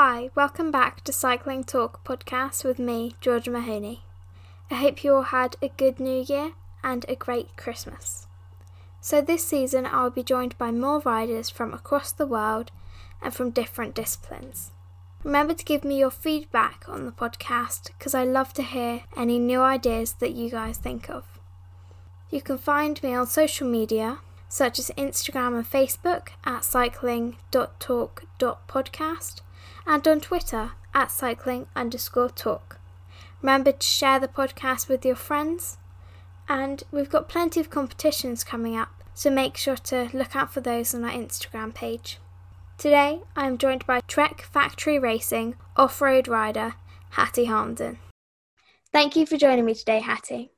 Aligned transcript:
Hi, 0.00 0.30
welcome 0.36 0.70
back 0.70 1.02
to 1.02 1.12
Cycling 1.12 1.64
Talk 1.64 2.04
podcast 2.04 2.62
with 2.62 2.78
me, 2.78 3.16
Georgia 3.20 3.50
Mahoney. 3.50 4.04
I 4.70 4.76
hope 4.76 5.02
you 5.02 5.12
all 5.12 5.22
had 5.22 5.56
a 5.60 5.70
good 5.70 5.98
New 5.98 6.22
Year 6.22 6.52
and 6.84 7.04
a 7.08 7.16
great 7.16 7.56
Christmas. 7.56 8.28
So, 9.00 9.20
this 9.20 9.44
season 9.44 9.86
I'll 9.86 10.10
be 10.10 10.22
joined 10.22 10.56
by 10.56 10.70
more 10.70 11.00
riders 11.00 11.50
from 11.50 11.74
across 11.74 12.12
the 12.12 12.28
world 12.28 12.70
and 13.20 13.34
from 13.34 13.50
different 13.50 13.96
disciplines. 13.96 14.70
Remember 15.24 15.52
to 15.52 15.64
give 15.64 15.82
me 15.82 15.98
your 15.98 16.12
feedback 16.12 16.84
on 16.86 17.04
the 17.04 17.10
podcast 17.10 17.88
because 17.98 18.14
I 18.14 18.22
love 18.22 18.52
to 18.52 18.62
hear 18.62 19.02
any 19.16 19.40
new 19.40 19.62
ideas 19.62 20.12
that 20.20 20.30
you 20.30 20.48
guys 20.48 20.78
think 20.78 21.10
of. 21.10 21.40
You 22.30 22.40
can 22.40 22.58
find 22.58 23.02
me 23.02 23.14
on 23.14 23.26
social 23.26 23.66
media 23.66 24.20
such 24.48 24.78
as 24.78 24.92
Instagram 24.96 25.56
and 25.56 25.68
Facebook 25.68 26.28
at 26.44 26.64
cycling.talk.podcast 26.64 29.40
and 29.88 30.06
on 30.06 30.20
Twitter 30.20 30.72
at 30.92 31.10
cycling 31.10 31.66
underscore 31.74 32.28
talk. 32.28 32.78
Remember 33.40 33.72
to 33.72 33.86
share 33.86 34.20
the 34.20 34.28
podcast 34.28 34.86
with 34.86 35.04
your 35.04 35.16
friends, 35.16 35.78
and 36.46 36.82
we've 36.92 37.08
got 37.08 37.28
plenty 37.28 37.58
of 37.58 37.70
competitions 37.70 38.44
coming 38.44 38.76
up, 38.76 39.02
so 39.14 39.30
make 39.30 39.56
sure 39.56 39.76
to 39.76 40.10
look 40.12 40.36
out 40.36 40.52
for 40.52 40.60
those 40.60 40.94
on 40.94 41.04
our 41.04 41.10
Instagram 41.10 41.74
page. 41.74 42.18
Today 42.76 43.22
I 43.34 43.46
am 43.46 43.56
joined 43.56 43.86
by 43.86 44.00
Trek 44.00 44.42
Factory 44.42 44.98
Racing 44.98 45.56
off 45.74 46.02
road 46.02 46.28
rider 46.28 46.74
Hattie 47.10 47.46
Harnden. 47.46 47.96
Thank 48.92 49.16
you 49.16 49.24
for 49.24 49.38
joining 49.38 49.64
me 49.64 49.74
today, 49.74 50.00
Hattie. 50.00 50.50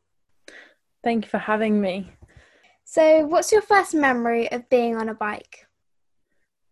Thank 1.05 1.27
you 1.27 1.31
for 1.31 1.39
having 1.39 1.81
me. 1.81 2.13
So, 2.85 3.25
what's 3.27 3.53
your 3.53 3.63
first 3.63 3.95
memory 3.95 4.51
of 4.51 4.69
being 4.69 4.97
on 4.97 5.09
a 5.09 5.15
bike? 5.15 5.67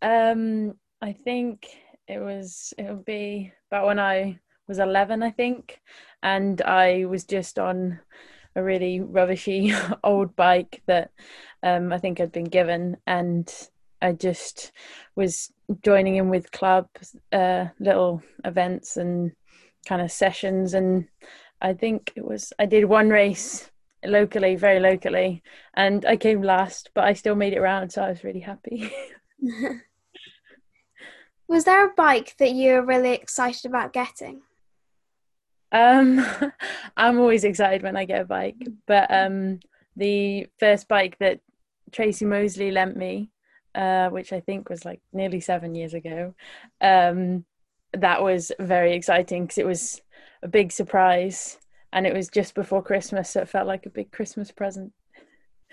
Um, 0.03 0.75
I 1.01 1.12
think 1.12 1.69
it 2.09 2.19
was 2.19 2.73
it 2.79 2.85
would 2.85 3.05
be 3.05 3.53
about 3.71 3.87
when 3.87 3.98
I 3.98 4.39
was 4.67 4.79
11 4.79 5.23
I 5.23 5.30
think 5.30 5.80
and 6.23 6.61
I 6.62 7.05
was 7.05 7.25
just 7.25 7.59
on 7.59 8.01
a 8.56 8.62
really 8.62 9.01
rubbishy 9.01 9.73
old 10.05 10.34
bike 10.34 10.83
that 10.86 11.11
um, 11.62 11.92
I 11.92 11.98
think 11.98 12.20
I'd 12.20 12.33
been 12.33 12.45
given 12.45 12.97
and 13.06 13.53
I 14.01 14.12
just 14.12 14.73
was 15.17 15.53
joining 15.84 16.17
in 16.17 16.31
with 16.31 16.53
club 16.53 16.89
uh, 17.33 17.67
little 17.79 18.23
events 18.45 18.97
and 18.97 19.33
kind 19.86 20.01
of 20.01 20.11
sessions 20.11 20.75
and 20.75 21.06
I 21.61 21.75
think 21.75 22.12
it 22.17 22.25
was 22.25 22.53
I 22.59 22.67
did 22.67 22.84
one 22.86 23.11
race 23.11 23.70
locally 24.05 24.55
very 24.55 24.81
locally 24.81 25.42
and 25.75 26.06
I 26.06 26.17
came 26.17 26.42
last 26.42 26.91
but 26.95 27.05
I 27.05 27.12
still 27.12 27.34
made 27.34 27.53
it 27.53 27.59
around 27.59 27.91
so 27.91 28.03
I 28.03 28.11
was 28.11 28.25
really 28.25 28.41
happy 28.41 28.91
Was 31.49 31.65
there 31.65 31.87
a 31.87 31.95
bike 31.95 32.37
that 32.39 32.53
you 32.53 32.75
were 32.75 32.85
really 32.85 33.13
excited 33.15 33.65
about 33.65 33.95
getting? 33.95 34.43
Um, 35.73 36.25
I'm 36.97 37.19
always 37.19 37.45
excited 37.45 37.83
when 37.83 37.97
I 37.97 38.05
get 38.05 38.21
a 38.21 38.27
bike, 38.27 38.57
but 38.87 39.11
um, 39.11 39.61
the 39.97 40.47
first 40.61 40.89
bike 40.89 41.17
that 41.21 41.41
Tracy 41.91 42.27
Moseley 42.27 42.71
lent 42.71 42.97
me, 42.97 43.31
uh, 43.75 44.11
which 44.11 44.33
I 44.33 44.41
think 44.41 44.69
was 44.69 44.85
like 44.85 45.01
nearly 45.13 45.41
seven 45.41 45.75
years 45.75 45.95
ago, 45.95 46.35
um, 46.83 47.47
that 47.95 48.23
was 48.23 48.53
very 48.61 48.93
exciting 48.95 49.45
because 49.45 49.59
it 49.59 49.67
was 49.67 50.03
a 50.43 50.49
big 50.49 50.71
surprise 50.71 51.59
and 51.93 52.07
it 52.07 52.15
was 52.15 52.29
just 52.29 52.55
before 52.55 52.83
Christmas, 52.83 53.31
so 53.31 53.41
it 53.41 53.49
felt 53.49 53.67
like 53.67 53.87
a 53.87 53.91
big 53.91 54.13
Christmas 54.13 54.51
present. 54.51 54.93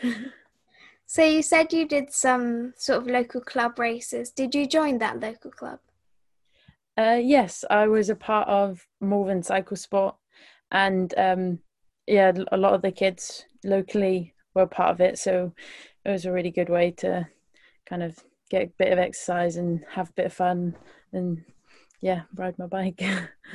So 1.06 1.24
you 1.24 1.42
said 1.42 1.72
you 1.72 1.88
did 1.88 2.12
some 2.12 2.74
sort 2.78 3.00
of 3.00 3.08
local 3.08 3.42
club 3.42 3.78
races. 3.78 4.32
Did 4.32 4.56
you 4.56 4.68
join 4.68 4.98
that 5.00 5.20
local 5.20 5.52
club? 5.52 5.80
Uh, 6.98 7.20
yes, 7.22 7.64
I 7.70 7.88
was 7.88 8.10
a 8.10 8.16
part 8.16 8.48
of 8.48 8.88
Malvern 9.02 9.44
Cycle 9.44 9.78
Sport, 9.78 10.16
and 10.72 11.14
um, 11.18 11.60
yeah, 12.08 12.32
a 12.52 12.58
lot 12.58 12.74
of 12.74 12.82
the 12.82 12.92
kids 12.92 13.46
locally 13.64 14.34
were 14.54 14.66
part 14.66 14.92
of 14.92 15.02
it. 15.02 15.20
So 15.20 15.54
it 16.06 16.10
was 16.10 16.26
a 16.26 16.32
really 16.32 16.52
good 16.52 16.70
way 16.70 16.92
to 16.92 17.28
kind 17.86 18.02
of 18.02 18.18
get 18.50 18.64
a 18.64 18.72
bit 18.78 18.94
of 18.94 19.00
exercise 19.00 19.58
and 19.58 19.84
have 19.92 20.10
a 20.10 20.14
bit 20.14 20.26
of 20.28 20.34
fun, 20.34 20.76
and 21.14 21.44
yeah, 22.02 22.22
ride 22.36 22.58
my 22.58 22.68
bike. 22.68 23.04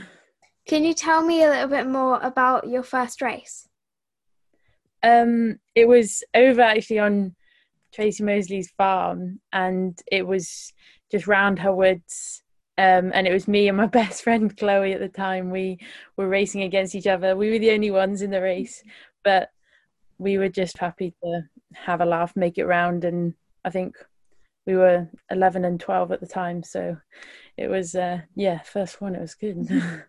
Can 0.69 0.84
you 0.84 0.94
tell 0.94 1.24
me 1.24 1.42
a 1.42 1.48
little 1.48 1.69
bit 1.69 1.86
more 1.86 2.20
about 2.20 2.69
your 2.69 2.82
first 2.82 3.22
race? 3.22 3.66
Um, 5.03 5.58
it 5.74 5.88
was 5.88 6.22
over 6.34 6.60
actually 6.60 6.98
on 6.98 7.34
Tracy 7.92 8.22
Moseley's 8.22 8.70
farm, 8.76 9.40
and 9.52 10.00
it 10.10 10.26
was 10.26 10.72
just 11.10 11.26
round 11.26 11.58
her 11.58 11.74
woods. 11.74 12.42
Um, 12.78 13.10
and 13.12 13.26
it 13.26 13.32
was 13.32 13.48
me 13.48 13.68
and 13.68 13.76
my 13.76 13.86
best 14.00 14.22
friend 14.22 14.56
Chloe 14.56 14.92
at 14.92 15.00
the 15.00 15.08
time. 15.08 15.50
We 15.50 15.78
were 16.16 16.28
racing 16.28 16.62
against 16.62 16.94
each 16.94 17.06
other. 17.06 17.36
We 17.36 17.50
were 17.50 17.58
the 17.58 17.72
only 17.72 17.90
ones 17.90 18.22
in 18.22 18.30
the 18.30 18.40
race, 18.40 18.82
but 19.24 19.50
we 20.18 20.38
were 20.38 20.48
just 20.48 20.78
happy 20.78 21.14
to 21.22 21.42
have 21.74 22.00
a 22.00 22.06
laugh, 22.06 22.36
make 22.36 22.58
it 22.58 22.66
round. 22.66 23.04
And 23.04 23.34
I 23.64 23.70
think 23.70 23.96
we 24.66 24.76
were 24.76 25.08
11 25.30 25.64
and 25.64 25.80
12 25.80 26.12
at 26.12 26.20
the 26.20 26.26
time. 26.26 26.62
So 26.62 26.96
it 27.56 27.68
was, 27.68 27.94
uh, 27.94 28.20
yeah, 28.34 28.60
first 28.60 29.00
one, 29.00 29.14
it 29.14 29.20
was 29.20 29.34
good. 29.34 29.68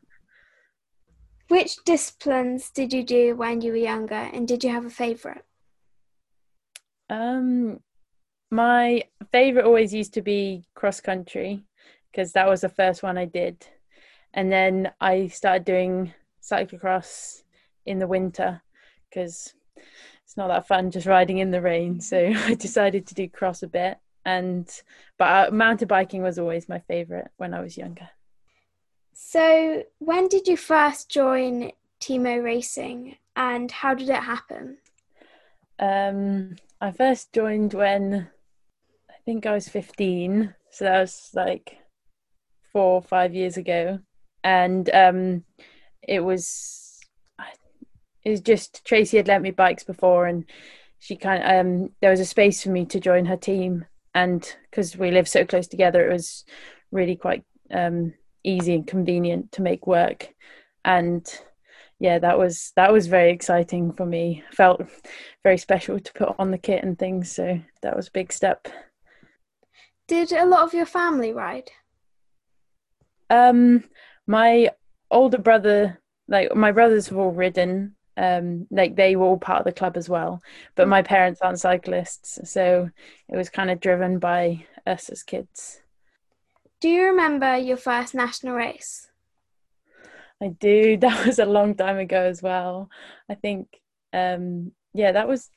Which 1.48 1.84
disciplines 1.84 2.70
did 2.70 2.94
you 2.94 3.04
do 3.04 3.36
when 3.36 3.60
you 3.60 3.72
were 3.72 3.78
younger, 3.78 4.16
and 4.16 4.48
did 4.48 4.64
you 4.64 4.70
have 4.70 4.86
a 4.86 4.90
favourite? 4.90 5.44
Um, 7.12 7.82
my 8.52 9.04
favorite 9.32 9.66
always 9.66 9.94
used 9.94 10.14
to 10.14 10.22
be 10.22 10.64
cross 10.76 11.02
country 11.02 11.66
because 12.10 12.32
that 12.32 12.48
was 12.48 12.62
the 12.62 12.70
first 12.70 13.04
one 13.04 13.18
I 13.18 13.26
did, 13.26 13.68
and 14.34 14.52
then 14.52 14.92
I 15.00 15.28
started 15.28 15.66
doing 15.66 16.14
cyclocross 16.42 17.44
in 17.86 18.00
the 18.00 18.08
winter 18.08 18.62
because 19.10 19.54
it's 20.24 20.38
not 20.38 20.48
that 20.48 20.68
fun 20.68 20.90
just 20.90 21.06
riding 21.06 21.40
in 21.40 21.52
the 21.52 21.62
rain. 21.62 22.00
So 22.00 22.32
I 22.36 22.56
decided 22.56 23.06
to 23.08 23.14
do 23.14 23.28
cross 23.28 23.62
a 23.62 23.68
bit, 23.68 23.98
and 24.24 24.70
but 25.18 25.50
uh, 25.50 25.52
mountain 25.52 25.90
biking 25.90 26.24
was 26.24 26.40
always 26.40 26.70
my 26.70 26.80
favorite 26.80 27.28
when 27.36 27.54
I 27.54 27.60
was 27.60 27.78
younger. 27.78 28.10
So 29.14 29.84
when 30.00 30.30
did 30.30 30.48
you 30.48 30.56
first 30.56 31.10
join 31.10 31.74
T-Mo 32.00 32.38
Racing, 32.38 33.18
and 33.36 33.70
how 33.70 33.96
did 33.96 34.10
it 34.10 34.24
happen? 34.24 34.78
Um, 35.78 36.56
I 36.84 36.90
first 36.90 37.32
joined 37.32 37.76
when 37.76 38.28
I 39.08 39.14
think 39.24 39.46
I 39.46 39.54
was 39.54 39.70
15, 39.70 40.56
so 40.72 40.86
that 40.86 41.00
was 41.00 41.30
like 41.36 41.78
four 42.74 42.96
or 42.96 43.04
five 43.04 43.36
years 43.36 43.56
ago, 43.56 44.00
and 44.44 44.90
um, 44.92 45.44
it 46.02 46.22
was 46.22 47.00
it 48.24 48.32
was 48.32 48.42
just 48.42 48.84
Tracy 48.84 49.18
had 49.18 49.28
lent 49.28 49.44
me 49.44 49.52
bikes 49.52 49.84
before, 49.84 50.26
and 50.26 50.44
she 50.98 51.16
kind 51.16 51.44
of 51.44 51.50
um, 51.52 51.90
there 52.02 52.10
was 52.10 52.20
a 52.20 52.26
space 52.26 52.64
for 52.64 52.70
me 52.70 52.86
to 52.86 53.00
join 53.00 53.26
her 53.26 53.38
team, 53.38 53.86
and 54.16 54.56
because 54.72 54.98
we 54.98 55.12
live 55.12 55.28
so 55.28 55.46
close 55.46 55.68
together, 55.68 56.10
it 56.10 56.12
was 56.12 56.46
really 56.92 57.16
quite 57.16 57.44
um, 57.70 58.12
easy 58.44 58.74
and 58.74 58.88
convenient 58.88 59.52
to 59.52 59.62
make 59.62 59.86
work, 59.86 60.34
and 60.84 61.42
yeah, 62.02 62.18
that 62.18 62.40
was 62.40 62.74
that 62.76 62.92
was 62.92 63.06
very 63.06 63.32
exciting 63.32 63.94
for 63.94 64.08
me. 64.08 64.44
Felt 64.52 64.82
very 65.44 65.60
special 65.60 66.00
to 66.00 66.14
put 66.14 66.36
on 66.40 66.50
the 66.50 66.58
kit 66.58 66.84
and 66.84 66.98
things, 66.98 67.32
so 67.32 67.62
that 67.84 67.96
was 67.96 68.08
a 68.08 68.12
big 68.12 68.34
step. 68.34 68.68
Did 70.08 70.32
a 70.32 70.48
lot 70.48 70.64
of 70.64 70.74
your 70.74 70.88
family 70.88 71.32
ride? 71.32 71.70
Um, 73.30 73.84
my 74.26 74.72
older 75.12 75.38
brother, 75.38 76.02
like 76.28 76.56
my 76.56 76.72
brothers 76.72 77.10
have 77.10 77.20
all 77.20 77.32
ridden. 77.32 77.96
Um, 78.18 78.66
like 78.72 78.96
they 78.96 79.16
were 79.16 79.28
all 79.28 79.38
part 79.38 79.60
of 79.60 79.66
the 79.66 79.72
club 79.72 79.96
as 79.96 80.10
well, 80.10 80.42
but 80.76 80.88
my 80.88 81.04
parents 81.04 81.40
aren't 81.40 81.60
cyclists, 81.60 82.40
so 82.52 82.90
it 83.30 83.38
was 83.38 83.52
kind 83.52 83.70
of 83.70 83.80
driven 83.80 84.18
by 84.18 84.66
us 84.88 85.10
as 85.10 85.22
kids. 85.22 85.82
Do 86.80 86.90
you 86.90 87.04
remember 87.04 87.58
your 87.58 87.78
first 87.78 88.16
national 88.16 88.56
race? 88.56 89.11
I 90.42 90.50
do. 90.50 90.98
That 91.02 91.26
was 91.26 91.40
a 91.40 91.46
long 91.46 91.76
time 91.76 91.98
ago 91.98 92.22
as 92.22 92.42
well. 92.42 92.90
I 93.30 93.36
think, 93.36 93.68
um, 94.14 94.72
yeah, 94.94 95.12
that 95.14 95.28
was 95.28 95.50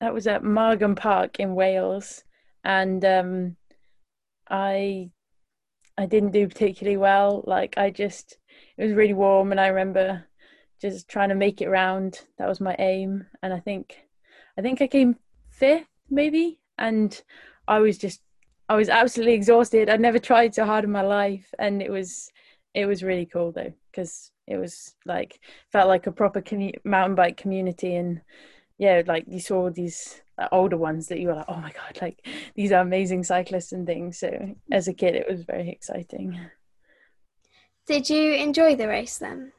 that 0.00 0.14
was 0.14 0.26
at 0.26 0.42
Margam 0.42 0.96
Park 0.96 1.40
in 1.40 1.54
Wales, 1.54 2.24
and 2.64 3.04
um, 3.04 3.56
I 4.48 5.10
I 5.98 6.06
didn't 6.06 6.32
do 6.32 6.48
particularly 6.48 6.96
well. 6.96 7.44
Like 7.46 7.74
I 7.76 7.90
just 7.90 8.38
it 8.76 8.84
was 8.84 8.92
really 8.94 9.14
warm, 9.14 9.50
and 9.52 9.60
I 9.60 9.68
remember 9.68 10.26
just 10.80 11.08
trying 11.08 11.30
to 11.30 11.34
make 11.34 11.60
it 11.60 11.68
round. 11.68 12.20
That 12.38 12.48
was 12.48 12.60
my 12.60 12.76
aim, 12.78 13.26
and 13.42 13.52
I 13.52 13.60
think 13.60 13.98
I 14.58 14.62
think 14.62 14.80
I 14.82 14.86
came 14.86 15.16
fifth 15.50 15.88
maybe, 16.10 16.60
and 16.78 17.20
I 17.68 17.80
was 17.80 17.98
just 17.98 18.20
I 18.68 18.76
was 18.76 18.88
absolutely 18.88 19.34
exhausted. 19.34 19.90
I'd 19.90 20.00
never 20.00 20.18
tried 20.18 20.54
so 20.54 20.64
hard 20.64 20.84
in 20.84 20.92
my 20.92 21.02
life, 21.02 21.52
and 21.58 21.82
it 21.82 21.90
was 21.90 22.30
it 22.74 22.86
was 22.86 23.02
really 23.02 23.26
cool 23.26 23.52
though 23.52 23.72
because 23.90 24.30
it 24.46 24.56
was 24.56 24.94
like 25.04 25.40
felt 25.72 25.88
like 25.88 26.06
a 26.06 26.12
proper 26.12 26.40
commu- 26.40 26.84
mountain 26.84 27.14
bike 27.14 27.36
community 27.36 27.94
and 27.94 28.20
yeah 28.78 29.02
like 29.06 29.24
you 29.28 29.40
saw 29.40 29.70
these 29.70 30.22
like, 30.38 30.48
older 30.52 30.76
ones 30.76 31.08
that 31.08 31.18
you 31.18 31.28
were 31.28 31.34
like 31.34 31.48
oh 31.48 31.56
my 31.56 31.72
god 31.72 31.98
like 32.00 32.26
these 32.54 32.72
are 32.72 32.80
amazing 32.80 33.22
cyclists 33.22 33.72
and 33.72 33.86
things 33.86 34.18
so 34.18 34.54
as 34.70 34.88
a 34.88 34.94
kid 34.94 35.14
it 35.14 35.26
was 35.28 35.42
very 35.42 35.68
exciting 35.68 36.38
Did 37.90 38.08
you 38.08 38.34
enjoy 38.34 38.76
the 38.76 38.86
race 38.86 39.18
then? 39.18 39.50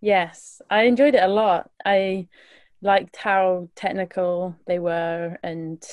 Yes, 0.00 0.62
I 0.70 0.84
enjoyed 0.84 1.14
it 1.14 1.22
a 1.22 1.28
lot. 1.28 1.70
I 1.84 2.28
liked 2.80 3.16
how 3.16 3.68
technical 3.74 4.56
they 4.66 4.78
were 4.78 5.36
and 5.42 5.84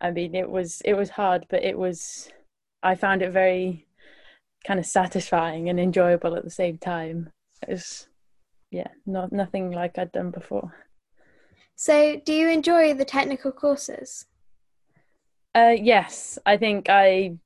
I 0.00 0.12
mean 0.12 0.36
it 0.36 0.48
was 0.48 0.80
it 0.84 0.94
was 0.94 1.10
hard 1.10 1.46
but 1.48 1.64
it 1.64 1.76
was 1.76 2.30
I 2.80 2.94
found 2.94 3.22
it 3.22 3.32
very 3.32 3.88
kind 4.66 4.80
of 4.80 4.86
satisfying 4.86 5.68
and 5.68 5.78
enjoyable 5.78 6.36
at 6.36 6.44
the 6.44 6.50
same 6.50 6.78
time. 6.78 7.30
It 7.66 7.72
was 7.72 8.08
yeah, 8.70 8.88
not 9.06 9.32
nothing 9.32 9.70
like 9.70 9.98
I'd 9.98 10.12
done 10.12 10.30
before. 10.30 10.72
So, 11.76 12.20
do 12.24 12.32
you 12.32 12.48
enjoy 12.48 12.94
the 12.94 13.04
technical 13.04 13.52
courses? 13.52 14.26
Uh, 15.54 15.74
yes, 15.78 16.38
I 16.46 16.56
think 16.56 16.88
I 16.88 17.36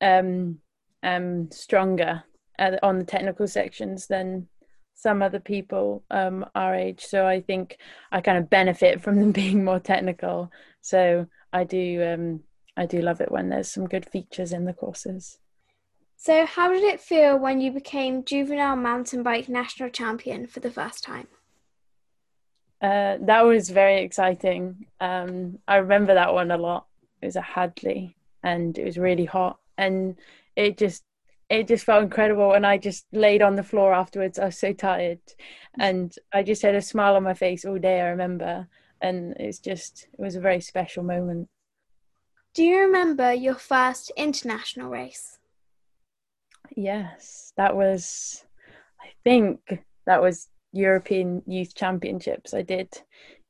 um, 0.00 0.58
am 1.02 1.50
stronger 1.50 2.22
at, 2.58 2.82
on 2.84 2.98
the 2.98 3.04
technical 3.04 3.48
sections 3.48 4.06
than 4.06 4.48
some 4.94 5.20
other 5.22 5.40
people 5.40 6.04
um, 6.10 6.46
our 6.54 6.74
age. 6.74 7.00
So 7.04 7.26
I 7.26 7.40
think 7.40 7.78
I 8.12 8.20
kind 8.20 8.38
of 8.38 8.48
benefit 8.48 9.02
from 9.02 9.16
them 9.16 9.32
being 9.42 9.64
more 9.64 9.80
technical. 9.80 10.52
So 10.80 11.26
I 11.52 11.64
do 11.64 12.02
um, 12.04 12.40
I 12.76 12.86
do 12.86 13.00
love 13.02 13.20
it 13.20 13.30
when 13.30 13.48
there's 13.48 13.70
some 13.70 13.88
good 13.88 14.06
features 14.08 14.52
in 14.52 14.64
the 14.64 14.72
courses. 14.72 15.38
So 16.24 16.46
how 16.46 16.72
did 16.72 16.84
it 16.84 17.00
feel 17.00 17.36
when 17.36 17.60
you 17.60 17.72
became 17.72 18.22
juvenile 18.22 18.76
mountain 18.76 19.24
bike 19.24 19.48
national 19.48 19.90
champion 19.90 20.46
for 20.46 20.60
the 20.60 20.70
first 20.70 21.02
time? 21.02 21.26
Uh, 22.80 23.18
that 23.22 23.40
was 23.40 23.70
very 23.70 24.02
exciting. 24.02 24.86
Um, 25.00 25.58
I 25.66 25.78
remember 25.78 26.14
that 26.14 26.32
one 26.32 26.52
a 26.52 26.56
lot. 26.56 26.86
It 27.20 27.26
was 27.26 27.34
a 27.34 27.42
Hadleigh, 27.42 28.14
and 28.44 28.78
it 28.78 28.84
was 28.84 28.98
really 28.98 29.24
hot, 29.24 29.58
and 29.76 30.14
it 30.54 30.78
just 30.78 31.02
it 31.50 31.66
just 31.66 31.84
felt 31.84 32.04
incredible. 32.04 32.52
And 32.52 32.64
I 32.64 32.78
just 32.78 33.04
laid 33.10 33.42
on 33.42 33.56
the 33.56 33.64
floor 33.64 33.92
afterwards. 33.92 34.38
I 34.38 34.44
was 34.44 34.58
so 34.58 34.72
tired, 34.72 35.18
and 35.80 36.14
I 36.32 36.44
just 36.44 36.62
had 36.62 36.76
a 36.76 36.82
smile 36.82 37.16
on 37.16 37.24
my 37.24 37.34
face 37.34 37.64
all 37.64 37.80
day. 37.80 38.00
I 38.00 38.10
remember, 38.10 38.68
and 39.00 39.34
it's 39.40 39.58
just 39.58 40.06
it 40.12 40.20
was 40.20 40.36
a 40.36 40.40
very 40.40 40.60
special 40.60 41.02
moment. 41.02 41.48
Do 42.54 42.62
you 42.62 42.78
remember 42.78 43.32
your 43.32 43.56
first 43.56 44.12
international 44.16 44.88
race? 44.88 45.40
Yes, 46.76 47.52
that 47.56 47.76
was. 47.76 48.44
I 49.00 49.08
think 49.24 49.84
that 50.06 50.22
was 50.22 50.48
European 50.72 51.42
Youth 51.46 51.74
Championships 51.74 52.54
I 52.54 52.62
did 52.62 52.88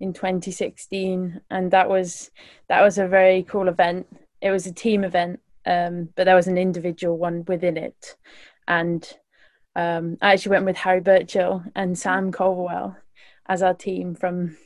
in 0.00 0.12
2016, 0.12 1.40
and 1.50 1.70
that 1.70 1.88
was 1.88 2.30
that 2.68 2.82
was 2.82 2.98
a 2.98 3.06
very 3.06 3.44
cool 3.44 3.68
event. 3.68 4.06
It 4.40 4.50
was 4.50 4.66
a 4.66 4.72
team 4.72 5.04
event, 5.04 5.40
um, 5.66 6.08
but 6.16 6.24
there 6.24 6.34
was 6.34 6.48
an 6.48 6.58
individual 6.58 7.16
one 7.16 7.44
within 7.46 7.76
it, 7.76 8.16
and 8.66 9.08
um, 9.76 10.18
I 10.20 10.32
actually 10.32 10.50
went 10.50 10.66
with 10.66 10.76
Harry 10.76 11.00
Burchill 11.00 11.62
and 11.74 11.98
Sam 11.98 12.32
Culverwell 12.32 12.96
as 13.46 13.62
our 13.62 13.74
team 13.74 14.14
from 14.14 14.56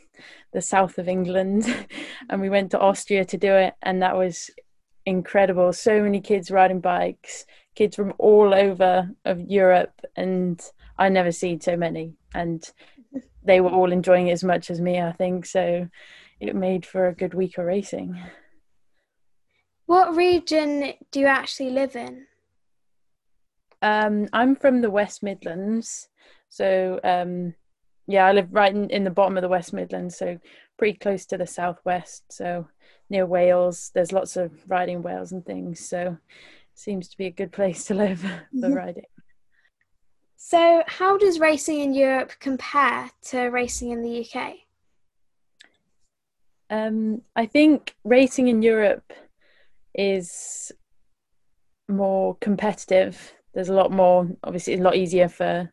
the 0.53 0.62
south 0.62 0.99
of 0.99 1.08
England, 1.08 1.67
and 2.31 2.41
we 2.41 2.49
went 2.49 2.70
to 2.70 2.81
Austria 2.81 3.25
to 3.26 3.37
do 3.37 3.53
it, 3.53 3.75
and 3.82 4.00
that 4.03 4.17
was 4.17 4.50
incredible. 5.05 5.73
So 5.73 6.03
many 6.03 6.20
kids 6.20 6.50
riding 6.50 6.81
bikes, 6.81 7.44
kids 7.76 7.94
from 7.94 8.12
all 8.19 8.52
over 8.52 9.08
of 9.25 9.40
Europe, 9.40 10.00
and 10.17 10.61
I 10.99 11.08
never 11.08 11.31
seen 11.31 11.61
so 11.61 11.76
many 11.76 12.17
and 12.34 12.70
they 13.46 13.61
were 13.61 13.70
all 13.70 13.93
enjoying 13.93 14.28
it 14.28 14.32
as 14.32 14.44
much 14.44 14.70
as 14.70 14.81
me, 14.81 15.00
I 15.00 15.12
think. 15.12 15.46
So 15.46 15.88
it 16.40 16.55
made 16.55 16.84
for 16.84 17.08
a 17.08 17.14
good 17.14 17.32
week 17.32 17.58
of 17.58 17.64
racing. 17.64 18.20
What 19.87 20.17
region 20.17 20.94
do 21.12 21.20
you 21.20 21.26
actually 21.26 21.70
live 21.70 21.96
in? 21.96 22.26
Um, 23.82 24.29
I'm 24.32 24.56
from 24.56 24.81
the 24.81 24.90
West 24.90 25.22
Midlands, 25.22 26.08
so 26.49 26.99
um, 27.05 27.55
yeah, 28.08 28.26
I 28.26 28.32
live 28.32 28.49
right 28.50 28.75
in, 28.75 28.90
in 28.90 29.05
the 29.05 29.11
bottom 29.11 29.37
of 29.37 29.43
the 29.43 29.49
West 29.49 29.72
Midlands, 29.72 30.17
so 30.17 30.38
pretty 30.76 30.99
close 30.99 31.25
to 31.26 31.38
the 31.38 31.46
southwest. 31.46 32.25
So 32.32 32.67
near 33.11 33.26
Wales, 33.26 33.93
there's 33.94 34.12
lots 34.12 34.37
of 34.37 34.52
riding 34.67 35.02
Wales 35.02 35.31
and 35.31 35.44
things. 35.44 35.88
So 35.88 36.17
seems 36.78 37.08
to 37.08 37.17
be 37.17 37.26
a 37.26 37.31
good 37.31 37.52
place 37.52 37.84
to 37.87 37.94
live 37.94 38.20
for 38.61 38.70
riding. 38.70 39.05
So, 40.37 40.84
how 40.87 41.19
does 41.19 41.40
racing 41.40 41.81
in 41.81 41.94
Europe 41.94 42.32
compare 42.38 43.11
to 43.31 43.40
racing 43.46 43.90
in 43.90 44.02
the 44.02 44.25
UK? 44.25 44.55
Um, 46.69 47.23
I 47.34 47.46
think 47.46 47.94
racing 48.05 48.49
in 48.49 48.62
Europe 48.62 49.12
is 49.94 50.73
more 51.88 52.37
competitive. 52.40 53.32
There's 53.55 53.70
a 53.70 53.75
lot 53.75 53.90
more, 53.90 54.29
obviously, 54.44 54.75
it's 54.75 54.81
a 54.81 54.84
lot 54.84 54.96
easier 54.96 55.29
for 55.29 55.72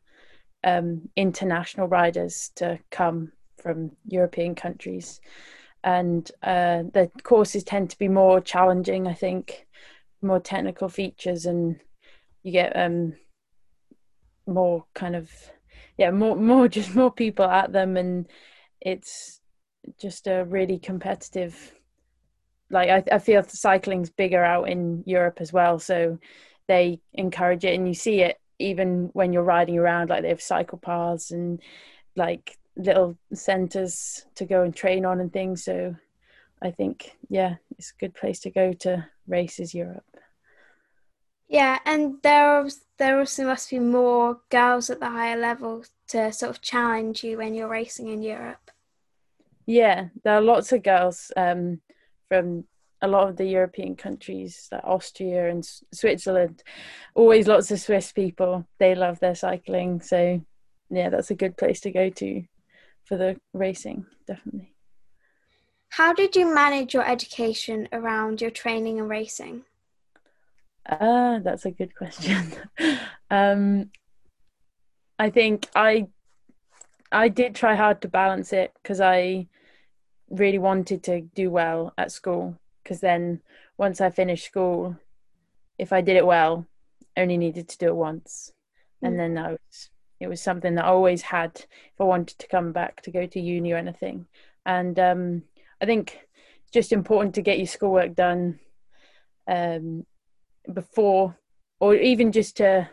um, 0.64 1.10
international 1.16 1.88
riders 1.88 2.52
to 2.56 2.80
come 2.90 3.32
from 3.62 3.92
European 4.08 4.56
countries. 4.56 5.20
And 5.84 6.30
uh, 6.42 6.84
the 6.94 7.12
courses 7.24 7.64
tend 7.64 7.90
to 7.90 7.98
be 7.98 8.08
more 8.08 8.40
challenging, 8.40 9.08
I 9.08 9.14
think, 9.14 9.68
more 10.24 10.40
technical 10.40 10.90
features, 10.90 11.46
and 11.46 11.80
you 12.44 12.52
get 12.52 12.76
um, 12.76 13.14
more 14.46 14.86
kind 14.94 15.16
of 15.16 15.30
yeah 15.98 16.12
more 16.12 16.36
more 16.36 16.68
just 16.80 16.96
more 16.96 17.12
people 17.12 17.46
at 17.46 17.72
them 17.72 17.98
and 17.98 18.28
it's 18.82 19.40
just 20.00 20.28
a 20.28 20.44
really 20.46 20.80
competitive 20.80 21.74
like 22.70 22.90
I, 22.90 23.16
I 23.16 23.20
feel 23.20 23.44
cycling's 23.44 24.10
bigger 24.10 24.44
out 24.44 24.70
in 24.70 25.04
Europe 25.06 25.38
as 25.40 25.54
well 25.54 25.80
so 25.80 26.18
they 26.68 27.02
encourage 27.14 27.66
it 27.66 27.76
and 27.76 27.88
you 27.88 27.94
see 27.94 28.22
it 28.22 28.40
even 28.60 29.10
when 29.14 29.34
you're 29.34 29.44
riding 29.44 29.78
around 29.78 30.10
like 30.10 30.22
they 30.22 30.30
have 30.30 30.42
cycle 30.42 30.78
paths 30.78 31.32
and 31.32 31.62
like 32.16 32.58
little 32.76 33.18
centers 33.34 34.26
to 34.36 34.46
go 34.46 34.64
and 34.64 34.76
train 34.76 35.06
on 35.06 35.20
and 35.20 35.32
things 35.32 35.64
so 35.64 35.96
I 36.64 36.72
think 36.72 37.18
yeah 37.30 37.56
it's 37.78 37.92
a 37.92 38.00
good 38.00 38.16
place 38.16 38.40
to 38.42 38.50
go 38.50 38.74
to 38.74 39.06
races 39.28 39.74
Europe 39.74 40.06
yeah, 41.54 41.78
and 41.86 42.16
there 42.24 42.68
there 42.98 43.20
also 43.20 43.46
must 43.46 43.70
be 43.70 43.78
more 43.78 44.40
girls 44.50 44.90
at 44.90 45.00
the 45.00 45.10
higher 45.10 45.38
level 45.38 45.84
to 46.08 46.32
sort 46.32 46.50
of 46.50 46.62
challenge 46.62 47.24
you 47.24 47.38
when 47.38 47.54
you're 47.54 47.68
racing 47.68 48.10
in 48.10 48.24
Europe. 48.24 48.72
Yeah, 49.68 50.08
there 50.24 50.34
are 50.34 50.42
lots 50.42 50.72
of 50.72 50.82
girls 50.82 51.32
um, 51.38 51.80
from 52.28 52.64
a 53.04 53.08
lot 53.08 53.30
of 53.30 53.38
the 53.38 53.46
European 53.46 53.96
countries, 53.96 54.68
like 54.72 54.84
Austria 54.84 55.50
and 55.50 55.64
Switzerland. 55.94 56.64
Always 57.14 57.48
lots 57.48 57.70
of 57.70 57.80
Swiss 57.80 58.12
people. 58.12 58.66
They 58.80 58.96
love 58.96 59.20
their 59.20 59.36
cycling, 59.36 60.02
so 60.02 60.42
yeah, 60.90 61.10
that's 61.10 61.30
a 61.30 61.36
good 61.36 61.56
place 61.56 61.82
to 61.82 61.92
go 61.92 62.10
to 62.10 62.44
for 63.06 63.16
the 63.16 63.40
racing, 63.54 64.08
definitely. 64.26 64.74
How 65.94 66.12
did 66.12 66.36
you 66.36 66.52
manage 66.52 66.96
your 66.96 67.08
education 67.08 67.88
around 67.94 68.42
your 68.42 68.50
training 68.50 69.00
and 69.00 69.08
racing? 69.08 69.62
Uh, 70.90 71.38
that's 71.38 71.66
a 71.66 71.72
good 71.72 71.96
question. 71.96 72.52
um, 73.30 73.92
I 75.20 75.30
think 75.30 75.70
I 75.76 76.08
I 77.12 77.28
did 77.28 77.54
try 77.54 77.76
hard 77.76 78.02
to 78.02 78.08
balance 78.08 78.54
it 78.54 78.74
because 78.82 79.02
I 79.02 79.46
really 80.32 80.58
wanted 80.58 81.04
to 81.04 81.22
do 81.22 81.52
well 81.52 81.94
at 81.96 82.12
school. 82.12 82.58
Because 82.82 83.00
then 83.00 83.42
once 83.78 84.02
I 84.02 84.10
finished 84.10 84.48
school, 84.48 84.98
if 85.78 85.94
I 85.94 86.02
did 86.02 86.16
it 86.16 86.26
well, 86.26 86.66
I 87.16 87.22
only 87.22 87.38
needed 87.38 87.70
to 87.70 87.78
do 87.78 87.90
it 87.90 87.96
once, 87.96 88.52
mm. 89.04 89.10
and 89.10 89.20
then 89.20 89.38
I 89.38 89.52
was 89.52 89.90
it 90.20 90.28
was 90.28 90.42
something 90.42 90.74
that 90.74 90.86
I 90.86 90.88
always 90.88 91.22
had 91.22 91.52
if 91.54 92.02
I 92.02 92.04
wanted 92.04 92.40
to 92.40 92.48
come 92.48 92.72
back 92.72 93.02
to 93.04 93.12
go 93.12 93.28
to 93.28 93.40
uni 93.40 93.74
or 93.74 93.78
anything. 93.78 94.26
And 94.66 94.98
um, 94.98 95.44
I 95.84 95.86
think 95.86 96.18
it's 96.62 96.72
just 96.72 96.94
important 96.94 97.36
to 97.36 97.42
get 97.42 97.58
your 97.58 97.68
schoolwork 97.68 98.16
done 98.16 98.58
um, 99.50 100.06
before 100.74 101.38
or 101.82 101.94
even 101.94 102.32
just 102.32 102.56
to 102.58 102.90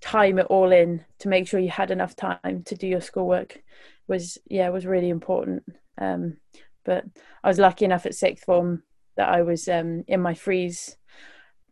time 0.00 0.40
it 0.40 0.46
all 0.46 0.72
in 0.72 1.04
to 1.20 1.28
make 1.28 1.46
sure 1.46 1.60
you 1.60 1.70
had 1.70 1.92
enough 1.92 2.16
time 2.16 2.64
to 2.66 2.74
do 2.74 2.88
your 2.88 3.00
schoolwork 3.00 3.62
was 4.08 4.36
yeah 4.50 4.68
was 4.70 4.84
really 4.84 5.10
important. 5.10 5.62
Um, 5.96 6.38
but 6.84 7.04
i 7.44 7.48
was 7.48 7.60
lucky 7.60 7.84
enough 7.84 8.04
at 8.04 8.16
sixth 8.16 8.44
form 8.44 8.82
that 9.16 9.28
i 9.28 9.42
was 9.42 9.68
um, 9.68 10.02
in 10.08 10.20
my 10.20 10.34
freeze 10.34 10.96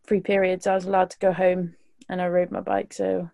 free 0.07 0.21
periods 0.21 0.65
i 0.65 0.73
was 0.73 0.85
allowed 0.85 1.09
to 1.09 1.19
go 1.19 1.33
home 1.33 1.75
and 2.07 2.21
i 2.21 2.27
rode 2.27 2.51
my 2.51 2.61
bike. 2.61 2.93
So 2.93 3.29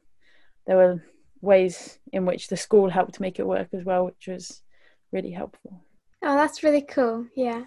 there 0.65 0.77
were 0.77 1.03
ways 1.41 1.99
in 2.11 2.25
which 2.25 2.47
the 2.47 2.57
school 2.57 2.89
helped 2.89 3.19
make 3.19 3.37
it 3.37 3.45
work 3.45 3.69
as 3.71 3.83
well 3.85 4.05
which 4.05 4.27
was 4.27 4.63
really 5.11 5.31
helpful 5.31 5.83
oh 6.23 6.35
that's 6.35 6.63
really 6.63 6.81
cool 6.81 7.25
yeah 7.35 7.63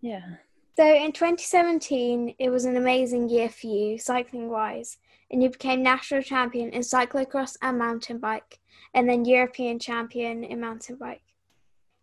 yeah 0.00 0.36
so 0.80 0.86
in 0.86 1.12
2017, 1.12 2.36
it 2.38 2.48
was 2.48 2.64
an 2.64 2.78
amazing 2.78 3.28
year 3.28 3.50
for 3.50 3.66
you, 3.66 3.98
cycling 3.98 4.48
wise, 4.48 4.96
and 5.30 5.42
you 5.42 5.50
became 5.50 5.82
national 5.82 6.22
champion 6.22 6.70
in 6.70 6.80
cyclocross 6.80 7.58
and 7.60 7.78
mountain 7.78 8.16
bike, 8.16 8.60
and 8.94 9.06
then 9.06 9.26
European 9.26 9.78
champion 9.78 10.42
in 10.42 10.58
mountain 10.58 10.96
bike. 10.96 11.20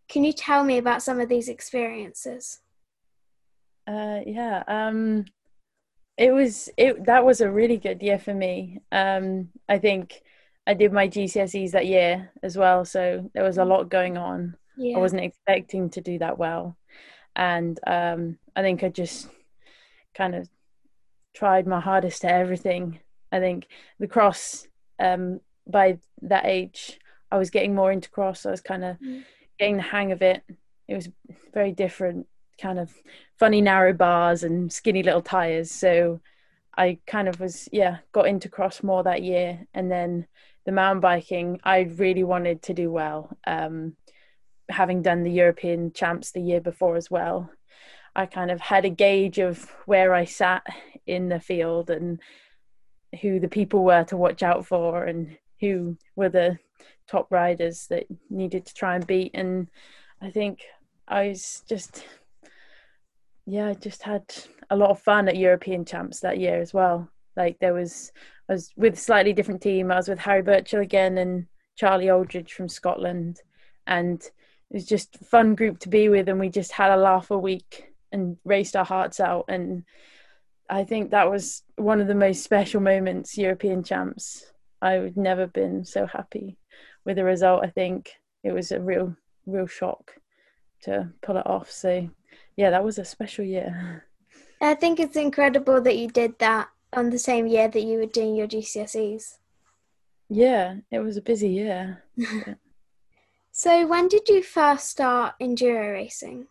Can 0.08 0.24
you 0.24 0.32
tell 0.32 0.64
me 0.64 0.78
about 0.78 1.02
some 1.02 1.20
of 1.20 1.28
these 1.28 1.50
experiences? 1.50 2.60
Uh, 3.88 4.20
yeah, 4.28 4.62
um, 4.68 5.26
it 6.16 6.32
was 6.32 6.70
it 6.78 7.04
that 7.06 7.26
was 7.26 7.42
a 7.42 7.50
really 7.50 7.78
good 7.78 8.04
year 8.04 8.20
for 8.20 8.36
me. 8.36 8.80
Um, 8.92 9.50
I 9.68 9.80
think 9.80 10.22
I 10.68 10.76
did 10.76 10.94
my 10.94 11.08
GCSEs 11.08 11.72
that 11.72 11.88
year 11.88 12.32
as 12.44 12.56
well, 12.56 12.86
so 12.86 13.28
there 13.34 13.44
was 13.44 13.58
a 13.58 13.66
lot 13.66 13.90
going 13.90 14.18
on. 14.18 14.56
Yeah. 14.78 14.98
I 14.98 15.00
wasn't 15.00 15.24
expecting 15.24 15.90
to 15.92 16.02
do 16.02 16.20
that 16.20 16.38
well, 16.38 16.78
and 17.36 17.80
um, 17.88 18.38
I 18.56 18.62
think 18.62 18.84
I 18.84 18.90
just 18.90 19.28
kind 20.16 20.36
of 20.36 20.50
tried 21.36 21.68
my 21.68 21.80
hardest 21.80 22.26
at 22.26 22.32
everything. 22.32 23.00
I 23.32 23.40
think 23.40 23.68
the 24.00 24.08
cross 24.08 24.68
um, 25.00 25.40
by 25.68 26.00
that 26.24 26.46
age, 26.46 27.00
I 27.32 27.38
was 27.38 27.50
getting 27.50 27.76
more 27.76 27.92
into 27.92 28.10
cross. 28.10 28.46
I 28.46 28.52
was 28.52 28.62
kind 28.62 28.84
of 28.84 28.98
mm. 29.00 29.24
getting 29.60 29.78
the 29.78 29.84
hang 29.84 30.12
of 30.12 30.22
it. 30.22 30.44
It 30.88 30.96
was 30.96 31.10
very 31.54 31.72
different, 31.72 32.28
kind 32.62 32.80
of 32.80 32.94
funny 33.38 33.62
narrow 33.62 33.94
bars 33.94 34.44
and 34.44 34.72
skinny 34.72 35.04
little 35.04 35.22
tires. 35.22 35.70
So 35.72 36.22
I 36.76 37.00
kind 37.08 37.28
of 37.28 37.40
was 37.40 37.68
yeah 37.72 37.98
got 38.12 38.28
into 38.28 38.50
cross 38.50 38.84
more 38.84 39.04
that 39.04 39.24
year, 39.24 39.68
and 39.74 39.92
then 39.92 40.28
the 40.66 40.72
mountain 40.72 41.02
biking 41.02 41.60
I 41.64 41.82
really 41.82 42.24
wanted 42.24 42.62
to 42.64 42.74
do 42.74 42.92
well. 42.92 43.36
Um, 43.46 43.96
having 44.70 45.02
done 45.02 45.24
the 45.24 45.32
European 45.32 45.92
champs 45.94 46.32
the 46.32 46.42
year 46.42 46.62
before 46.62 46.96
as 46.96 47.10
well, 47.10 47.50
I 48.16 48.26
kind 48.26 48.52
of 48.52 48.60
had 48.60 48.86
a 48.86 48.90
gauge 48.90 49.38
of 49.38 49.70
where 49.86 50.14
I 50.14 50.26
sat 50.26 50.64
in 51.06 51.30
the 51.30 51.40
field 51.40 51.90
and 51.90 52.20
who 53.22 53.40
the 53.40 53.48
people 53.48 53.84
were 53.84 54.04
to 54.06 54.18
watch 54.18 54.44
out 54.44 54.66
for 54.66 55.06
and 55.06 55.38
who 55.62 55.98
were 56.16 56.30
the 56.30 56.58
top 57.08 57.32
riders 57.32 57.88
that 57.90 58.06
needed 58.30 58.66
to 58.66 58.74
try 58.74 58.96
and 58.96 59.08
beat. 59.08 59.32
And 59.34 59.68
I 60.22 60.32
think 60.32 60.62
I 61.08 61.30
was 61.30 61.64
just, 61.70 62.06
yeah, 63.46 63.68
I 63.68 63.74
just 63.76 64.04
had 64.04 64.24
a 64.70 64.76
lot 64.76 64.90
of 64.90 65.00
fun 65.00 65.30
at 65.30 65.38
European 65.38 65.86
champs 65.86 66.20
that 66.20 66.40
year 66.40 66.60
as 66.60 66.74
well. 66.74 67.10
Like 67.36 67.60
there 67.60 67.74
was, 67.74 68.12
I 68.50 68.54
was 68.54 68.72
with 68.76 68.96
a 68.96 68.98
slightly 68.98 69.32
different 69.32 69.62
team. 69.62 69.92
I 69.92 69.96
was 69.96 70.10
with 70.10 70.20
Harry 70.20 70.42
Burchill 70.42 70.82
again 70.82 71.18
and 71.18 71.46
Charlie 71.76 72.10
Aldridge 72.10 72.54
from 72.54 72.68
Scotland, 72.68 73.40
and 73.86 74.22
it 74.70 74.74
was 74.74 74.86
just 74.86 75.18
a 75.22 75.26
fun 75.26 75.56
group 75.56 75.80
to 75.80 75.90
be 75.90 76.10
with. 76.10 76.28
And 76.30 76.40
we 76.40 76.50
just 76.50 76.72
had 76.72 76.92
a 76.92 76.98
laugh 76.98 77.32
a 77.32 77.38
week 77.38 77.94
and 78.12 78.38
raced 78.44 78.76
our 78.76 78.86
hearts 78.86 79.20
out. 79.20 79.46
And 79.48 79.84
I 80.70 80.84
think 80.84 81.12
that 81.12 81.30
was 81.30 81.64
one 81.76 82.02
of 82.02 82.08
the 82.08 82.16
most 82.16 82.44
special 82.44 82.82
moments, 82.82 83.38
European 83.38 83.84
champs. 83.84 84.46
I've 84.82 85.18
never 85.18 85.48
been 85.48 85.86
so 85.86 86.06
happy 86.06 86.58
with 87.06 87.16
the 87.16 87.24
result. 87.24 87.64
I 87.64 87.70
think 87.70 88.12
it 88.44 88.52
was 88.52 88.72
a 88.72 88.80
real, 88.80 89.16
real 89.46 89.68
shock 89.68 90.16
to 90.84 91.10
pull 91.22 91.38
it 91.38 91.48
off. 91.48 91.72
So, 91.72 92.10
yeah, 92.56 92.70
that 92.70 92.84
was 92.84 93.00
a 93.00 93.06
special 93.06 93.46
year. 93.46 94.06
I 94.62 94.74
think 94.74 95.00
it's 95.00 95.16
incredible 95.16 95.82
that 95.82 95.98
you 95.98 96.08
did 96.08 96.38
that 96.40 96.70
on 96.94 97.10
the 97.10 97.20
same 97.20 97.48
year 97.48 97.68
that 97.68 97.82
you 97.82 98.00
were 98.00 98.06
doing 98.06 98.36
your 98.36 98.48
GCSEs. 98.48 99.38
Yeah, 100.30 100.76
it 100.92 101.00
was 101.00 101.18
a 101.18 101.22
busy 101.22 101.50
year. 101.50 102.04
so, 103.58 103.88
when 103.88 104.08
did 104.08 104.30
you 104.30 104.44
first 104.44 104.88
start 104.88 105.34
enduro 105.42 105.92
racing? 105.94 106.46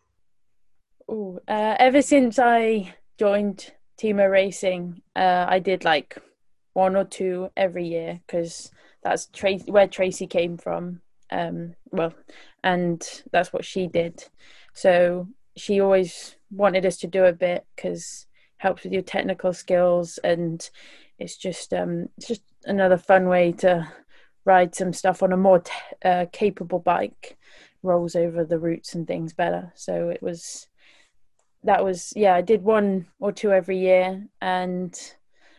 Oh, 1.09 1.39
uh, 1.47 1.77
ever 1.79 2.03
since 2.03 2.37
I 2.37 2.97
joined 3.17 3.73
T-Mo 3.97 4.27
Racing, 4.27 5.03
uh, 5.15 5.47
I 5.49 5.61
did 5.61 5.85
like 5.85 6.19
one 6.73 6.97
or 6.97 7.05
two 7.05 7.51
every 7.57 7.87
year 7.87 8.19
because 8.27 8.73
that's 9.05 9.27
Tracy, 9.27 9.71
where 9.71 9.87
Tracy 9.87 10.27
came 10.27 10.59
from. 10.59 11.01
Um, 11.31 11.77
well, 11.93 12.13
and 12.65 13.01
that's 13.31 13.53
what 13.53 13.65
she 13.65 13.87
did. 13.87 14.25
So 14.75 15.29
she 15.57 15.81
always 15.81 16.35
wanted 16.51 16.85
us 16.85 16.97
to 16.97 17.07
do 17.07 17.25
a 17.25 17.33
bit 17.33 17.67
because 17.77 18.27
helps 18.57 18.83
with 18.83 18.93
your 18.93 19.03
technical 19.03 19.53
skills 19.53 20.19
and 20.25 20.71
it's 21.19 21.37
just 21.37 21.73
um 21.73 22.09
it's 22.17 22.27
just 22.27 22.43
another 22.65 22.97
fun 22.97 23.29
way 23.29 23.53
to 23.53 23.87
ride 24.47 24.75
some 24.75 24.93
stuff 24.93 25.23
on 25.23 25.33
a 25.33 25.37
more 25.37 25.59
t- 25.59 25.73
uh, 26.05 26.27
capable 26.33 26.79
bike 26.79 27.37
rolls 27.83 28.17
over 28.17 28.45
the 28.45 28.59
roots 28.59 28.95
and 28.95 29.07
things 29.07 29.35
better. 29.35 29.73
So 29.75 30.09
it 30.09 30.23
was 30.23 30.69
that 31.65 31.83
was 31.83 32.13
yeah 32.15 32.33
i 32.33 32.43
did 32.43 32.63
one 32.63 33.07
or 33.19 33.33
two 33.33 33.53
every 33.53 33.79
year. 33.79 34.27
And 34.41 34.99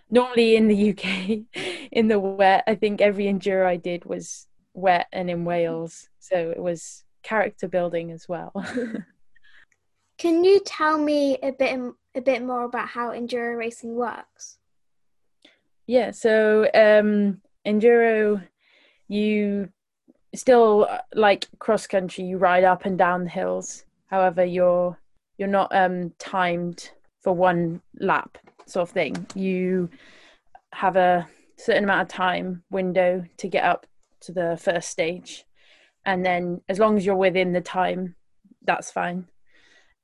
normally 0.10 0.56
in 0.56 0.68
the 0.68 0.92
uk 0.92 1.04
in 1.92 2.08
the 2.08 2.18
wet 2.18 2.64
i 2.66 2.76
think 2.76 3.02
every 3.02 3.26
enduro 3.26 3.66
i 3.66 3.76
did 3.76 4.06
was 4.06 4.48
wet 4.74 5.08
and 5.12 5.30
in 5.30 5.44
wales. 5.44 6.10
So 6.20 6.52
it 6.52 6.62
was 6.62 7.04
character 7.24 7.68
building 7.68 8.12
as 8.12 8.30
well. 8.30 8.54
Can 10.18 10.44
you 10.44 10.62
tell 10.66 10.98
me 10.98 11.38
a 11.44 11.52
bit 11.52 11.80
a 12.16 12.22
bit 12.22 12.44
more 12.44 12.64
about 12.64 12.88
how 12.88 13.10
enduro 13.10 13.58
racing 13.58 13.96
works? 13.96 14.58
Yeah, 15.86 16.12
so 16.12 16.70
um, 16.74 17.42
enduro, 17.66 18.44
you 19.08 19.70
still 20.36 20.88
like 21.14 21.48
cross 21.60 21.88
country, 21.88 22.24
you 22.26 22.38
ride 22.38 22.64
up 22.64 22.86
and 22.86 22.98
down 22.98 23.24
the 23.24 23.30
hills. 23.30 23.86
However, 24.08 24.44
you're 24.46 24.98
you're 25.38 25.48
not 25.48 25.74
um, 25.76 26.14
timed 26.20 26.92
for 27.22 27.34
one 27.34 27.82
lap, 28.00 28.38
sort 28.66 28.90
of 28.90 28.94
thing. 28.94 29.28
You 29.36 29.90
have 30.74 30.96
a 30.96 31.28
certain 31.58 31.84
amount 31.84 32.02
of 32.02 32.08
time 32.08 32.64
window 32.70 33.24
to 33.38 33.48
get 33.48 33.64
up 33.64 33.86
to 34.22 34.32
the 34.32 34.60
first 34.62 34.90
stage, 34.90 35.46
and 36.06 36.26
then 36.26 36.62
as 36.70 36.80
long 36.80 36.98
as 36.98 37.06
you're 37.06 37.16
within 37.16 37.54
the 37.54 37.62
time, 37.62 38.16
that's 38.66 38.92
fine 38.92 39.28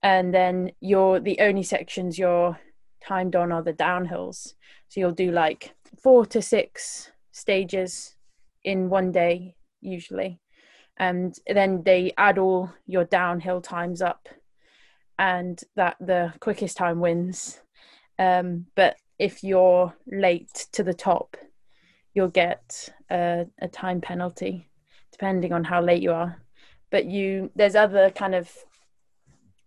and 0.04 0.34
then 0.34 0.72
you're 0.82 1.20
the 1.20 1.40
only 1.40 1.64
sections 1.64 2.20
you're 2.20 2.60
timed 3.02 3.36
on 3.36 3.52
are 3.52 3.64
the 3.64 3.74
downhills 3.74 4.54
so 4.90 5.00
you'll 5.00 5.12
do 5.12 5.32
like 5.32 5.74
four 6.02 6.26
to 6.26 6.42
six 6.42 7.12
stages 7.32 8.13
in 8.64 8.90
one 8.90 9.12
day 9.12 9.56
usually. 9.82 10.40
And 10.98 11.36
then 11.48 11.84
they 11.84 12.14
add 12.18 12.38
all 12.38 12.72
your 12.86 13.04
downhill 13.06 13.62
times 13.62 14.02
up 14.02 14.30
and 15.18 15.60
that 15.76 15.98
the 16.00 16.34
quickest 16.40 16.78
time 16.78 17.00
wins. 17.00 17.62
Um, 18.20 18.68
but 18.76 18.96
if 19.18 19.44
you're 19.44 19.96
late 20.08 20.68
to 20.74 20.84
the 20.84 20.94
top 20.94 21.36
you'll 22.14 22.28
get 22.28 22.90
a, 23.10 23.46
a 23.60 23.68
time 23.68 24.02
penalty 24.02 24.70
depending 25.12 25.54
on 25.54 25.64
how 25.64 25.82
late 25.82 26.02
you 26.02 26.12
are. 26.12 26.38
But 26.92 27.06
you 27.06 27.52
there's 27.56 27.76
other 27.76 28.10
kind 28.10 28.36
of 28.36 28.52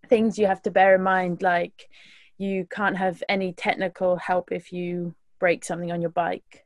things 0.07 0.37
you 0.37 0.47
have 0.47 0.61
to 0.63 0.71
bear 0.71 0.95
in 0.95 1.03
mind 1.03 1.41
like 1.41 1.89
you 2.37 2.65
can't 2.69 2.97
have 2.97 3.23
any 3.27 3.53
technical 3.53 4.15
help 4.15 4.51
if 4.51 4.71
you 4.71 5.15
break 5.39 5.65
something 5.65 5.91
on 5.91 6.01
your 6.01 6.11
bike 6.11 6.65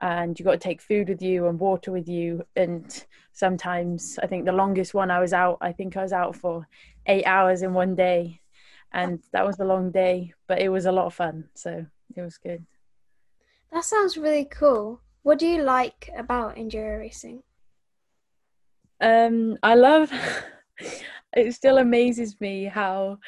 and 0.00 0.38
you 0.38 0.44
got 0.44 0.52
to 0.52 0.58
take 0.58 0.80
food 0.80 1.08
with 1.08 1.22
you 1.22 1.46
and 1.46 1.58
water 1.58 1.92
with 1.92 2.08
you. 2.08 2.42
And 2.56 3.04
sometimes 3.32 4.18
i 4.22 4.26
think 4.26 4.44
the 4.44 4.52
longest 4.52 4.92
one 4.94 5.10
i 5.10 5.20
was 5.20 5.32
out 5.32 5.56
i 5.60 5.72
think 5.72 5.96
i 5.96 6.02
was 6.02 6.12
out 6.12 6.34
for 6.36 6.66
eight 7.06 7.24
hours 7.24 7.62
in 7.62 7.72
one 7.74 7.94
day. 7.94 8.40
And 8.92 9.22
that 9.32 9.46
was 9.46 9.58
a 9.60 9.64
long 9.64 9.90
day 9.90 10.34
but 10.48 10.60
it 10.60 10.68
was 10.68 10.86
a 10.86 10.92
lot 10.92 11.06
of 11.06 11.14
fun. 11.14 11.48
So 11.54 11.86
it 12.16 12.22
was 12.22 12.38
good. 12.38 12.66
That 13.72 13.84
sounds 13.84 14.18
really 14.18 14.44
cool. 14.44 15.00
What 15.22 15.38
do 15.38 15.46
you 15.46 15.62
like 15.62 16.10
about 16.16 16.56
enduro 16.56 16.98
racing? 16.98 17.42
Um 19.00 19.56
i 19.62 19.74
love 19.74 20.12
it 21.36 21.54
still 21.54 21.78
amazes 21.78 22.40
me 22.40 22.64
how 22.64 23.18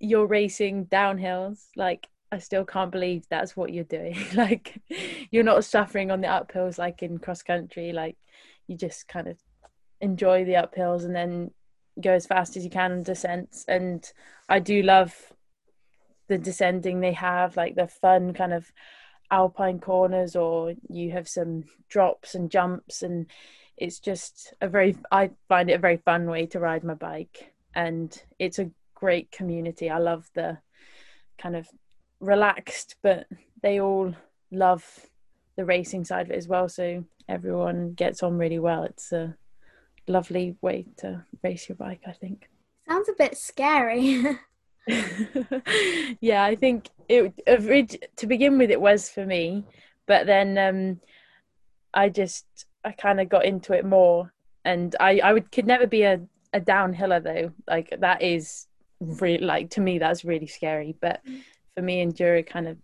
you're 0.00 0.26
racing 0.26 0.86
downhills. 0.86 1.68
Like 1.76 2.08
I 2.32 2.38
still 2.38 2.64
can't 2.64 2.90
believe 2.90 3.24
that's 3.28 3.56
what 3.56 3.72
you're 3.72 3.84
doing. 3.84 4.16
like 4.34 4.80
you're 5.30 5.44
not 5.44 5.64
suffering 5.64 6.10
on 6.10 6.20
the 6.20 6.28
uphills 6.28 6.78
like 6.78 7.02
in 7.02 7.18
cross 7.18 7.42
country. 7.42 7.92
Like 7.92 8.16
you 8.66 8.76
just 8.76 9.08
kind 9.08 9.28
of 9.28 9.38
enjoy 10.00 10.44
the 10.44 10.54
uphills 10.54 11.04
and 11.04 11.14
then 11.14 11.50
go 12.00 12.12
as 12.12 12.26
fast 12.26 12.56
as 12.56 12.64
you 12.64 12.70
can 12.70 12.92
on 12.92 13.02
descents. 13.02 13.64
And 13.68 14.10
I 14.48 14.58
do 14.58 14.82
love 14.82 15.14
the 16.28 16.38
descending 16.38 17.00
they 17.00 17.12
have, 17.12 17.56
like 17.56 17.76
the 17.76 17.86
fun 17.86 18.34
kind 18.34 18.52
of 18.52 18.70
alpine 19.30 19.80
corners, 19.80 20.36
or 20.36 20.74
you 20.88 21.12
have 21.12 21.28
some 21.28 21.64
drops 21.88 22.34
and 22.34 22.50
jumps 22.50 23.02
and 23.02 23.26
it's 23.76 23.98
just 23.98 24.54
a 24.60 24.68
very 24.68 24.96
i 25.10 25.30
find 25.48 25.70
it 25.70 25.74
a 25.74 25.78
very 25.78 25.98
fun 25.98 26.26
way 26.26 26.46
to 26.46 26.60
ride 26.60 26.84
my 26.84 26.94
bike 26.94 27.52
and 27.74 28.22
it's 28.38 28.58
a 28.58 28.70
great 28.94 29.30
community 29.30 29.90
i 29.90 29.98
love 29.98 30.28
the 30.34 30.58
kind 31.38 31.54
of 31.54 31.68
relaxed 32.20 32.96
but 33.02 33.26
they 33.62 33.80
all 33.80 34.14
love 34.50 35.06
the 35.56 35.64
racing 35.64 36.04
side 36.04 36.26
of 36.26 36.32
it 36.32 36.36
as 36.36 36.48
well 36.48 36.68
so 36.68 37.04
everyone 37.28 37.92
gets 37.92 38.22
on 38.22 38.38
really 38.38 38.58
well 38.58 38.84
it's 38.84 39.12
a 39.12 39.34
lovely 40.08 40.56
way 40.60 40.86
to 40.96 41.24
race 41.42 41.68
your 41.68 41.76
bike 41.76 42.02
i 42.06 42.12
think 42.12 42.48
sounds 42.88 43.08
a 43.08 43.12
bit 43.18 43.36
scary 43.36 44.22
yeah 46.20 46.44
i 46.44 46.54
think 46.54 46.88
it 47.08 48.16
to 48.16 48.26
begin 48.26 48.56
with 48.56 48.70
it 48.70 48.80
was 48.80 49.08
for 49.08 49.26
me 49.26 49.64
but 50.06 50.26
then 50.26 50.56
um 50.56 51.00
i 51.92 52.08
just 52.08 52.66
I 52.86 52.92
kind 52.92 53.20
of 53.20 53.28
got 53.28 53.44
into 53.44 53.72
it 53.72 53.84
more, 53.84 54.32
and 54.64 54.94
I 55.00 55.18
I 55.18 55.32
would 55.32 55.50
could 55.50 55.66
never 55.66 55.88
be 55.88 56.04
a 56.04 56.20
a 56.52 56.60
downhiller 56.60 57.22
though. 57.22 57.52
Like 57.66 57.92
that 57.98 58.22
is 58.22 58.68
really 59.00 59.44
like 59.44 59.70
to 59.70 59.80
me 59.80 59.98
that's 59.98 60.24
really 60.24 60.46
scary. 60.46 60.94
But 61.00 61.20
for 61.76 61.82
me, 61.82 62.00
and 62.00 62.14
enduro 62.14 62.44
kind 62.44 62.66
of 62.66 62.78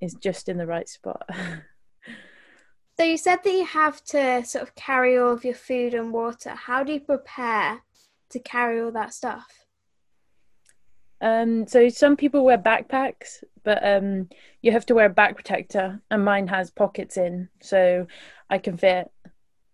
is 0.00 0.14
just 0.14 0.48
in 0.48 0.56
the 0.56 0.66
right 0.66 0.88
spot. 0.88 1.28
so 2.98 3.04
you 3.04 3.16
said 3.16 3.40
that 3.44 3.52
you 3.52 3.66
have 3.66 4.02
to 4.04 4.44
sort 4.44 4.62
of 4.62 4.74
carry 4.74 5.18
all 5.18 5.32
of 5.32 5.44
your 5.44 5.54
food 5.54 5.94
and 5.94 6.12
water. 6.12 6.50
How 6.50 6.82
do 6.82 6.92
you 6.94 7.00
prepare 7.00 7.82
to 8.30 8.38
carry 8.38 8.80
all 8.80 8.92
that 8.92 9.12
stuff? 9.12 9.46
Um, 11.20 11.66
so 11.66 11.90
some 11.90 12.16
people 12.16 12.44
wear 12.44 12.56
backpacks, 12.56 13.44
but 13.62 13.86
um, 13.86 14.30
you 14.62 14.72
have 14.72 14.86
to 14.86 14.94
wear 14.94 15.06
a 15.06 15.10
back 15.10 15.36
protector, 15.36 16.00
and 16.10 16.24
mine 16.24 16.48
has 16.48 16.70
pockets 16.70 17.18
in, 17.18 17.50
so 17.60 18.06
I 18.48 18.56
can 18.56 18.78
fit 18.78 19.10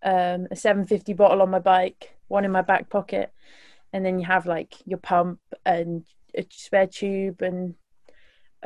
um, 0.03 0.49
a 0.51 0.57
750 0.57 1.13
bottle 1.13 1.43
on 1.43 1.51
my 1.51 1.61
bike, 1.61 2.17
one 2.27 2.45
in 2.45 2.51
my 2.51 2.63
back 2.63 2.91
pocket, 2.91 3.33
and 3.93 4.05
then 4.05 4.19
you 4.19 4.27
have 4.27 4.47
like 4.47 4.75
your 4.87 4.99
pump 4.99 5.39
and 5.65 6.05
a 6.37 6.45
spare 6.51 6.89
tube 6.89 7.43
and 7.43 7.77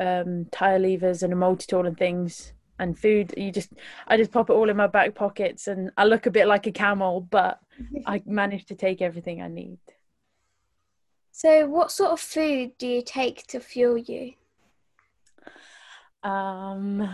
um, 0.01 0.47
tire 0.51 0.79
levers 0.79 1.23
and 1.23 1.33
a 1.33 1.37
multi 1.37 1.67
tool 1.69 1.87
and 1.87 1.97
things 1.97 2.53
and 2.79 2.99
food. 2.99 3.35
You 3.37 3.53
just, 3.53 3.73
I 4.09 4.17
just 4.17 4.33
pop 4.33 4.51
it 4.51 4.55
all 4.55 4.71
in 4.71 4.77
my 4.77 4.87
back 4.87 5.15
pockets, 5.15 5.69
and 5.69 5.91
I 5.97 6.05
look 6.05 6.27
a 6.27 6.31
bit 6.31 6.49
like 6.49 6.67
a 6.67 6.73
camel, 6.73 7.21
but 7.21 7.61
I 8.07 8.23
manage 8.27 8.67
to 8.67 8.75
take 8.75 9.03
everything 9.03 9.43
I 9.43 9.49
need. 9.49 9.79
So, 11.31 11.69
what 11.69 11.93
sort 11.93 12.11
of 12.11 12.21
food 12.21 12.73
do 12.79 12.89
you 12.89 13.03
take 13.03 13.47
to 13.49 13.61
fuel 13.61 13.97
you? 13.97 14.33
Um, 16.23 17.09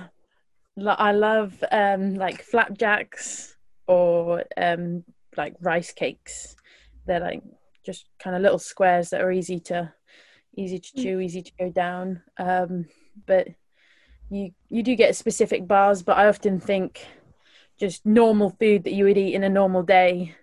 I 0.85 1.13
love 1.13 1.63
um 1.71 2.15
like 2.15 2.43
flapjacks 2.43 3.57
or 3.87 4.45
um 4.57 5.05
like 5.37 5.55
rice 5.61 5.93
cakes. 5.93 6.57
They're 7.07 7.21
like 7.21 7.43
just 7.85 8.07
kind 8.19 8.35
of 8.35 8.43
little 8.43 8.59
squares 8.59 9.11
that 9.11 9.21
are 9.21 9.31
easy 9.31 9.61
to 9.61 9.93
easy 10.57 10.79
to 10.79 10.93
mm. 10.93 11.03
chew, 11.03 11.21
easy 11.21 11.43
to 11.43 11.53
go 11.59 11.71
down. 11.71 12.23
Um, 12.39 12.87
but 13.27 13.49
you 14.31 14.53
you 14.69 14.83
do 14.83 14.97
get 14.97 15.17
specific 15.17 15.67
bars, 15.67 16.03
but 16.03 16.17
I 16.17 16.27
often 16.27 16.61
think 16.61 17.07
just 17.79 18.05
normal 18.05 18.51
food 18.51 18.85
that 18.85 18.93
you 18.93 19.05
would 19.05 19.19
eat 19.19 19.35
in 19.35 19.45
a 19.45 19.49
normal 19.49 19.83
day, 19.83 20.35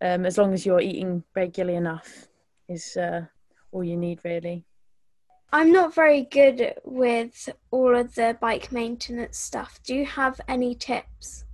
um, 0.00 0.24
as 0.26 0.38
long 0.38 0.54
as 0.54 0.64
you're 0.64 0.80
eating 0.80 1.22
regularly 1.34 1.76
enough, 1.76 2.26
is 2.68 2.96
uh, 2.96 3.26
all 3.72 3.84
you 3.84 3.96
need 3.96 4.20
really. 4.24 4.64
I'm 5.52 5.70
not 5.70 5.94
very 5.94 6.22
good 6.22 6.74
with 6.84 7.48
all 7.70 7.94
of 7.94 8.14
the 8.14 8.36
bike 8.40 8.72
maintenance 8.72 9.38
stuff. 9.38 9.80
Do 9.84 9.94
you 9.94 10.04
have 10.04 10.40
any 10.48 10.74
tips? 10.74 11.44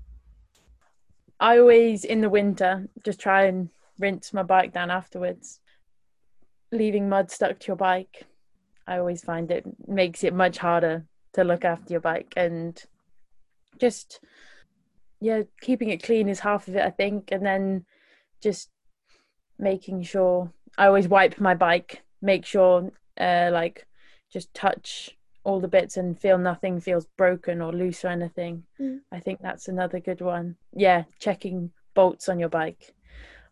I 1.38 1.58
always, 1.58 2.04
in 2.04 2.20
the 2.20 2.30
winter, 2.30 2.88
just 3.04 3.20
try 3.20 3.44
and 3.44 3.68
rinse 3.98 4.32
my 4.32 4.42
bike 4.42 4.72
down 4.72 4.90
afterwards. 4.90 5.60
Leaving 6.72 7.08
mud 7.08 7.30
stuck 7.30 7.58
to 7.60 7.66
your 7.68 7.76
bike, 7.76 8.24
I 8.86 8.98
always 8.98 9.22
find 9.22 9.50
it 9.50 9.64
makes 9.86 10.24
it 10.24 10.34
much 10.34 10.58
harder 10.58 11.06
to 11.34 11.44
look 11.44 11.64
after 11.64 11.92
your 11.92 12.00
bike 12.00 12.32
and 12.36 12.82
just 13.78 14.20
yeah, 15.22 15.42
keeping 15.60 15.90
it 15.90 16.02
clean 16.02 16.28
is 16.28 16.40
half 16.40 16.66
of 16.66 16.74
it, 16.74 16.82
I 16.82 16.90
think, 16.90 17.30
and 17.30 17.46
then 17.46 17.84
just 18.42 18.70
making 19.56 20.02
sure 20.02 20.52
I 20.76 20.86
always 20.86 21.06
wipe 21.06 21.40
my 21.40 21.54
bike, 21.54 22.02
make 22.20 22.44
sure 22.44 22.90
uh, 23.18 23.50
like 23.52 23.86
just 24.32 24.52
touch 24.52 25.16
all 25.44 25.60
the 25.60 25.68
bits 25.68 25.96
and 25.96 26.18
feel 26.18 26.38
nothing 26.38 26.80
feels 26.80 27.06
broken 27.16 27.62
or 27.62 27.72
loose 27.72 28.04
or 28.04 28.08
anything. 28.08 28.64
Mm. 28.80 29.00
I 29.12 29.20
think 29.20 29.40
that's 29.40 29.68
another 29.68 30.00
good 30.00 30.20
one. 30.20 30.56
Yeah, 30.74 31.04
checking 31.20 31.70
bolts 31.94 32.28
on 32.28 32.40
your 32.40 32.48
bike. 32.48 32.92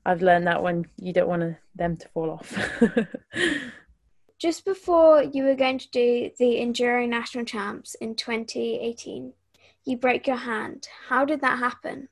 I've 0.05 0.23
learned 0.23 0.47
that 0.47 0.63
one 0.63 0.87
you 0.97 1.13
don't 1.13 1.29
want 1.29 1.43
to, 1.43 1.57
them 1.75 1.97
to 1.97 2.09
fall 2.09 2.31
off. 2.31 2.81
Just 4.39 4.65
before 4.65 5.23
you 5.23 5.45
were 5.45 5.55
going 5.55 5.79
to 5.79 5.91
do 5.91 6.31
the 6.39 6.57
Enduro 6.57 7.07
National 7.07 7.45
Champs 7.45 7.95
in 7.97 8.15
2018, 8.15 9.35
you 9.85 9.97
broke 9.99 10.27
your 10.27 10.37
hand. 10.37 10.89
How 11.09 11.27
did 11.27 11.43
that 11.43 11.59
happen? 11.59 12.09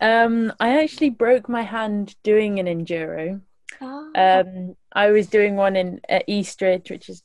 Um, 0.00 0.52
I 0.60 0.82
actually 0.82 1.10
broke 1.10 1.48
my 1.48 1.62
hand 1.62 2.14
doing 2.22 2.58
an 2.58 2.66
enduro. 2.66 3.40
Oh. 3.80 4.12
Um, 4.14 4.76
I 4.92 5.10
was 5.10 5.26
doing 5.26 5.56
one 5.56 5.74
in 5.74 6.00
at 6.08 6.24
Eastridge, 6.26 6.90
which 6.90 7.08
is 7.08 7.22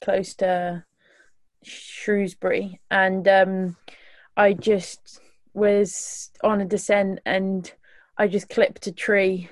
close 0.00 0.34
to 0.34 0.84
Shrewsbury, 1.62 2.80
and 2.90 3.26
um, 3.28 3.76
I 4.36 4.52
just 4.52 5.20
was 5.54 6.30
on 6.42 6.60
a 6.60 6.64
descent 6.64 7.20
and 7.24 7.72
I 8.22 8.28
just 8.28 8.48
clipped 8.48 8.86
a 8.86 8.92
tree, 8.92 9.50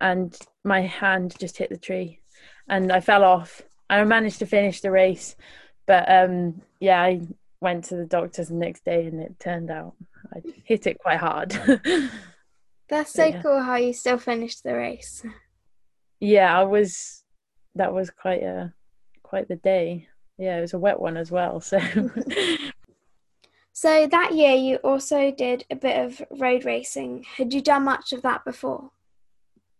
and 0.00 0.36
my 0.64 0.82
hand 0.82 1.34
just 1.38 1.58
hit 1.58 1.70
the 1.70 1.76
tree, 1.76 2.20
and 2.68 2.90
I 2.92 3.00
fell 3.00 3.24
off. 3.24 3.62
I 3.88 4.02
managed 4.04 4.38
to 4.40 4.46
finish 4.46 4.80
the 4.80 4.90
race, 4.90 5.36
but 5.86 6.10
um, 6.10 6.62
yeah, 6.80 7.00
I 7.00 7.20
went 7.60 7.84
to 7.86 7.96
the 7.96 8.06
doctors 8.06 8.48
the 8.48 8.54
next 8.54 8.84
day, 8.84 9.06
and 9.06 9.20
it 9.20 9.38
turned 9.38 9.70
out 9.70 9.94
I 10.34 10.40
hit 10.64 10.86
it 10.86 10.98
quite 10.98 11.18
hard. 11.18 11.50
That's 12.88 13.12
so 13.12 13.26
yeah. 13.26 13.42
cool 13.42 13.62
how 13.62 13.76
you 13.76 13.92
still 13.92 14.18
finished 14.18 14.64
the 14.64 14.74
race 14.74 15.24
yeah, 16.20 16.56
I 16.56 16.64
was. 16.64 17.24
That 17.74 17.92
was 17.92 18.10
quite 18.10 18.42
a 18.42 18.72
quite 19.22 19.48
the 19.48 19.56
day. 19.56 20.06
Yeah, 20.38 20.58
it 20.58 20.60
was 20.60 20.74
a 20.74 20.78
wet 20.78 21.00
one 21.00 21.16
as 21.16 21.30
well. 21.30 21.60
So. 21.60 21.78
so 23.72 24.06
that 24.06 24.34
year, 24.34 24.54
you 24.54 24.76
also 24.76 25.30
did 25.30 25.64
a 25.70 25.76
bit 25.76 25.98
of 25.98 26.22
road 26.38 26.64
racing. 26.64 27.24
Had 27.36 27.54
you 27.54 27.60
done 27.60 27.84
much 27.84 28.12
of 28.12 28.22
that 28.22 28.44
before? 28.44 28.90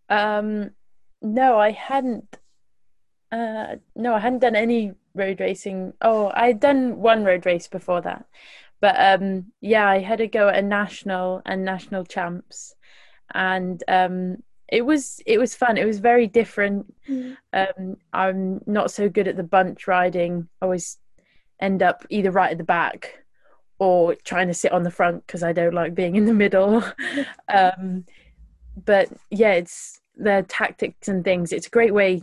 Um, 0.09 0.71
no, 1.21 1.59
I 1.59 1.73
hadn't. 1.73 2.39
Uh, 3.33 3.77
no, 3.95 4.15
I 4.15 4.21
hadn't 4.21 4.41
done 4.41 4.57
any 4.57 4.95
road 5.15 5.41
racing. 5.41 5.93
Oh, 6.01 6.31
I'd 6.35 6.61
done 6.61 6.99
one 6.99 7.25
road 7.25 7.47
race 7.47 7.69
before 7.69 8.01
that, 8.03 8.27
but 8.81 8.97
um, 8.99 9.53
yeah, 9.61 9.87
I 9.87 10.01
had 10.01 10.19
to 10.19 10.27
go 10.27 10.49
at 10.49 10.59
a 10.59 10.63
national 10.63 11.43
and 11.45 11.65
national 11.65 12.05
champs, 12.05 12.75
and 13.33 13.83
um, 13.87 14.43
it 14.69 14.83
was 14.83 15.21
it 15.27 15.39
was 15.39 15.55
fun. 15.55 15.77
It 15.77 15.85
was 15.85 15.99
very 15.99 16.27
different. 16.27 16.93
Mm. 17.09 17.37
Um, 17.53 17.97
I'm 18.13 18.63
not 18.67 18.91
so 18.91 19.09
good 19.09 19.29
at 19.29 19.37
the 19.37 19.43
bunch 19.43 19.87
riding. 19.87 20.49
I 20.61 20.65
always 20.65 20.99
end 21.61 21.83
up 21.83 22.07
either 22.09 22.31
right 22.31 22.51
at 22.51 22.59
the 22.59 22.65
back 22.65 23.21
or 23.81 24.15
trying 24.15 24.47
to 24.47 24.55
sit 24.55 24.73
on 24.73 24.83
the 24.83 24.91
front 24.91 25.27
because 25.27 25.43
I 25.43 25.53
don't 25.53 25.75
like 25.75 25.95
being 25.95 26.15
in 26.15 26.27
the 26.27 26.35
middle. 26.35 26.85
um, 27.49 28.05
but 28.85 29.09
yeah, 29.31 29.55
it's 29.55 30.01
the 30.17 30.45
tactics 30.49 31.09
and 31.09 31.25
things. 31.25 31.53
It's 31.53 31.67
a 31.67 31.71
great 31.71 31.95
way. 31.95 32.23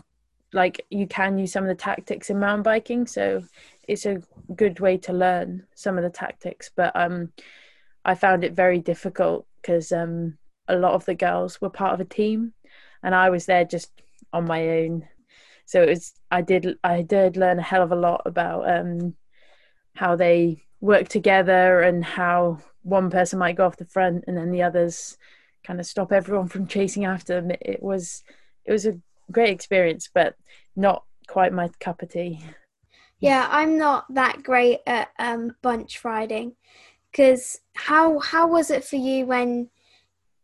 Like 0.53 0.85
you 0.89 1.07
can 1.07 1.37
use 1.37 1.51
some 1.51 1.63
of 1.63 1.67
the 1.67 1.75
tactics 1.75 2.29
in 2.29 2.39
mountain 2.39 2.63
biking, 2.63 3.07
so 3.07 3.43
it's 3.87 4.05
a 4.05 4.21
good 4.55 4.79
way 4.79 4.97
to 4.99 5.13
learn 5.13 5.65
some 5.73 5.97
of 5.97 6.03
the 6.03 6.09
tactics. 6.11 6.69
But 6.73 6.95
um, 6.95 7.33
I 8.05 8.13
found 8.13 8.43
it 8.43 8.53
very 8.53 8.79
difficult 8.79 9.47
because 9.59 9.91
um, 9.91 10.37
a 10.67 10.75
lot 10.75 10.93
of 10.93 11.05
the 11.05 11.15
girls 11.15 11.59
were 11.59 11.71
part 11.71 11.93
of 11.93 11.99
a 11.99 12.05
team 12.05 12.53
and 13.03 13.15
I 13.15 13.29
was 13.29 13.45
there 13.47 13.65
just 13.65 13.91
on 14.31 14.45
my 14.45 14.69
own. 14.69 15.07
So 15.65 15.81
it 15.81 15.89
was 15.89 16.13
I 16.29 16.41
did 16.41 16.77
I 16.83 17.01
did 17.01 17.35
learn 17.35 17.59
a 17.59 17.63
hell 17.63 17.83
of 17.83 17.91
a 17.91 17.95
lot 17.95 18.21
about 18.25 18.69
um, 18.69 19.15
how 19.95 20.15
they 20.15 20.63
work 20.81 21.07
together 21.07 21.81
and 21.81 22.03
how 22.03 22.59
one 22.83 23.09
person 23.09 23.39
might 23.39 23.55
go 23.55 23.65
off 23.65 23.77
the 23.77 23.85
front 23.85 24.23
and 24.27 24.37
then 24.37 24.51
the 24.51 24.63
others 24.63 25.17
kind 25.65 25.79
of 25.79 25.85
stop 25.85 26.11
everyone 26.11 26.47
from 26.47 26.67
chasing 26.67 27.05
after 27.05 27.41
them. 27.41 27.51
It, 27.61 27.81
was 27.81 28.23
it 28.65 28.71
was 28.71 28.85
a 28.85 28.99
great 29.31 29.49
experience, 29.49 30.09
but 30.13 30.35
not 30.75 31.03
quite 31.27 31.53
my 31.53 31.69
cup 31.79 32.01
of 32.01 32.09
tea. 32.09 32.43
Yeah, 33.19 33.47
I'm 33.49 33.77
not 33.77 34.05
that 34.13 34.43
great 34.43 34.79
at 34.85 35.09
um, 35.17 35.55
bunch 35.61 36.03
riding. 36.03 36.55
Because 37.11 37.59
how 37.73 38.19
how 38.19 38.47
was 38.47 38.69
it 38.69 38.83
for 38.83 38.97
you 38.97 39.25
when 39.25 39.69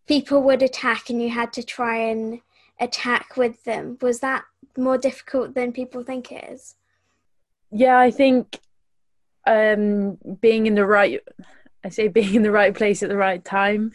people 0.07 0.41
would 0.43 0.63
attack 0.63 1.09
and 1.09 1.21
you 1.21 1.29
had 1.29 1.53
to 1.53 1.63
try 1.63 1.97
and 1.97 2.41
attack 2.79 3.37
with 3.37 3.63
them. 3.63 3.97
Was 4.01 4.19
that 4.19 4.43
more 4.77 4.97
difficult 4.97 5.53
than 5.53 5.71
people 5.71 6.03
think 6.03 6.31
it 6.31 6.43
is? 6.51 6.75
Yeah, 7.71 7.97
I 7.97 8.11
think 8.11 8.59
um, 9.45 10.17
being 10.41 10.65
in 10.65 10.75
the 10.75 10.85
right, 10.85 11.21
I 11.83 11.89
say 11.89 12.07
being 12.07 12.35
in 12.35 12.43
the 12.43 12.51
right 12.51 12.73
place 12.73 13.03
at 13.03 13.09
the 13.09 13.17
right 13.17 13.43
time, 13.43 13.91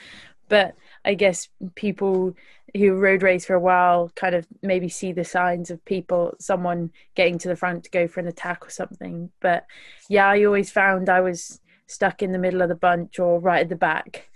but 0.48 0.74
I 1.04 1.14
guess 1.14 1.48
people 1.74 2.34
who 2.76 2.94
road 2.94 3.22
race 3.22 3.46
for 3.46 3.54
a 3.54 3.60
while 3.60 4.10
kind 4.14 4.34
of 4.34 4.46
maybe 4.62 4.88
see 4.88 5.12
the 5.12 5.24
signs 5.24 5.70
of 5.70 5.84
people, 5.84 6.34
someone 6.38 6.90
getting 7.14 7.38
to 7.38 7.48
the 7.48 7.56
front 7.56 7.84
to 7.84 7.90
go 7.90 8.06
for 8.06 8.20
an 8.20 8.28
attack 8.28 8.66
or 8.66 8.70
something. 8.70 9.30
But 9.40 9.66
yeah, 10.08 10.28
I 10.28 10.44
always 10.44 10.70
found 10.70 11.08
I 11.08 11.20
was 11.20 11.60
stuck 11.86 12.22
in 12.22 12.32
the 12.32 12.38
middle 12.38 12.60
of 12.60 12.68
the 12.68 12.74
bunch 12.74 13.18
or 13.18 13.40
right 13.40 13.62
at 13.62 13.68
the 13.70 13.76
back 13.76 14.28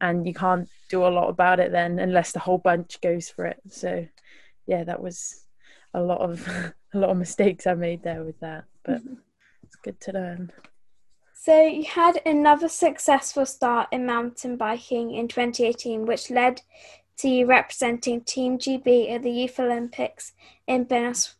and 0.00 0.26
you 0.26 0.32
can't 0.32 0.68
do 0.88 1.06
a 1.06 1.08
lot 1.08 1.28
about 1.28 1.60
it 1.60 1.72
then 1.72 1.98
unless 1.98 2.32
the 2.32 2.38
whole 2.38 2.58
bunch 2.58 3.00
goes 3.00 3.28
for 3.28 3.44
it 3.46 3.60
so 3.68 4.06
yeah 4.66 4.84
that 4.84 5.02
was 5.02 5.44
a 5.94 6.00
lot 6.00 6.20
of 6.20 6.46
a 6.94 6.98
lot 6.98 7.10
of 7.10 7.16
mistakes 7.16 7.66
i 7.66 7.74
made 7.74 8.02
there 8.02 8.24
with 8.24 8.38
that 8.40 8.64
but 8.84 9.04
mm-hmm. 9.04 9.14
it's 9.70 9.76
good 9.76 10.00
to 10.00 10.12
learn 10.12 10.50
so 11.32 11.62
you 11.62 11.84
had 11.84 12.20
another 12.26 12.68
successful 12.68 13.46
start 13.46 13.88
in 13.92 14.04
mountain 14.04 14.56
biking 14.56 15.14
in 15.14 15.28
2018 15.28 16.04
which 16.06 16.28
led 16.28 16.60
to 17.16 17.28
you 17.28 17.46
representing 17.46 18.20
team 18.20 18.58
gb 18.58 19.12
at 19.14 19.22
the 19.22 19.30
youth 19.30 19.60
olympics 19.60 20.32
in 20.66 20.82
buenos, 20.82 21.36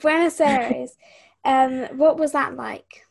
buenos 0.00 0.40
aires 0.40 0.96
um, 1.44 1.84
what 1.98 2.16
was 2.16 2.32
that 2.32 2.56
like 2.56 3.04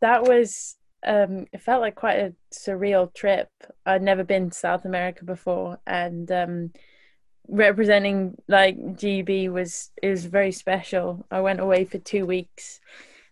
that 0.00 0.22
was 0.22 0.76
um, 1.06 1.46
it 1.50 1.62
felt 1.62 1.80
like 1.80 1.94
quite 1.94 2.18
a 2.18 2.34
surreal 2.52 3.12
trip. 3.14 3.48
I'd 3.86 4.02
never 4.02 4.22
been 4.22 4.50
to 4.50 4.56
South 4.56 4.84
America 4.84 5.24
before, 5.24 5.78
and 5.86 6.30
um, 6.30 6.72
representing 7.48 8.36
like 8.48 8.76
GB 8.78 9.50
was 9.50 9.90
was 10.02 10.26
very 10.26 10.52
special. 10.52 11.26
I 11.30 11.40
went 11.40 11.60
away 11.60 11.84
for 11.84 11.98
two 11.98 12.26
weeks, 12.26 12.80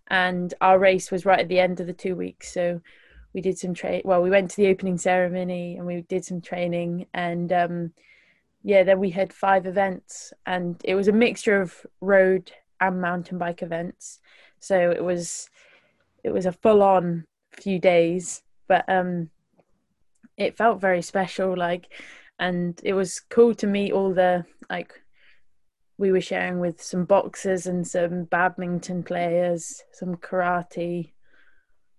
and 0.09 0.53
our 0.61 0.79
race 0.79 1.11
was 1.11 1.25
right 1.25 1.41
at 1.41 1.49
the 1.49 1.61
end 1.61 1.81
of 1.81 1.87
the 1.87 1.93
two 1.93 2.17
weeks. 2.17 2.53
So 2.53 2.81
we 3.33 3.41
did 3.41 3.59
some 3.59 3.75
train. 3.75 4.03
Well, 4.05 4.23
we 4.23 4.31
went 4.31 4.51
to 4.51 4.57
the 4.57 4.69
opening 4.69 4.99
ceremony 4.99 5.77
and 5.77 5.87
we 5.87 6.03
did 6.03 6.25
some 6.25 6.41
training, 6.41 7.07
and 7.15 7.53
um, 7.53 7.93
yeah, 8.63 8.83
then 8.83 8.99
we 8.99 9.11
had 9.11 9.33
five 9.33 9.67
events, 9.67 10.33
and 10.47 10.81
it 10.85 10.95
was 10.95 11.09
a 11.09 11.13
mixture 11.13 11.61
of 11.61 11.87
road 12.01 12.51
and 12.81 13.01
mountain 13.01 13.39
bike 13.39 13.63
events. 13.63 14.21
So 14.61 14.91
it 14.91 15.03
was 15.03 15.49
it 16.25 16.31
was 16.31 16.47
a 16.47 16.53
full 16.53 16.83
on 16.83 17.25
few 17.53 17.79
days, 17.79 18.43
but 18.67 18.85
um, 18.89 19.31
it 20.37 20.57
felt 20.57 20.81
very 20.81 21.03
special. 21.03 21.57
Like, 21.57 21.93
and 22.39 22.81
it 22.85 22.95
was 22.95 23.21
cool 23.21 23.55
to 23.57 23.67
meet 23.67 23.93
all 23.93 24.13
the 24.15 24.45
like 24.71 25.01
we 25.99 26.13
were 26.13 26.21
sharing 26.21 26.61
with 26.61 26.81
some 26.81 27.05
boxers 27.05 27.67
and 27.67 27.87
some 27.87 28.25
badminton 28.25 29.03
players, 29.03 29.83
some 29.93 30.17
karate, 30.17 31.13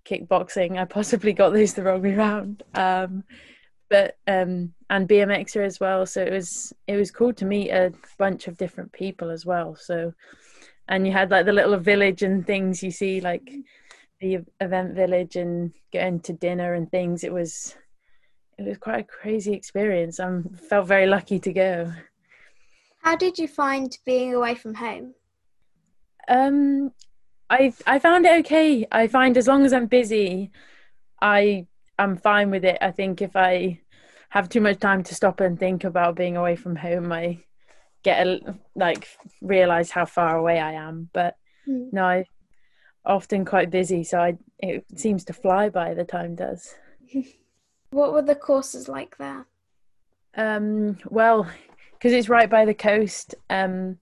kickboxing. 0.05 0.77
I 0.77 0.85
possibly 0.85 1.33
got 1.33 1.51
those 1.51 1.73
the 1.73 1.83
wrong 1.83 2.01
way 2.01 2.15
around. 2.15 2.63
Um, 2.73 3.23
but 3.89 4.17
um, 4.27 4.73
and 4.89 5.09
BMXer 5.09 5.65
as 5.65 5.79
well. 5.79 6.05
So 6.05 6.23
it 6.23 6.31
was 6.31 6.73
it 6.88 6.95
was 6.95 7.12
cool 7.12 7.33
to 7.33 7.45
meet 7.45 7.71
a 7.71 7.91
bunch 8.17 8.47
of 8.47 8.57
different 8.57 8.91
people 8.93 9.29
as 9.29 9.45
well. 9.45 9.75
So 9.75 10.13
and 10.88 11.05
you 11.05 11.13
had 11.13 11.31
like 11.31 11.45
the 11.45 11.53
little 11.53 11.77
village 11.77 12.23
and 12.23 12.45
things 12.45 12.81
you 12.81 12.91
see 12.91 13.19
like 13.21 13.51
the 14.21 14.39
event 14.59 14.95
village 14.95 15.35
and 15.35 15.73
going 15.93 16.19
to 16.21 16.33
dinner 16.33 16.73
and 16.73 16.89
things. 16.89 17.23
It 17.23 17.33
was 17.33 17.75
it 18.57 18.65
was 18.65 18.77
quite 18.77 18.99
a 18.99 19.03
crazy 19.03 19.53
experience. 19.53 20.19
I 20.19 20.41
felt 20.69 20.88
very 20.88 21.07
lucky 21.07 21.39
to 21.39 21.53
go. 21.53 21.91
How 22.99 23.15
did 23.15 23.38
you 23.38 23.47
find 23.47 23.97
being 24.05 24.33
away 24.33 24.55
from 24.55 24.75
home? 24.75 25.13
Um, 26.27 26.91
I 27.49 27.73
I 27.88 27.99
found 27.99 28.25
it 28.25 28.39
okay. 28.41 28.85
I 28.91 29.07
find 29.07 29.38
as 29.38 29.47
long 29.47 29.65
as 29.65 29.73
I'm 29.73 29.88
busy, 29.88 30.51
I 31.21 31.65
I'm 31.97 32.17
fine 32.17 32.51
with 32.51 32.63
it. 32.63 32.77
I 32.81 32.91
think 32.91 33.21
if 33.21 33.35
I 33.35 33.79
have 34.29 34.47
too 34.47 34.62
much 34.62 34.79
time 34.79 35.03
to 35.03 35.15
stop 35.15 35.39
and 35.39 35.59
think 35.59 35.83
about 35.83 36.15
being 36.15 36.38
away 36.38 36.55
from 36.55 36.75
home, 36.75 37.12
I 37.12 37.39
get 38.03 38.27
a, 38.27 38.55
like 38.75 39.07
realize 39.41 39.89
how 39.91 40.05
far 40.05 40.38
away 40.38 40.59
I 40.59 40.73
am. 40.73 41.09
But 41.13 41.35
mm. 41.67 41.91
no, 41.91 42.05
I 42.05 42.25
often 43.05 43.43
quite 43.43 43.71
busy, 43.71 44.03
so 44.03 44.19
I 44.19 44.38
it 44.59 44.85
seems 44.95 45.23
to 45.25 45.33
fly 45.33 45.69
by. 45.69 45.93
The 45.93 46.05
time 46.05 46.35
does. 46.35 46.75
what 47.89 48.13
were 48.13 48.21
the 48.21 48.35
courses 48.35 48.88
like 48.88 49.17
there? 49.17 49.47
Um, 50.35 50.99
well, 51.09 51.49
because 51.99 52.13
it's 52.13 52.29
right 52.29 52.49
by 52.49 52.63
the 52.63 52.73
coast, 52.73 53.35
um, 53.49 53.97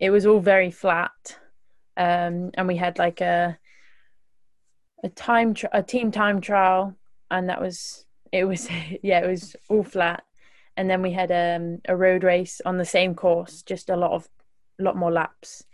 it 0.00 0.10
was 0.10 0.24
all 0.24 0.40
very 0.40 0.70
flat, 0.70 1.38
um, 1.96 2.50
and 2.54 2.66
we 2.66 2.76
had 2.76 2.98
like 2.98 3.20
a 3.20 3.58
a 5.02 5.08
time 5.10 5.54
a 5.72 5.82
team 5.82 6.10
time 6.10 6.40
trial, 6.40 6.96
and 7.30 7.48
that 7.50 7.60
was 7.60 8.06
it 8.32 8.44
was 8.44 8.68
yeah 9.02 9.20
it 9.20 9.28
was 9.28 9.54
all 9.68 9.84
flat, 9.84 10.24
and 10.76 10.88
then 10.88 11.02
we 11.02 11.12
had 11.12 11.30
um, 11.30 11.80
a 11.86 11.96
road 11.96 12.24
race 12.24 12.60
on 12.64 12.78
the 12.78 12.84
same 12.84 13.14
course, 13.14 13.62
just 13.62 13.90
a 13.90 13.96
lot 13.96 14.12
of 14.12 14.28
a 14.80 14.82
lot 14.82 14.96
more 14.96 15.12
laps, 15.12 15.64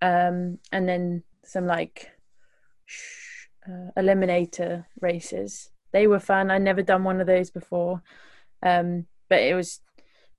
um, 0.00 0.58
and 0.70 0.88
then 0.88 1.24
some 1.44 1.66
like 1.66 2.10
uh, 3.68 3.90
eliminator 3.98 4.84
races. 5.00 5.70
They 5.92 6.06
were 6.06 6.20
fun. 6.20 6.52
I'd 6.52 6.62
never 6.62 6.82
done 6.82 7.02
one 7.02 7.20
of 7.20 7.26
those 7.26 7.50
before, 7.50 8.00
um, 8.62 9.06
but 9.28 9.40
it 9.40 9.54
was 9.54 9.80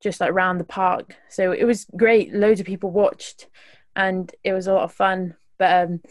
just 0.01 0.19
like 0.19 0.33
round 0.33 0.59
the 0.59 0.65
park, 0.65 1.15
so 1.29 1.51
it 1.51 1.65
was 1.65 1.85
great. 1.95 2.33
Loads 2.33 2.59
of 2.59 2.65
people 2.65 2.91
watched, 2.91 3.47
and 3.95 4.33
it 4.43 4.53
was 4.53 4.67
a 4.67 4.73
lot 4.73 4.83
of 4.83 4.93
fun. 4.93 5.35
But 5.57 5.85
um, 5.85 6.01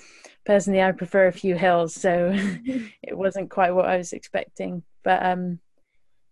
personally, 0.45 0.83
I 0.83 0.93
prefer 0.93 1.27
a 1.27 1.33
few 1.33 1.57
hills, 1.57 1.95
so 1.95 2.33
it 2.35 3.17
wasn't 3.17 3.51
quite 3.51 3.75
what 3.75 3.87
I 3.87 3.97
was 3.97 4.13
expecting. 4.13 4.83
But 5.03 5.25
um, 5.25 5.61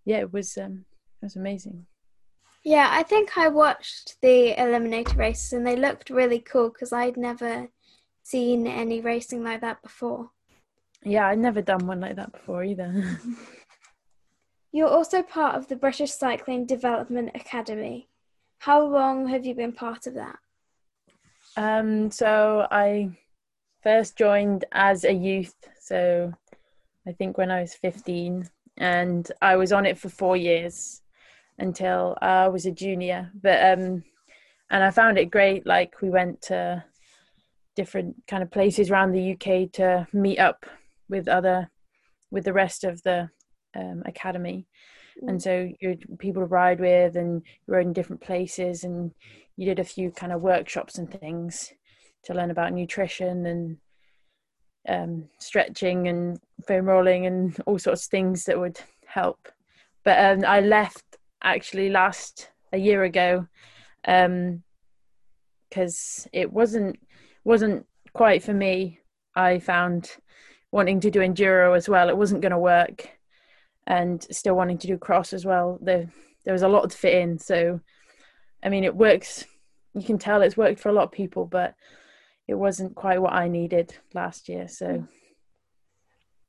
yeah, 0.04 0.18
it 0.18 0.32
was 0.32 0.56
um, 0.56 0.84
it 1.20 1.26
was 1.26 1.36
amazing. 1.36 1.86
Yeah, 2.64 2.88
I 2.90 3.02
think 3.02 3.38
I 3.38 3.48
watched 3.48 4.16
the 4.20 4.54
eliminator 4.58 5.16
races 5.16 5.52
and 5.52 5.66
they 5.66 5.76
looked 5.76 6.10
really 6.10 6.40
cool 6.40 6.68
because 6.68 6.92
I'd 6.92 7.16
never 7.16 7.68
seen 8.22 8.66
any 8.66 9.00
racing 9.00 9.42
like 9.42 9.60
that 9.62 9.80
before. 9.82 10.30
Yeah, 11.02 11.28
I'd 11.28 11.38
never 11.38 11.62
done 11.62 11.86
one 11.86 12.00
like 12.00 12.16
that 12.16 12.32
before 12.32 12.64
either. 12.64 13.18
You're 14.72 14.88
also 14.88 15.22
part 15.22 15.56
of 15.56 15.68
the 15.68 15.76
British 15.76 16.12
Cycling 16.12 16.66
Development 16.66 17.30
Academy. 17.34 18.08
How 18.58 18.84
long 18.84 19.28
have 19.28 19.46
you 19.46 19.54
been 19.54 19.72
part 19.72 20.06
of 20.06 20.14
that? 20.14 20.38
Um, 21.56 22.10
so 22.10 22.66
I 22.70 23.10
first 23.82 24.16
joined 24.16 24.64
as 24.72 25.04
a 25.04 25.12
youth, 25.12 25.54
so 25.80 26.32
I 27.06 27.12
think 27.12 27.38
when 27.38 27.50
I 27.50 27.62
was 27.62 27.74
15, 27.74 28.48
and 28.76 29.30
I 29.42 29.56
was 29.56 29.72
on 29.72 29.86
it 29.86 29.98
for 29.98 30.08
four 30.08 30.36
years 30.36 31.02
until 31.58 32.16
I 32.20 32.48
was 32.48 32.66
a 32.66 32.70
junior. 32.72 33.30
But 33.34 33.78
um, 33.78 34.04
and 34.70 34.84
I 34.84 34.90
found 34.90 35.18
it 35.18 35.30
great. 35.30 35.66
Like 35.66 36.00
we 36.00 36.10
went 36.10 36.42
to 36.42 36.84
different 37.74 38.16
kind 38.26 38.42
of 38.42 38.50
places 38.50 38.90
around 38.90 39.12
the 39.12 39.32
UK 39.32 39.72
to 39.72 40.06
meet 40.12 40.38
up 40.38 40.66
with 41.08 41.28
other 41.28 41.70
with 42.30 42.44
the 42.44 42.52
rest 42.52 42.84
of 42.84 43.02
the 43.02 43.30
um, 43.74 44.02
academy 44.06 44.66
mm. 45.22 45.28
and 45.28 45.42
so 45.42 45.68
you 45.80 45.98
people 46.18 46.42
to 46.42 46.46
ride 46.46 46.80
with 46.80 47.16
and 47.16 47.42
you 47.66 47.74
rode 47.74 47.86
in 47.86 47.92
different 47.92 48.20
places 48.20 48.84
and 48.84 49.12
you 49.56 49.66
did 49.66 49.78
a 49.78 49.84
few 49.84 50.10
kind 50.10 50.32
of 50.32 50.40
workshops 50.40 50.98
and 50.98 51.10
things 51.10 51.72
to 52.24 52.34
learn 52.34 52.50
about 52.50 52.72
nutrition 52.72 53.46
and 53.46 53.76
um, 54.88 55.24
stretching 55.38 56.08
and 56.08 56.40
foam 56.66 56.86
rolling 56.86 57.26
and 57.26 57.58
all 57.66 57.78
sorts 57.78 58.06
of 58.06 58.10
things 58.10 58.44
that 58.44 58.58
would 58.58 58.80
help 59.06 59.48
but 60.04 60.18
um, 60.18 60.44
i 60.46 60.60
left 60.60 61.04
actually 61.42 61.90
last 61.90 62.50
a 62.72 62.78
year 62.78 63.04
ago 63.04 63.46
because 64.02 66.24
um, 66.24 66.30
it 66.32 66.52
wasn't 66.52 66.98
wasn't 67.44 67.86
quite 68.12 68.42
for 68.42 68.54
me. 68.54 69.00
I 69.34 69.58
found 69.58 70.10
wanting 70.72 71.00
to 71.00 71.10
do 71.10 71.20
enduro 71.20 71.76
as 71.76 71.88
well, 71.88 72.08
it 72.08 72.16
wasn't 72.16 72.42
going 72.42 72.52
to 72.52 72.58
work, 72.58 73.08
and 73.88 74.22
still 74.30 74.54
wanting 74.54 74.78
to 74.78 74.86
do 74.86 74.98
cross 74.98 75.32
as 75.32 75.44
well. 75.44 75.78
There, 75.80 76.08
there 76.44 76.52
was 76.52 76.62
a 76.62 76.68
lot 76.68 76.88
to 76.90 76.96
fit 76.96 77.14
in. 77.14 77.38
So, 77.38 77.80
I 78.62 78.68
mean, 78.68 78.84
it 78.84 78.94
works. 78.94 79.46
You 79.94 80.02
can 80.02 80.18
tell 80.18 80.42
it's 80.42 80.56
worked 80.56 80.78
for 80.78 80.90
a 80.90 80.92
lot 80.92 81.04
of 81.04 81.10
people, 81.10 81.46
but 81.46 81.74
it 82.46 82.54
wasn't 82.54 82.94
quite 82.94 83.20
what 83.20 83.32
I 83.32 83.48
needed 83.48 83.96
last 84.14 84.48
year. 84.48 84.68
So. 84.68 85.08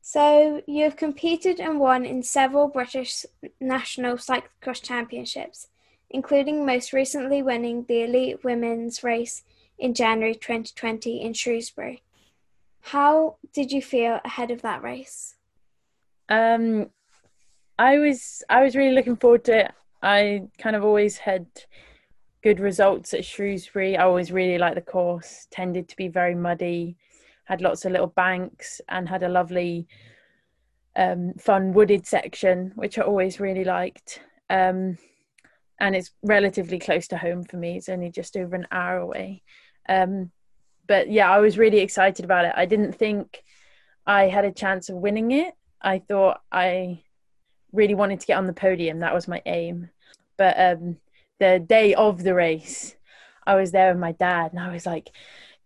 So, 0.01 0.61
you 0.67 0.83
have 0.83 0.97
competed 0.97 1.59
and 1.59 1.79
won 1.79 2.05
in 2.05 2.23
several 2.23 2.67
British 2.67 3.25
national 3.61 4.17
cyclocross 4.17 4.83
championships, 4.83 5.67
including 6.09 6.65
most 6.65 6.91
recently 6.91 7.41
winning 7.41 7.85
the 7.87 8.03
elite 8.03 8.43
women's 8.43 9.01
race 9.03 9.43
in 9.77 9.93
January 9.93 10.35
2020 10.35 11.21
in 11.21 11.33
Shrewsbury. 11.33 12.03
How 12.81 13.37
did 13.53 13.71
you 13.71 13.81
feel 13.81 14.19
ahead 14.25 14.51
of 14.51 14.61
that 14.61 14.81
race? 14.81 15.35
Um, 16.27 16.89
I 17.79 17.97
was 17.97 18.43
I 18.49 18.61
was 18.61 18.75
really 18.75 18.93
looking 18.93 19.15
forward 19.15 19.45
to 19.45 19.59
it. 19.59 19.71
I 20.03 20.43
kind 20.57 20.75
of 20.75 20.83
always 20.83 21.17
had 21.17 21.47
good 22.43 22.59
results 22.59 23.13
at 23.13 23.23
Shrewsbury. 23.23 23.95
I 23.95 24.03
always 24.03 24.33
really 24.33 24.57
liked 24.57 24.75
the 24.75 24.81
course. 24.81 25.47
Tended 25.49 25.87
to 25.87 25.95
be 25.95 26.09
very 26.09 26.35
muddy, 26.35 26.97
had 27.45 27.61
lots 27.61 27.85
of 27.85 27.93
little 27.93 28.07
banks, 28.07 28.81
and 28.89 29.07
had 29.07 29.23
a 29.23 29.29
lovely, 29.29 29.87
um, 30.97 31.35
fun 31.39 31.71
wooded 31.71 32.05
section, 32.05 32.73
which 32.75 32.97
I 32.97 33.03
always 33.03 33.39
really 33.39 33.63
liked. 33.63 34.19
Um, 34.49 34.97
and 35.79 35.95
it's 35.95 36.11
relatively 36.21 36.79
close 36.79 37.07
to 37.07 37.17
home 37.17 37.45
for 37.45 37.55
me. 37.55 37.77
It's 37.77 37.87
only 37.87 38.11
just 38.11 38.35
over 38.35 38.57
an 38.57 38.67
hour 38.71 38.97
away. 38.97 39.41
Um, 39.87 40.31
but 40.85 41.09
yeah, 41.09 41.31
I 41.31 41.39
was 41.39 41.57
really 41.57 41.79
excited 41.79 42.25
about 42.25 42.43
it. 42.43 42.51
I 42.57 42.65
didn't 42.65 42.95
think 42.95 43.41
I 44.05 44.27
had 44.27 44.43
a 44.43 44.51
chance 44.51 44.89
of 44.89 44.97
winning 44.97 45.31
it. 45.31 45.53
I 45.81 45.99
thought 45.99 46.41
I 46.51 47.03
really 47.71 47.95
wanted 47.95 48.19
to 48.19 48.27
get 48.27 48.37
on 48.37 48.47
the 48.47 48.53
podium. 48.53 48.99
That 48.99 49.13
was 49.13 49.27
my 49.27 49.41
aim. 49.45 49.89
But 50.37 50.59
um, 50.59 50.97
the 51.39 51.59
day 51.59 51.93
of 51.93 52.23
the 52.23 52.33
race, 52.33 52.95
I 53.45 53.55
was 53.55 53.71
there 53.71 53.91
with 53.91 53.99
my 53.99 54.13
dad, 54.13 54.51
and 54.51 54.59
I 54.59 54.71
was 54.71 54.85
like, 54.85 55.09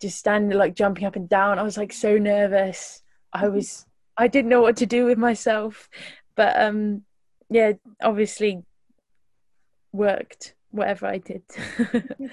just 0.02 0.18
standing, 0.18 0.58
like 0.58 0.76
jumping 0.76 1.06
up 1.06 1.16
and 1.16 1.30
down. 1.30 1.60
I 1.60 1.64
was 1.64 1.78
like 1.78 1.94
so 1.94 2.18
nervous. 2.18 3.02
I 3.32 3.48
was, 3.48 3.86
I 4.18 4.28
didn't 4.28 4.50
know 4.50 4.62
what 4.62 4.78
to 4.78 4.86
do 4.86 5.06
with 5.06 5.18
myself. 5.18 5.90
But 6.36 6.60
um, 6.60 7.04
yeah, 7.50 7.74
obviously 8.02 8.64
worked 9.92 10.56
whatever 10.72 11.06
I 11.06 11.20
did. 11.20 11.44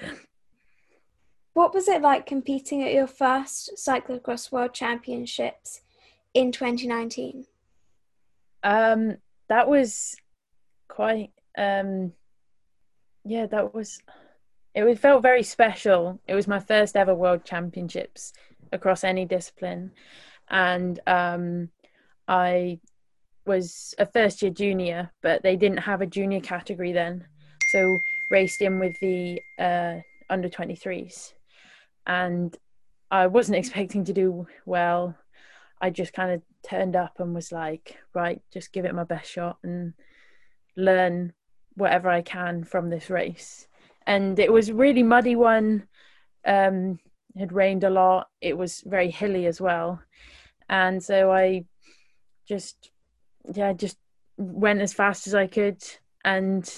What 1.53 1.73
was 1.73 1.87
it 1.87 2.01
like 2.01 2.25
competing 2.25 2.81
at 2.83 2.93
your 2.93 3.07
first 3.07 3.71
cyclocross 3.75 4.51
world 4.51 4.73
championships 4.73 5.81
in 6.33 6.51
2019? 6.51 7.45
Um, 8.63 9.17
that 9.51 9.67
was 9.67 10.15
quite 10.87 11.31
um 11.57 12.13
yeah 13.25 13.45
that 13.47 13.73
was 13.73 13.99
it 14.73 14.83
was, 14.83 14.97
felt 14.99 15.21
very 15.21 15.43
special. 15.43 16.21
It 16.25 16.33
was 16.33 16.47
my 16.47 16.61
first 16.61 16.95
ever 16.95 17.13
world 17.13 17.43
championships 17.43 18.31
across 18.71 19.03
any 19.03 19.25
discipline. 19.25 19.91
And 20.49 20.99
um 21.05 21.69
i 22.27 22.79
was 23.45 23.93
a 23.97 24.05
first 24.05 24.41
year 24.41 24.51
junior 24.51 25.11
but 25.21 25.43
they 25.43 25.57
didn't 25.57 25.79
have 25.89 26.01
a 26.01 26.13
junior 26.17 26.39
category 26.39 26.93
then. 26.93 27.25
So 27.71 27.97
raced 28.29 28.61
in 28.61 28.79
with 28.79 28.97
the 29.01 29.41
uh 29.59 29.95
under 30.29 30.47
23s 30.47 31.33
and 32.07 32.55
i 33.09 33.27
wasn't 33.27 33.57
expecting 33.61 34.05
to 34.05 34.13
do 34.13 34.47
well. 34.65 35.17
I 35.81 35.89
just 35.89 36.13
kind 36.13 36.31
of 36.31 36.41
turned 36.63 36.95
up 36.95 37.19
and 37.19 37.33
was 37.33 37.51
like 37.51 37.97
right 38.13 38.41
just 38.53 38.71
give 38.71 38.85
it 38.85 38.95
my 38.95 39.03
best 39.03 39.29
shot 39.29 39.57
and 39.63 39.93
learn 40.77 41.33
whatever 41.75 42.09
I 42.09 42.21
can 42.21 42.63
from 42.63 42.89
this 42.89 43.09
race. 43.09 43.67
And 44.05 44.39
it 44.39 44.51
was 44.51 44.71
really 44.71 45.03
muddy 45.03 45.35
one. 45.35 45.87
Um, 46.45 46.99
had 47.37 47.53
rained 47.53 47.83
a 47.83 47.89
lot. 47.89 48.27
It 48.41 48.57
was 48.57 48.81
very 48.85 49.09
hilly 49.09 49.45
as 49.45 49.61
well. 49.61 50.01
And 50.67 51.01
so 51.03 51.31
I 51.31 51.65
just, 52.47 52.91
yeah, 53.53 53.73
just 53.73 53.97
went 54.37 54.81
as 54.81 54.93
fast 54.93 55.27
as 55.27 55.35
I 55.35 55.47
could. 55.47 55.81
And 56.25 56.71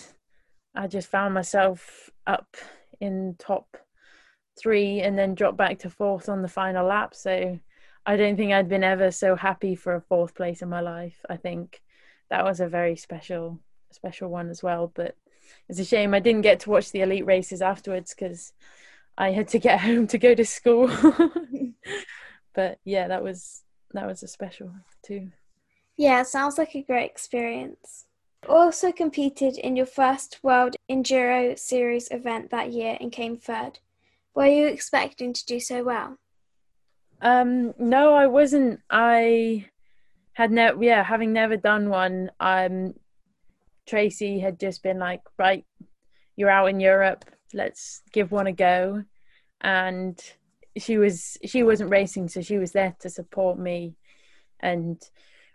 I 0.75 0.87
just 0.87 1.09
found 1.09 1.33
myself 1.33 2.09
up 2.27 2.55
in 2.99 3.35
top 3.39 3.77
three 4.59 5.01
and 5.01 5.17
then 5.17 5.33
dropped 5.33 5.57
back 5.57 5.79
to 5.79 5.89
fourth 5.89 6.29
on 6.29 6.41
the 6.41 6.47
final 6.47 6.85
lap. 6.85 7.15
So 7.15 7.59
I 8.05 8.17
don't 8.17 8.35
think 8.35 8.51
I'd 8.51 8.69
been 8.69 8.83
ever 8.83 9.11
so 9.11 9.35
happy 9.35 9.75
for 9.75 9.95
a 9.95 10.01
fourth 10.01 10.35
place 10.35 10.61
in 10.61 10.69
my 10.69 10.81
life. 10.81 11.23
I 11.29 11.37
think 11.37 11.81
that 12.29 12.43
was 12.43 12.59
a 12.59 12.67
very 12.67 12.95
special 12.95 13.59
special 13.91 14.29
one 14.29 14.49
as 14.49 14.61
well. 14.61 14.91
But 14.93 15.15
it's 15.69 15.79
a 15.79 15.85
shame 15.85 16.13
I 16.13 16.19
didn't 16.19 16.41
get 16.41 16.61
to 16.61 16.69
watch 16.69 16.91
the 16.91 17.01
elite 17.01 17.25
races 17.25 17.61
afterwards 17.61 18.13
because 18.13 18.53
I 19.17 19.31
had 19.31 19.47
to 19.49 19.59
get 19.59 19.79
home 19.87 20.07
to 20.07 20.17
go 20.17 20.35
to 20.35 20.45
school. 20.45 20.87
but 22.53 22.79
yeah, 22.83 23.07
that 23.07 23.23
was 23.23 23.63
that 23.93 24.07
was 24.07 24.23
a 24.23 24.27
special 24.27 24.71
too. 25.03 25.31
Yeah, 25.95 26.23
sounds 26.23 26.57
like 26.57 26.75
a 26.75 26.81
great 26.81 27.09
experience. 27.09 28.05
Also 28.49 28.91
competed 28.91 29.57
in 29.57 29.77
your 29.77 29.85
first 29.85 30.39
World 30.43 30.75
Enduro 30.91 31.57
Series 31.57 32.09
event 32.11 32.49
that 32.49 32.73
year 32.73 32.97
and 32.99 33.11
came 33.11 33.37
third. 33.37 33.79
Were 34.35 34.47
you 34.47 34.65
expecting 34.67 35.31
to 35.31 35.45
do 35.45 35.59
so 35.59 35.83
well? 35.83 36.17
Um, 37.23 37.73
no, 37.79 38.13
I 38.13 38.27
wasn't. 38.27 38.81
I 38.89 39.65
had 40.33 40.51
never, 40.51 40.83
yeah, 40.83 41.03
having 41.03 41.31
never 41.31 41.55
done 41.55 41.89
one. 41.89 42.29
Um, 42.39 42.93
Tracy 43.87 44.39
had 44.39 44.59
just 44.59 44.83
been 44.83 44.99
like, 44.99 45.21
right, 45.39 45.65
you're 46.35 46.49
out 46.49 46.67
in 46.67 46.79
Europe, 46.79 47.25
let's 47.53 48.01
give 48.11 48.31
one 48.31 48.47
a 48.47 48.51
go. 48.51 49.03
And 49.61 50.19
she 50.77 50.97
was 50.97 51.37
she 51.45 51.63
wasn't 51.63 51.91
racing, 51.91 52.27
so 52.27 52.41
she 52.41 52.57
was 52.57 52.73
there 52.73 52.95
to 52.99 53.09
support 53.09 53.57
me. 53.57 53.95
And 54.59 55.01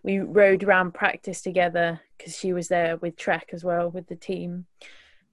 we 0.03 0.21
rode 0.21 0.63
around 0.63 0.95
practice 0.95 1.43
together 1.43 2.01
because 2.17 2.37
she 2.37 2.53
was 2.53 2.69
there 2.69 2.97
with 2.97 3.17
Trek 3.17 3.51
as 3.53 3.63
well 3.63 3.91
with 3.91 4.07
the 4.07 4.17
team. 4.17 4.67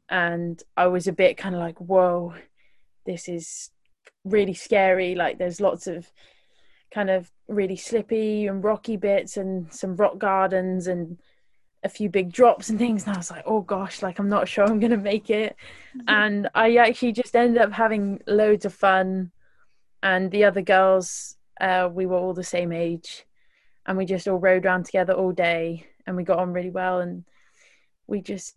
And 0.10 0.62
I 0.76 0.88
was 0.88 1.08
a 1.08 1.14
bit 1.14 1.38
kind 1.38 1.56
of 1.56 1.62
like, 1.62 1.80
whoa, 1.80 2.34
this 3.06 3.30
is 3.30 3.72
really 4.26 4.54
scary. 4.54 5.16
Like 5.16 5.38
there's 5.38 5.62
lots 5.62 5.88
of 5.88 6.12
kind 6.92 7.10
of 7.10 7.32
really 7.48 7.76
slippy 7.76 8.48
and 8.48 8.64
rocky 8.64 8.98
bits 8.98 9.38
and 9.38 9.72
some 9.72 9.96
rock 9.96 10.18
gardens 10.18 10.88
and 10.88 11.18
a 11.84 11.90
few 11.90 12.10
big 12.10 12.32
drops 12.32 12.70
and 12.70 12.80
things 12.80 13.06
and 13.06 13.14
I 13.14 13.20
was 13.20 13.30
like 13.30 13.44
oh 13.46 13.62
gosh 13.62 14.02
like 14.02 14.18
I'm 14.18 14.30
not 14.30 14.48
sure 14.48 14.64
I'm 14.64 14.80
gonna 14.80 14.98
make 14.98 15.30
it 15.30 15.56
mm-hmm. 15.96 16.02
and 16.08 16.50
I 16.56 16.78
actually 16.78 17.12
just 17.12 17.36
ended 17.36 17.62
up 17.62 17.72
having 17.72 18.22
loads 18.26 18.66
of 18.66 18.74
fun 18.74 19.32
and 20.02 20.32
the 20.32 20.46
other 20.46 20.64
girls 20.64 21.36
uh, 21.62 21.88
we 21.92 22.06
were 22.06 22.18
all 22.18 22.34
the 22.34 22.44
same 22.44 22.72
age 22.72 23.26
and 23.86 23.98
we 23.98 24.06
just 24.06 24.28
all 24.28 24.40
rode 24.40 24.66
around 24.66 24.86
together 24.86 25.14
all 25.14 25.32
day 25.32 25.86
and 26.08 26.16
we 26.16 26.24
got 26.24 26.40
on 26.40 26.54
really 26.54 26.72
well 26.72 27.02
and 27.02 27.24
we 28.08 28.22
just 28.22 28.56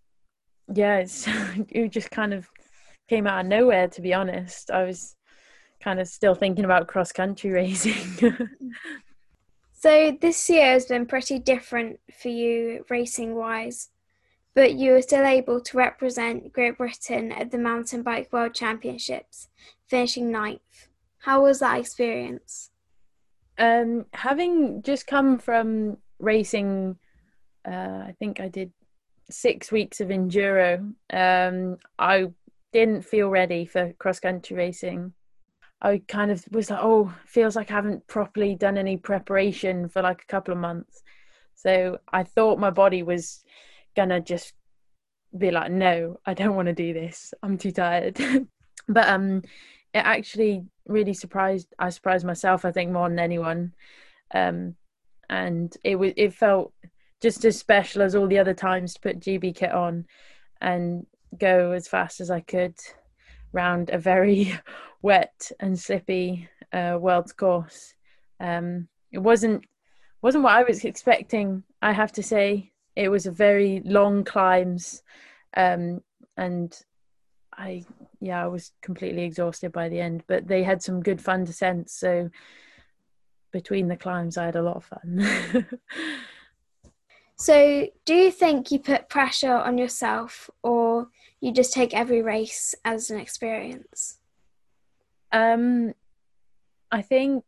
yeah 0.74 0.96
it's 0.96 1.28
it 1.68 1.90
just 1.90 2.10
kind 2.10 2.32
of 2.32 2.48
came 3.08 3.26
out 3.26 3.40
of 3.40 3.46
nowhere 3.46 3.88
to 3.88 4.00
be 4.00 4.14
honest 4.14 4.70
I 4.70 4.84
was 4.84 5.16
kind 5.82 6.00
of 6.00 6.08
still 6.08 6.34
thinking 6.34 6.64
about 6.64 6.88
cross 6.88 7.12
country 7.12 7.50
racing. 7.52 8.36
So 9.80 10.18
this 10.20 10.50
year 10.50 10.72
has 10.72 10.86
been 10.86 11.06
pretty 11.06 11.38
different 11.38 12.00
for 12.20 12.30
you 12.30 12.84
racing 12.90 13.36
wise, 13.36 13.90
but 14.52 14.74
you 14.74 14.90
were 14.90 15.02
still 15.02 15.24
able 15.24 15.60
to 15.60 15.76
represent 15.76 16.52
Great 16.52 16.78
Britain 16.78 17.30
at 17.30 17.52
the 17.52 17.58
Mountain 17.58 18.02
Bike 18.02 18.32
World 18.32 18.54
Championships, 18.54 19.50
finishing 19.86 20.32
ninth. 20.32 20.88
How 21.18 21.44
was 21.44 21.60
that 21.60 21.78
experience? 21.78 22.70
Um, 23.56 24.06
having 24.14 24.82
just 24.82 25.06
come 25.06 25.38
from 25.38 25.98
racing, 26.18 26.98
uh, 27.64 28.02
I 28.08 28.16
think 28.18 28.40
I 28.40 28.48
did 28.48 28.72
six 29.30 29.70
weeks 29.70 30.00
of 30.00 30.08
enduro. 30.08 30.92
Um, 31.12 31.78
I 32.00 32.32
didn't 32.72 33.04
feel 33.04 33.28
ready 33.28 33.64
for 33.64 33.92
cross 33.92 34.18
country 34.18 34.56
racing. 34.56 35.12
I 35.80 36.02
kind 36.08 36.30
of 36.30 36.44
was 36.50 36.70
like, 36.70 36.80
oh, 36.82 37.14
feels 37.24 37.54
like 37.54 37.70
I 37.70 37.74
haven't 37.74 38.06
properly 38.06 38.54
done 38.54 38.76
any 38.76 38.96
preparation 38.96 39.88
for 39.88 40.02
like 40.02 40.22
a 40.22 40.26
couple 40.26 40.52
of 40.52 40.58
months. 40.58 41.02
So 41.54 41.98
I 42.12 42.24
thought 42.24 42.58
my 42.58 42.70
body 42.70 43.02
was 43.02 43.42
gonna 43.96 44.20
just 44.20 44.54
be 45.36 45.50
like, 45.50 45.70
no, 45.70 46.18
I 46.26 46.34
don't 46.34 46.56
want 46.56 46.66
to 46.66 46.74
do 46.74 46.92
this. 46.92 47.32
I'm 47.42 47.58
too 47.58 47.72
tired. 47.72 48.18
but 48.88 49.08
um, 49.08 49.42
it 49.94 49.98
actually 49.98 50.64
really 50.86 51.14
surprised. 51.14 51.74
I 51.78 51.90
surprised 51.90 52.26
myself. 52.26 52.64
I 52.64 52.72
think 52.72 52.90
more 52.90 53.08
than 53.08 53.18
anyone. 53.18 53.72
Um, 54.34 54.74
and 55.30 55.76
it 55.84 55.96
was 55.96 56.12
it 56.16 56.32
felt 56.32 56.72
just 57.20 57.44
as 57.44 57.58
special 57.58 58.02
as 58.02 58.14
all 58.14 58.26
the 58.26 58.38
other 58.38 58.54
times 58.54 58.94
to 58.94 59.00
put 59.00 59.20
GB 59.20 59.54
kit 59.54 59.72
on 59.72 60.06
and 60.60 61.06
go 61.38 61.72
as 61.72 61.88
fast 61.88 62.20
as 62.20 62.30
I 62.30 62.40
could 62.40 62.74
round 63.52 63.90
a 63.90 63.98
very 63.98 64.58
wet 65.02 65.50
and 65.60 65.78
slippy 65.78 66.48
uh, 66.72 66.96
world's 67.00 67.32
course. 67.32 67.94
Um, 68.40 68.88
it 69.12 69.18
wasn't 69.18 69.64
wasn't 70.20 70.44
what 70.44 70.54
I 70.54 70.64
was 70.64 70.84
expecting. 70.84 71.62
I 71.80 71.92
have 71.92 72.12
to 72.12 72.22
say, 72.22 72.72
it 72.96 73.08
was 73.08 73.26
a 73.26 73.30
very 73.30 73.80
long 73.84 74.24
climbs, 74.24 75.02
um, 75.56 76.02
and 76.36 76.76
I 77.56 77.84
yeah 78.20 78.42
I 78.42 78.48
was 78.48 78.72
completely 78.82 79.22
exhausted 79.22 79.72
by 79.72 79.88
the 79.88 80.00
end. 80.00 80.24
But 80.26 80.46
they 80.46 80.62
had 80.62 80.82
some 80.82 81.02
good 81.02 81.20
fun 81.20 81.44
descents, 81.44 81.92
so 81.94 82.30
between 83.52 83.88
the 83.88 83.96
climbs, 83.96 84.36
I 84.36 84.46
had 84.46 84.56
a 84.56 84.62
lot 84.62 84.76
of 84.76 84.84
fun. 84.84 85.26
so, 87.36 87.88
do 88.04 88.14
you 88.14 88.30
think 88.30 88.70
you 88.70 88.78
put 88.78 89.08
pressure 89.08 89.54
on 89.54 89.78
yourself, 89.78 90.50
or 90.62 91.08
you 91.40 91.52
just 91.52 91.72
take 91.72 91.94
every 91.94 92.22
race 92.22 92.74
as 92.84 93.10
an 93.10 93.18
experience? 93.18 94.18
Um, 95.32 95.94
I 96.90 97.02
think 97.02 97.44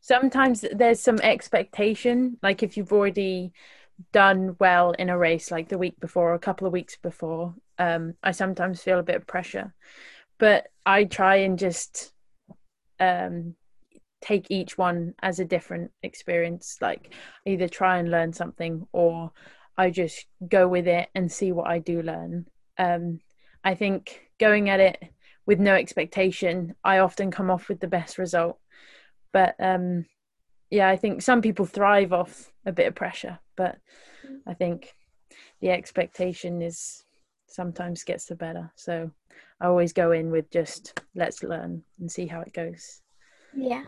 sometimes 0.00 0.64
there's 0.72 1.00
some 1.00 1.20
expectation. 1.20 2.38
Like 2.42 2.62
if 2.62 2.76
you've 2.76 2.92
already 2.92 3.52
done 4.12 4.56
well 4.58 4.92
in 4.92 5.10
a 5.10 5.18
race, 5.18 5.50
like 5.50 5.68
the 5.68 5.78
week 5.78 6.00
before, 6.00 6.30
or 6.30 6.34
a 6.34 6.38
couple 6.38 6.66
of 6.66 6.72
weeks 6.72 6.96
before, 6.96 7.54
um, 7.78 8.14
I 8.22 8.32
sometimes 8.32 8.82
feel 8.82 8.98
a 8.98 9.04
bit 9.04 9.16
of 9.16 9.26
pressure. 9.26 9.74
But 10.38 10.68
I 10.86 11.04
try 11.04 11.36
and 11.36 11.58
just 11.58 12.12
um, 12.98 13.54
take 14.20 14.50
each 14.50 14.78
one 14.78 15.14
as 15.22 15.38
a 15.38 15.44
different 15.44 15.92
experience. 16.02 16.78
Like 16.80 17.14
either 17.44 17.68
try 17.68 17.98
and 17.98 18.10
learn 18.10 18.32
something, 18.32 18.86
or 18.92 19.32
I 19.76 19.90
just 19.90 20.26
go 20.48 20.66
with 20.66 20.88
it 20.88 21.08
and 21.14 21.30
see 21.30 21.52
what 21.52 21.68
I 21.68 21.78
do 21.78 22.02
learn. 22.02 22.46
Um, 22.80 23.20
I 23.62 23.74
think 23.74 24.30
going 24.38 24.70
at 24.70 24.80
it 24.80 24.98
with 25.46 25.60
no 25.60 25.74
expectation, 25.74 26.74
I 26.82 26.98
often 26.98 27.30
come 27.30 27.50
off 27.50 27.68
with 27.68 27.80
the 27.80 27.86
best 27.86 28.16
result. 28.16 28.58
But 29.32 29.54
um, 29.60 30.06
yeah, 30.70 30.88
I 30.88 30.96
think 30.96 31.20
some 31.22 31.42
people 31.42 31.66
thrive 31.66 32.12
off 32.12 32.50
a 32.64 32.72
bit 32.72 32.86
of 32.86 32.94
pressure, 32.94 33.38
but 33.56 33.76
I 34.46 34.54
think 34.54 34.94
the 35.60 35.70
expectation 35.70 36.62
is 36.62 37.04
sometimes 37.46 38.04
gets 38.04 38.26
the 38.26 38.34
better. 38.34 38.72
So 38.76 39.10
I 39.60 39.66
always 39.66 39.92
go 39.92 40.12
in 40.12 40.30
with 40.30 40.50
just 40.50 41.00
let's 41.14 41.42
learn 41.42 41.82
and 41.98 42.10
see 42.10 42.26
how 42.26 42.40
it 42.40 42.54
goes. 42.54 43.02
Yeah. 43.54 43.84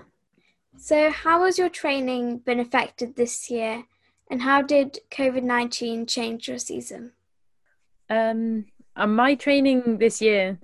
So, 0.76 1.10
how 1.10 1.44
has 1.44 1.58
your 1.58 1.68
training 1.68 2.38
been 2.38 2.58
affected 2.58 3.14
this 3.14 3.50
year, 3.50 3.84
and 4.30 4.40
how 4.40 4.62
did 4.62 5.00
COVID 5.10 5.42
19 5.42 6.06
change 6.06 6.48
your 6.48 6.58
season? 6.58 7.12
Um, 8.08 8.66
my 8.96 9.34
training 9.34 9.98
this 9.98 10.20
year 10.20 10.58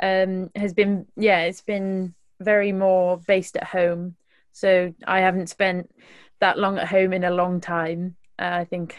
um, 0.00 0.50
has 0.54 0.72
been 0.74 1.06
yeah 1.16 1.42
it's 1.42 1.62
been 1.62 2.14
very 2.40 2.72
more 2.72 3.18
based 3.26 3.56
at 3.56 3.64
home 3.64 4.14
so 4.52 4.92
i 5.06 5.20
haven't 5.20 5.48
spent 5.48 5.90
that 6.40 6.58
long 6.58 6.78
at 6.78 6.88
home 6.88 7.12
in 7.12 7.24
a 7.24 7.30
long 7.30 7.60
time. 7.60 8.16
Uh, 8.38 8.50
I 8.52 8.64
think 8.64 8.96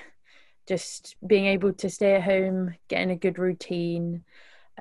just 0.67 1.15
being 1.25 1.45
able 1.45 1.73
to 1.73 1.89
stay 1.89 2.15
at 2.15 2.23
home, 2.23 2.75
getting 2.87 3.11
a 3.11 3.15
good 3.15 3.39
routine, 3.39 4.23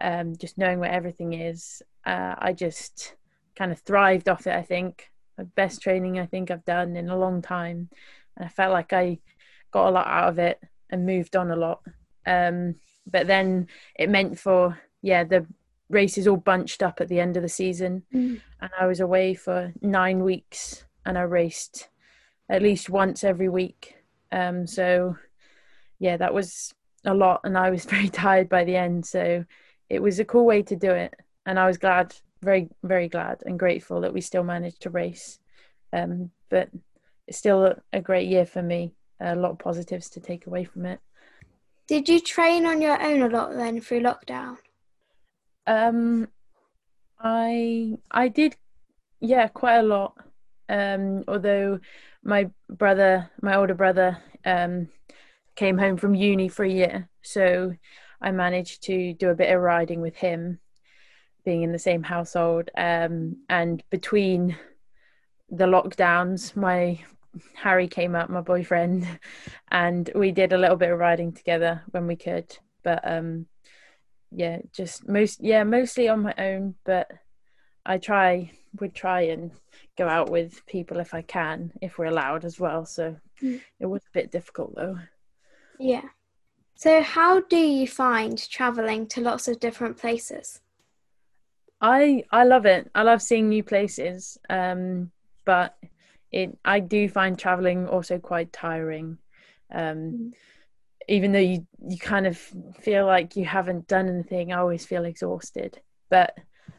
um, 0.01 0.37
just 0.37 0.59
knowing 0.59 0.81
where 0.81 0.91
everything 0.91 1.33
is. 1.33 1.83
Uh, 2.05 2.35
I 2.39 2.53
just 2.53 3.15
kind 3.57 3.73
of 3.73 3.81
thrived 3.81 4.29
off 4.29 4.47
it. 4.47 4.55
I 4.55 4.63
think 4.63 5.11
the 5.37 5.45
best 5.45 5.81
training 5.81 6.19
I 6.19 6.27
think 6.27 6.51
I've 6.51 6.65
done 6.65 6.97
in 6.97 7.09
a 7.09 7.19
long 7.19 7.43
time, 7.43 7.89
and 8.37 8.47
I 8.47 8.49
felt 8.49 8.73
like 8.73 8.93
I 8.93 9.19
got 9.71 9.89
a 9.89 9.91
lot 9.91 10.07
out 10.07 10.29
of 10.29 10.39
it 10.39 10.61
and 10.91 11.07
moved 11.07 11.37
on 11.37 11.51
a 11.51 11.57
lot. 11.57 11.83
Um, 12.27 12.77
but 13.11 13.27
then 13.27 13.69
it 13.95 14.11
meant 14.11 14.39
for 14.39 14.79
yeah 15.03 15.25
the 15.25 15.47
races 15.91 16.29
all 16.29 16.37
bunched 16.37 16.83
up 16.83 17.01
at 17.01 17.09
the 17.09 17.21
end 17.21 17.37
of 17.37 17.43
the 17.43 17.49
season, 17.49 18.03
mm. 18.15 18.41
and 18.61 18.71
I 18.79 18.87
was 18.87 19.01
away 19.01 19.35
for 19.35 19.73
nine 19.81 20.23
weeks, 20.23 20.85
and 21.05 21.17
I 21.17 21.23
raced 21.23 21.89
at 22.49 22.63
least 22.63 22.91
once 22.91 23.25
every 23.25 23.49
week. 23.49 23.95
Um, 24.33 24.67
so 24.67 25.17
yeah, 25.99 26.17
that 26.17 26.35
was 26.35 26.73
a 27.05 27.15
lot, 27.15 27.41
and 27.45 27.57
I 27.57 27.71
was 27.71 27.85
very 27.97 28.09
tired 28.09 28.49
by 28.49 28.65
the 28.65 28.77
end. 28.77 29.07
So 29.07 29.45
it 29.89 30.03
was 30.03 30.19
a 30.19 30.25
cool 30.25 30.45
way 30.45 30.63
to 30.65 30.77
do 30.77 30.91
it, 30.91 31.15
and 31.47 31.59
I 31.59 31.67
was 31.67 31.79
glad, 31.79 32.15
very 32.43 32.69
very 32.83 33.09
glad 33.09 33.43
and 33.47 33.59
grateful 33.59 34.03
that 34.03 34.15
we 34.15 34.21
still 34.21 34.45
managed 34.45 34.83
to 34.83 34.91
race. 34.91 35.39
Um, 35.93 36.31
but 36.51 36.69
it's 37.27 37.39
still 37.39 37.75
a 37.93 38.01
great 38.01 38.29
year 38.29 38.47
for 38.47 38.63
me. 38.63 38.95
A 39.21 39.35
lot 39.35 39.53
of 39.53 39.59
positives 39.59 40.11
to 40.11 40.21
take 40.21 40.47
away 40.47 40.65
from 40.65 40.87
it. 40.87 41.01
Did 41.89 42.07
you 42.07 42.21
train 42.21 42.67
on 42.67 42.83
your 42.83 43.03
own 43.03 43.23
a 43.23 43.29
lot 43.29 43.55
then 43.55 43.81
through 43.81 44.03
lockdown? 44.03 44.59
Um, 45.67 46.29
I 47.19 47.97
I 48.11 48.29
did, 48.29 48.57
yeah, 49.21 49.49
quite 49.49 49.79
a 49.79 49.83
lot. 49.83 50.15
Um, 50.69 51.25
although 51.27 51.81
my 52.23 52.51
brother, 52.69 53.31
my 53.41 53.57
older 53.57 53.75
brother, 53.75 54.19
um, 54.45 54.91
came 55.57 55.79
home 55.79 55.97
from 55.97 56.15
uni 56.15 56.49
for 56.49 56.63
a 56.63 56.71
year. 56.71 57.09
So 57.23 57.75
I 58.21 58.33
managed 58.33 58.83
to 58.85 59.15
do 59.15 59.31
a 59.31 59.35
bit 59.35 59.51
of 59.55 59.63
riding 59.63 60.03
with 60.03 60.17
him, 60.17 60.59
being 61.47 61.63
in 61.63 61.73
the 61.73 61.79
same 61.79 62.03
household. 62.03 62.69
Um, 62.77 63.39
and 63.49 63.83
between 63.89 64.59
the 65.51 65.65
lockdowns, 65.65 66.55
my 66.55 67.01
Harry 67.55 67.89
came 67.89 68.15
up, 68.15 68.31
my 68.31 68.41
boyfriend, 68.41 69.07
and 69.71 70.11
we 70.15 70.33
did 70.33 70.53
a 70.53 70.59
little 70.59 70.77
bit 70.77 70.91
of 70.91 70.99
riding 70.99 71.33
together 71.33 71.83
when 71.91 72.07
we 72.07 72.17
could. 72.17 72.57
But 72.83 73.01
um, 73.05 73.47
yeah, 74.31 74.59
just 74.73 75.09
most 75.09 75.41
yeah, 75.43 75.65
mostly 75.65 76.09
on 76.09 76.23
my 76.23 76.35
own. 76.39 76.75
But 76.85 77.11
I 77.85 77.99
try 77.99 78.51
would 78.81 78.95
try 78.95 79.23
and 79.23 79.51
go 79.97 80.09
out 80.09 80.31
with 80.31 80.65
people 80.67 81.01
if 81.01 81.15
I 81.15 81.23
can, 81.23 81.73
if 81.81 81.99
we're 81.99 82.07
allowed 82.07 82.45
as 82.45 82.61
well. 82.61 82.85
So 82.85 83.17
mm. 83.43 83.61
it 83.81 83.87
was 83.87 84.03
a 84.03 84.13
bit 84.13 84.31
difficult 84.31 84.75
though. 84.77 84.99
Yeah. 85.79 86.03
So, 86.75 87.03
how 87.03 87.41
do 87.41 87.57
you 87.57 87.89
find 87.89 88.39
traveling 88.51 89.09
to 89.09 89.21
lots 89.21 89.49
of 89.49 89.59
different 89.59 89.97
places? 89.97 90.61
I 91.81 92.25
I 92.31 92.45
love 92.45 92.67
it. 92.67 92.91
I 92.95 93.03
love 93.03 93.23
seeing 93.23 93.49
new 93.49 93.63
places. 93.63 94.39
Um, 94.49 95.11
but 95.45 95.77
it 96.33 96.57
I 96.65 96.81
do 96.81 97.09
find 97.09 97.39
traveling 97.39 97.89
also 97.89 98.19
quite 98.19 98.53
tiring. 98.53 99.19
Um, 99.73 99.97
mm. 99.97 100.33
even 101.09 101.33
though 101.33 101.39
you 101.39 101.67
you 101.87 101.99
kind 101.99 102.27
of 102.27 102.39
feel 102.81 103.07
like 103.07 103.37
you 103.37 103.45
haven't 103.45 103.89
done 103.89 104.09
anything, 104.09 104.53
I 104.53 104.59
always 104.59 104.85
feel 104.85 105.05
exhausted. 105.05 105.81
But 106.11 106.37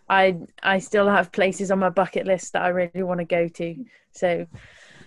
I 0.08 0.38
I 0.62 0.80
still 0.80 1.10
have 1.10 1.32
places 1.32 1.72
on 1.72 1.80
my 1.80 1.90
bucket 1.90 2.26
list 2.26 2.54
that 2.54 2.64
I 2.64 2.70
really 2.70 3.04
want 3.04 3.20
to 3.20 3.26
go 3.26 3.48
to. 3.48 3.86
So 4.12 4.48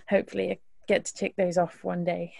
hopefully 0.09 0.51
I 0.51 0.59
get 0.87 1.05
to 1.05 1.13
tick 1.13 1.35
those 1.37 1.57
off 1.57 1.83
one 1.83 2.03
day. 2.03 2.33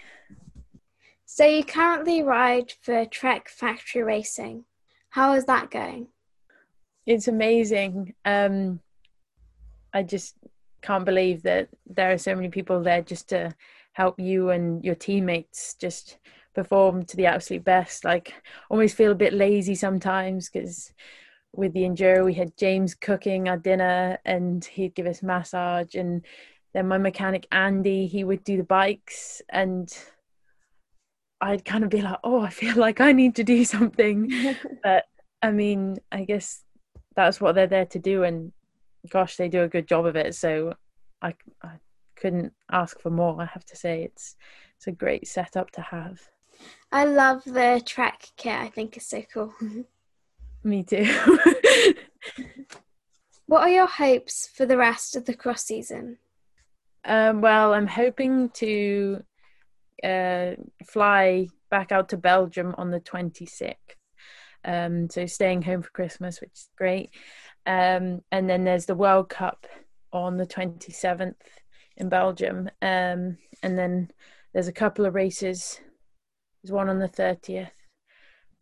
So 1.26 1.46
you 1.46 1.63
currently 1.63 2.22
ride 2.22 2.74
for 2.82 3.06
Trek 3.06 3.50
Factory 3.50 4.04
Racing. 4.04 4.66
How 5.10 5.34
is 5.34 5.46
that 5.46 5.72
going? 5.72 6.08
It's 7.06 7.28
amazing. 7.28 8.13
Um, 8.24 8.80
I 9.94 10.04
just 10.04 10.36
can't 10.84 11.06
believe 11.06 11.41
that 11.43 11.69
there 11.88 12.12
are 12.12 12.17
so 12.17 12.36
many 12.36 12.50
people 12.50 12.84
there 12.84 13.02
just 13.02 13.30
to 13.30 13.52
help 13.93 14.19
you 14.19 14.50
and 14.50 14.84
your 14.84 14.96
teammates 14.96 15.76
just 15.76 16.17
perform 16.54 17.04
to 17.06 17.17
the 17.17 17.26
absolute 17.26 17.63
best. 17.63 18.06
Like, 18.06 18.34
almost 18.69 18.96
feel 18.96 19.12
a 19.12 19.15
bit 19.15 19.34
lazy 19.34 19.76
sometimes 19.76 20.50
because 20.50 20.93
with 21.56 21.74
the 21.74 21.82
enduro 21.82 22.26
we 22.26 22.34
had 22.34 22.58
James 22.58 22.96
cooking 22.96 23.48
our 23.48 23.58
dinner 23.58 24.17
and 24.26 24.65
he'd 24.65 24.96
give 24.96 25.06
us 25.06 25.22
massage 25.22 25.93
and 25.93 26.26
then 26.74 26.88
my 26.88 26.98
mechanic 26.98 27.48
Andy 27.52 28.08
he 28.08 28.24
would 28.24 28.43
do 28.43 28.58
the 28.58 28.63
bikes 28.63 29.39
and 29.50 29.96
I'd 31.43 31.65
kind 31.65 31.84
of 31.84 31.89
be 31.89 32.02
like, 32.02 32.19
oh, 32.24 32.41
I 32.41 32.50
feel 32.50 32.76
like 32.78 33.02
I 33.02 33.12
need 33.12 33.36
to 33.36 33.43
do 33.43 33.65
something. 33.65 34.32
but 34.84 35.06
I 35.41 35.52
mean, 35.52 35.98
I 36.12 36.24
guess 36.24 36.63
that's 37.15 37.41
what 37.41 37.54
they're 37.54 37.67
there 37.67 37.86
to 37.88 38.00
do. 38.00 38.24
And 38.24 38.54
gosh, 39.10 39.36
they 39.36 39.50
do 39.50 39.63
a 39.63 39.68
good 39.68 39.88
job 39.88 40.06
of 40.06 40.16
it. 40.16 40.36
So 40.36 40.76
I, 41.22 41.34
I 41.62 41.74
couldn't 42.16 42.54
ask 42.72 43.00
for 43.00 43.10
more. 43.10 43.42
I 43.42 43.46
have 43.46 43.66
to 43.66 43.76
say, 43.76 44.04
it's 44.04 44.36
it's 44.78 44.88
a 44.88 44.92
great 44.92 45.28
setup 45.28 45.72
to 45.72 45.82
have. 45.82 46.22
I 46.92 47.06
love 47.06 47.44
the 47.44 47.82
Trek 47.86 48.28
kit. 48.38 48.56
I 48.56 48.70
think 48.70 48.98
it's 48.98 49.08
so 49.08 49.24
cool. 49.34 49.54
Me 50.63 50.84
too. 50.84 51.06
what 53.48 53.63
are 53.63 53.70
your 53.70 53.88
hopes 53.88 54.50
for 54.54 54.66
the 54.66 54.78
rest 54.78 55.16
of 55.16 55.26
the 55.26 55.34
cross 55.34 55.63
season? 55.63 56.18
Um, 57.06 57.42
well, 57.42 57.74
I'm 57.74 57.88
hoping 57.88 58.50
to 58.52 59.24
uh, 60.04 60.52
fly 60.86 61.48
back 61.70 61.92
out 61.92 62.10
to 62.10 62.18
Belgium 62.18 62.76
on 62.78 62.92
the 62.92 63.00
26th. 63.00 63.76
Um, 64.66 65.10
so 65.10 65.26
staying 65.26 65.63
home 65.63 65.82
for 65.82 65.89
Christmas, 65.89 66.39
which 66.39 66.52
is 66.54 66.70
great. 66.78 67.10
Um, 67.65 68.21
and 68.32 68.49
then 68.49 68.63
there's 68.63 68.86
the 68.86 68.95
World 68.95 69.30
Cup 69.30 69.65
on 70.12 70.38
the 70.38 70.45
27th 70.45 71.36
in 71.97 72.10
Belgium. 72.10 72.69
Um, 72.82 73.38
and 73.62 73.78
then 73.78 74.12
there's 74.54 74.67
a 74.67 74.73
couple 74.73 75.06
of 75.06 75.15
races. 75.15 75.80
There's 76.63 76.71
one 76.71 76.89
on 76.89 76.99
the 76.99 77.10
30th, 77.10 77.69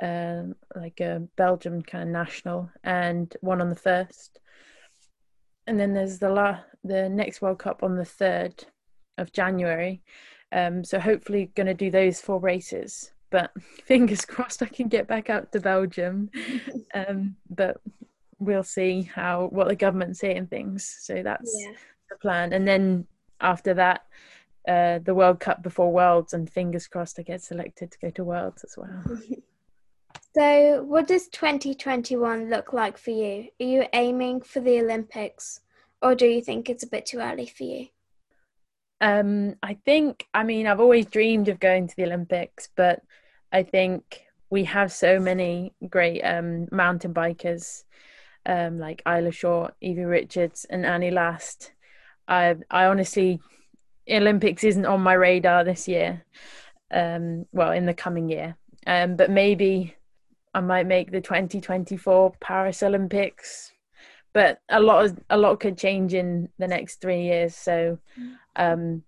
um, 0.01 0.55
like 0.75 0.99
a 0.99 1.23
Belgium 1.35 1.81
kind 1.81 2.03
of 2.03 2.09
national, 2.09 2.69
and 2.83 3.35
one 3.41 3.61
on 3.61 3.69
the 3.69 3.75
first. 3.75 4.39
And 5.67 5.79
then 5.79 5.93
there's 5.93 6.19
the 6.19 6.29
la- 6.29 6.61
the 6.83 7.09
next 7.09 7.41
World 7.41 7.59
Cup 7.59 7.83
on 7.83 7.95
the 7.95 8.03
3rd 8.03 8.65
of 9.17 9.31
January. 9.31 10.01
Um, 10.51 10.83
so 10.83 10.99
hopefully 10.99 11.51
going 11.55 11.67
to 11.67 11.73
do 11.73 11.91
those 11.91 12.19
four 12.19 12.39
races. 12.39 13.11
But 13.29 13.51
fingers 13.85 14.25
crossed 14.25 14.63
I 14.63 14.67
can 14.67 14.87
get 14.87 15.07
back 15.07 15.29
out 15.29 15.51
to 15.51 15.59
Belgium. 15.59 16.29
um, 16.93 17.35
but 17.49 17.77
we'll 18.41 18.63
see 18.63 19.03
how 19.03 19.47
what 19.51 19.67
the 19.67 19.75
government's 19.75 20.19
saying 20.19 20.47
things. 20.47 20.97
So 21.01 21.21
that's 21.23 21.55
yeah. 21.57 21.73
the 22.09 22.17
plan. 22.17 22.51
And 22.51 22.67
then 22.67 23.07
after 23.39 23.73
that, 23.75 24.05
uh, 24.67 24.99
the 24.99 25.15
World 25.15 25.39
Cup 25.39 25.63
before 25.63 25.91
Worlds, 25.91 26.33
and 26.33 26.49
fingers 26.49 26.87
crossed 26.87 27.19
I 27.19 27.23
get 27.23 27.41
selected 27.41 27.91
to 27.91 27.99
go 27.99 28.09
to 28.11 28.23
Worlds 28.23 28.63
as 28.63 28.75
well. 28.77 29.19
So, 30.33 30.83
what 30.83 31.07
does 31.07 31.27
2021 31.27 32.49
look 32.49 32.71
like 32.71 32.97
for 32.97 33.11
you? 33.11 33.49
Are 33.59 33.65
you 33.65 33.85
aiming 33.91 34.41
for 34.41 34.61
the 34.61 34.79
Olympics, 34.79 35.59
or 36.01 36.15
do 36.15 36.25
you 36.25 36.41
think 36.41 36.69
it's 36.69 36.83
a 36.83 36.87
bit 36.87 37.05
too 37.05 37.19
early 37.19 37.47
for 37.47 37.63
you? 37.63 37.87
Um, 39.01 39.55
I 39.61 39.73
think, 39.83 40.27
I 40.33 40.43
mean, 40.43 40.67
I've 40.67 40.79
always 40.79 41.05
dreamed 41.05 41.49
of 41.49 41.59
going 41.59 41.87
to 41.87 41.95
the 41.97 42.05
Olympics, 42.05 42.69
but 42.77 43.01
I 43.51 43.63
think 43.63 44.21
we 44.49 44.63
have 44.65 44.93
so 44.93 45.19
many 45.19 45.73
great 45.89 46.21
um, 46.21 46.69
mountain 46.71 47.13
bikers 47.13 47.83
um, 48.45 48.79
like 48.79 49.01
Isla 49.07 49.31
Short, 49.31 49.73
Evie 49.81 50.03
Richards, 50.03 50.65
and 50.69 50.85
Annie 50.85 51.11
Last. 51.11 51.71
I, 52.27 52.55
I 52.69 52.85
honestly, 52.85 53.39
Olympics 54.09 54.63
isn't 54.63 54.85
on 54.85 55.01
my 55.01 55.13
radar 55.13 55.63
this 55.63 55.87
year. 55.87 56.23
Um, 56.93 57.45
well, 57.53 57.71
in 57.71 57.85
the 57.85 57.93
coming 57.93 58.29
year, 58.29 58.57
um, 58.85 59.15
but 59.15 59.31
maybe 59.31 59.95
I 60.53 60.59
might 60.59 60.87
make 60.87 61.11
the 61.11 61.21
2024 61.21 62.33
Paris 62.41 62.83
Olympics. 62.83 63.71
But 64.33 64.59
a 64.69 64.79
lot 64.79 65.05
of 65.05 65.19
a 65.29 65.37
lot 65.37 65.59
could 65.59 65.77
change 65.77 66.13
in 66.13 66.49
the 66.57 66.67
next 66.67 67.01
three 67.01 67.23
years, 67.23 67.55
so 67.55 67.99
um, 68.55 69.03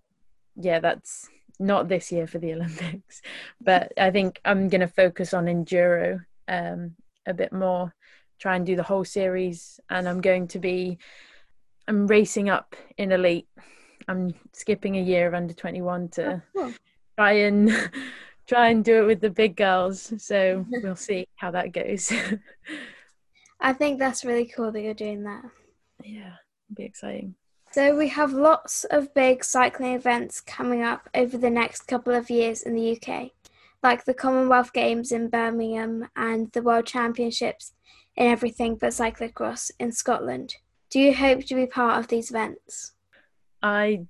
yeah, 0.55 0.79
that's 0.79 1.29
not 1.59 1.87
this 1.87 2.11
year 2.11 2.27
for 2.27 2.39
the 2.39 2.53
Olympics, 2.53 3.21
but 3.61 3.91
I 3.97 4.11
think 4.11 4.39
I'm 4.45 4.69
going 4.69 4.81
to 4.81 4.87
focus 4.87 5.33
on 5.33 5.45
enduro 5.45 6.23
um, 6.47 6.95
a 7.25 7.33
bit 7.33 7.53
more, 7.53 7.93
try 8.43 8.57
and 8.57 8.65
do 8.65 8.75
the 8.75 8.83
whole 8.83 9.05
series, 9.05 9.79
and 9.89 10.07
I'm 10.07 10.19
going 10.19 10.49
to 10.49 10.59
be 10.59 10.97
I'm 11.87 12.07
racing 12.07 12.49
up 12.49 12.75
in 12.97 13.13
elite. 13.13 13.47
I'm 14.09 14.33
skipping 14.51 14.97
a 14.97 15.01
year 15.01 15.29
of 15.29 15.33
under 15.33 15.53
21 15.53 16.09
to 16.09 16.25
oh, 16.33 16.41
cool. 16.53 16.73
try 17.17 17.31
and 17.31 17.71
try 18.47 18.67
and 18.67 18.83
do 18.83 19.01
it 19.01 19.07
with 19.07 19.21
the 19.21 19.29
big 19.29 19.55
girls. 19.55 20.13
So 20.17 20.65
we'll 20.83 20.97
see 20.97 21.25
how 21.35 21.51
that 21.51 21.71
goes. 21.71 22.11
I 23.61 23.71
think 23.71 23.97
that's 23.97 24.25
really 24.25 24.45
cool 24.45 24.73
that 24.73 24.81
you're 24.81 24.93
doing 24.93 25.23
that. 25.23 25.45
Yeah, 26.03 26.33
it'll 26.67 26.75
be 26.75 26.83
exciting. 26.83 27.35
So, 27.71 27.97
we 27.97 28.09
have 28.09 28.33
lots 28.33 28.83
of 28.83 29.13
big 29.15 29.43
cycling 29.43 29.93
events 29.93 30.41
coming 30.41 30.83
up 30.83 31.09
over 31.15 31.37
the 31.37 31.49
next 31.49 31.87
couple 31.87 32.13
of 32.13 32.29
years 32.29 32.61
in 32.61 32.75
the 32.75 32.91
UK, 32.95 33.31
like 33.81 34.03
the 34.03 34.13
Commonwealth 34.13 34.73
Games 34.73 35.11
in 35.11 35.29
Birmingham 35.29 36.09
and 36.15 36.51
the 36.51 36.61
World 36.61 36.85
Championships 36.85 37.73
in 38.15 38.27
everything 38.27 38.75
but 38.75 38.91
cyclocross 38.91 39.71
in 39.79 39.91
Scotland. 39.91 40.55
Do 40.89 40.99
you 40.99 41.13
hope 41.13 41.45
to 41.45 41.55
be 41.55 41.65
part 41.65 41.99
of 41.99 42.07
these 42.07 42.29
events? 42.29 42.93
I 43.61 44.05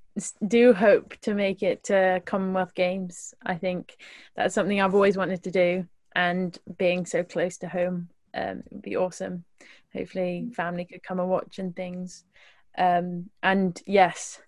do 0.47 0.73
hope 0.73 1.15
to 1.21 1.33
make 1.33 1.63
it 1.63 1.83
to 1.85 2.21
Commonwealth 2.25 2.73
Games. 2.73 3.33
I 3.45 3.55
think 3.55 3.95
that's 4.35 4.55
something 4.55 4.81
I've 4.81 4.95
always 4.95 5.15
wanted 5.15 5.43
to 5.43 5.51
do, 5.51 5.87
and 6.15 6.57
being 6.77 7.05
so 7.05 7.23
close 7.23 7.57
to 7.59 7.69
home 7.69 8.09
um, 8.33 8.63
would 8.71 8.81
be 8.81 8.97
awesome. 8.97 9.45
Hopefully, 9.93 10.49
family 10.55 10.85
could 10.85 11.03
come 11.03 11.19
and 11.19 11.29
watch 11.29 11.59
and 11.59 11.75
things. 11.75 12.25
Um, 12.77 13.29
and 13.43 13.79
yes, 13.85 14.41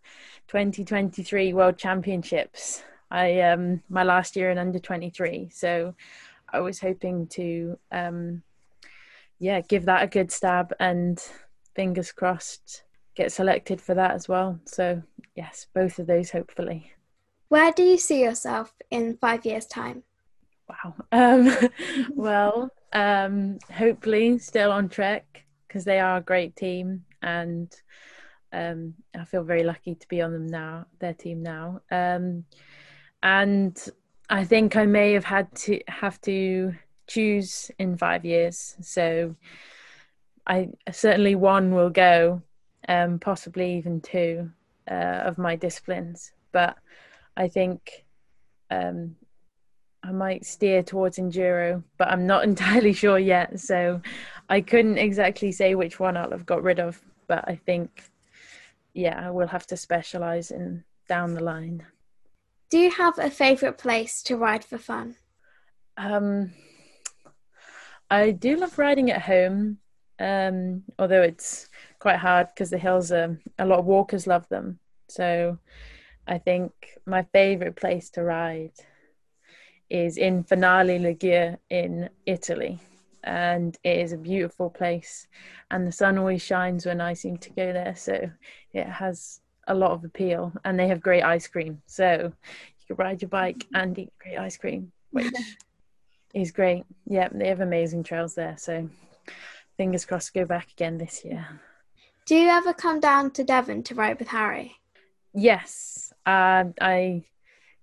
2023 0.48 1.54
World 1.54 1.78
Championships. 1.78 2.84
I 3.12 3.42
um 3.42 3.84
my 3.88 4.04
last 4.04 4.36
year 4.36 4.50
in 4.50 4.58
under 4.58 4.80
23, 4.80 5.50
so 5.54 5.94
I 6.52 6.60
was 6.60 6.80
hoping 6.80 7.28
to 7.28 7.78
um 7.92 8.42
yeah 9.40 9.62
give 9.62 9.86
that 9.86 10.04
a 10.04 10.08
good 10.08 10.32
stab 10.32 10.74
and 10.80 11.20
fingers 11.76 12.12
crossed 12.12 12.84
get 13.16 13.32
selected 13.32 13.82
for 13.82 13.96
that 13.96 14.12
as 14.12 14.28
well. 14.28 14.60
So 14.66 15.02
yes, 15.36 15.68
both 15.74 16.00
of 16.00 16.08
those 16.08 16.30
hopefully. 16.30 16.92
Where 17.50 17.72
do 17.72 17.84
you 17.84 17.98
see 17.98 18.22
yourself 18.22 18.74
in 18.92 19.18
five 19.18 19.46
years' 19.46 19.66
time? 19.66 20.04
Wow. 20.70 20.96
Um, 21.12 21.56
well, 22.14 22.70
um, 22.94 23.60
hopefully 23.72 24.38
still 24.40 24.72
on 24.72 24.90
Trek 24.90 25.46
because 25.68 25.86
they 25.86 26.00
are 26.00 26.18
a 26.18 26.22
great 26.22 26.56
team 26.56 27.06
and 27.22 27.74
um, 28.52 28.94
I 29.18 29.26
feel 29.26 29.44
very 29.44 29.64
lucky 29.64 29.96
to 29.96 30.08
be 30.08 30.22
on 30.22 30.34
them 30.34 30.48
now, 30.48 30.86
their 31.00 31.14
team 31.14 31.44
now. 31.44 31.82
Um, 31.92 32.46
and 33.22 33.78
I 34.30 34.44
think 34.44 34.76
I 34.76 34.86
may 34.86 35.14
have 35.14 35.26
had 35.26 35.54
to 35.56 35.80
have 35.88 36.20
to 36.22 36.74
choose 37.08 37.72
in 37.80 37.98
five 37.98 38.26
years. 38.26 38.76
So 38.82 39.36
I 40.48 40.70
certainly 40.92 41.36
one 41.36 41.74
will 41.74 41.90
go, 41.90 42.42
um, 42.88 43.20
possibly 43.20 43.78
even 43.78 44.02
two 44.02 44.52
uh, 44.90 45.22
of 45.26 45.38
my 45.38 45.56
disciplines. 45.56 46.32
But 46.52 46.78
I 47.36 47.48
think 47.48 48.06
um, 48.70 49.16
I 50.04 50.12
might 50.12 50.46
steer 50.46 50.84
towards 50.84 51.18
enduro, 51.18 51.84
but 51.98 52.10
I'm 52.10 52.28
not 52.28 52.44
entirely 52.52 52.94
sure 52.94 53.20
yet. 53.20 53.60
So 53.60 54.02
I 54.50 54.62
couldn't 54.62 54.98
exactly 54.98 55.52
say 55.52 55.76
which 55.76 56.00
one 56.00 56.18
I'll 56.18 56.32
have 56.32 56.46
got 56.46 56.64
rid 56.64 56.80
of. 56.80 57.02
But 57.28 57.48
I 57.48 57.56
think 57.56 58.04
yeah, 58.96 59.28
I 59.28 59.30
will 59.30 59.48
have 59.48 59.68
to 59.68 59.78
specialize 59.78 60.50
in 60.50 60.84
down 61.08 61.34
the 61.34 61.44
line. 61.44 61.86
Do 62.72 62.80
you 62.80 62.90
have 62.90 63.20
a 63.20 63.30
favorite 63.30 63.78
place 63.78 64.24
to 64.24 64.38
ride 64.38 64.64
for 64.64 64.78
fun? 64.78 65.16
Um, 65.98 66.52
I 68.10 68.32
do 68.32 68.58
love 68.58 68.78
riding 68.78 69.12
at 69.12 69.22
home, 69.22 69.80
um, 70.20 70.84
although 71.00 71.24
it's 71.24 71.70
quite 72.00 72.18
hard 72.18 72.48
because 72.48 72.70
the 72.70 72.78
hills 72.78 73.12
are 73.12 73.40
a 73.58 73.66
lot 73.66 73.80
of 73.80 73.86
walkers 73.86 74.28
love 74.28 74.48
them. 74.50 74.80
So 75.08 75.58
I 76.28 76.38
think 76.38 76.72
my 77.06 77.24
favorite 77.34 77.76
place 77.76 78.10
to 78.12 78.24
ride 78.24 78.74
is 79.90 80.18
in 80.18 80.44
Finale 80.44 81.00
Ligure 81.00 81.58
in 81.70 82.10
Italy. 82.26 82.80
And 83.24 83.76
it 83.84 84.00
is 84.00 84.12
a 84.12 84.18
beautiful 84.18 84.70
place 84.70 85.28
and 85.72 85.88
the 85.88 85.92
sun 85.92 86.20
always 86.20 86.44
shines 86.44 86.86
when 86.86 87.02
I 87.02 87.14
seem 87.14 87.38
to 87.38 87.50
go 87.50 87.74
there. 87.74 87.96
So 87.96 88.30
it 88.72 88.86
has 88.86 89.42
a 89.68 89.74
lot 89.74 89.92
of 89.92 90.04
appeal 90.04 90.54
and 90.64 90.80
they 90.80 90.88
have 90.88 91.02
great 91.02 91.24
ice 91.24 91.48
cream. 91.48 91.82
So 91.88 92.32
you 92.32 92.96
can 92.96 92.96
ride 92.98 93.24
your 93.24 93.30
bike 93.30 93.66
and 93.74 93.98
eat 93.98 94.14
great 94.20 94.38
ice 94.38 94.58
cream 94.58 94.92
which 95.10 95.34
is 96.42 96.52
great. 96.52 96.84
Yeah 97.08 97.30
they 97.32 97.48
have 97.48 97.62
amazing 97.62 98.04
trails 98.04 98.36
there 98.36 98.56
so 98.58 98.90
fingers 99.78 100.06
crossed 100.06 100.34
go 100.34 100.46
back 100.46 100.72
again 100.72 100.98
this 100.98 101.26
year. 101.26 101.48
Do 102.26 102.36
you 102.36 102.50
ever 102.50 102.74
come 102.74 103.00
down 103.00 103.32
to 103.32 103.44
Devon 103.44 103.84
to 103.84 103.96
ride 103.96 104.20
with 104.20 104.30
Harry? 104.30 104.76
Yes 105.34 106.14
uh, 106.26 106.66
I 106.82 107.26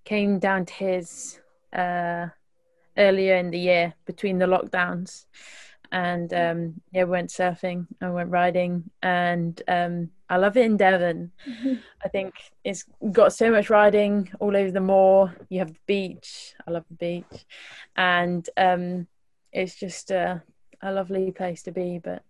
came 0.05 0.39
down 0.39 0.65
to 0.65 0.73
his 0.73 1.39
uh, 1.73 2.27
earlier 2.97 3.35
in 3.35 3.51
the 3.51 3.59
year 3.59 3.93
between 4.05 4.37
the 4.37 4.45
lockdowns 4.45 5.25
and 5.93 6.33
um 6.33 6.73
yeah 6.91 7.03
went 7.03 7.29
surfing 7.29 7.87
i 8.01 8.09
went 8.09 8.29
riding 8.29 8.83
and 9.01 9.61
um 9.67 10.09
i 10.29 10.35
love 10.35 10.57
it 10.57 10.65
in 10.65 10.75
devon. 10.75 11.31
Mm-hmm. 11.47 11.75
i 12.03 12.09
think 12.09 12.33
it's 12.63 12.83
got 13.11 13.31
so 13.31 13.49
much 13.49 13.69
riding 13.69 14.29
all 14.39 14.57
over 14.57 14.71
the 14.71 14.81
moor. 14.81 15.33
You 15.49 15.59
have 15.59 15.73
the 15.73 15.85
beach. 15.85 16.53
I 16.67 16.71
love 16.71 16.85
the 16.89 16.95
beach. 16.95 17.45
And 17.95 18.47
um 18.57 19.07
it's 19.51 19.75
just 19.75 20.11
a, 20.11 20.43
a 20.81 20.91
lovely 20.91 21.31
place 21.31 21.63
to 21.63 21.71
be 21.71 21.99
but 22.03 22.23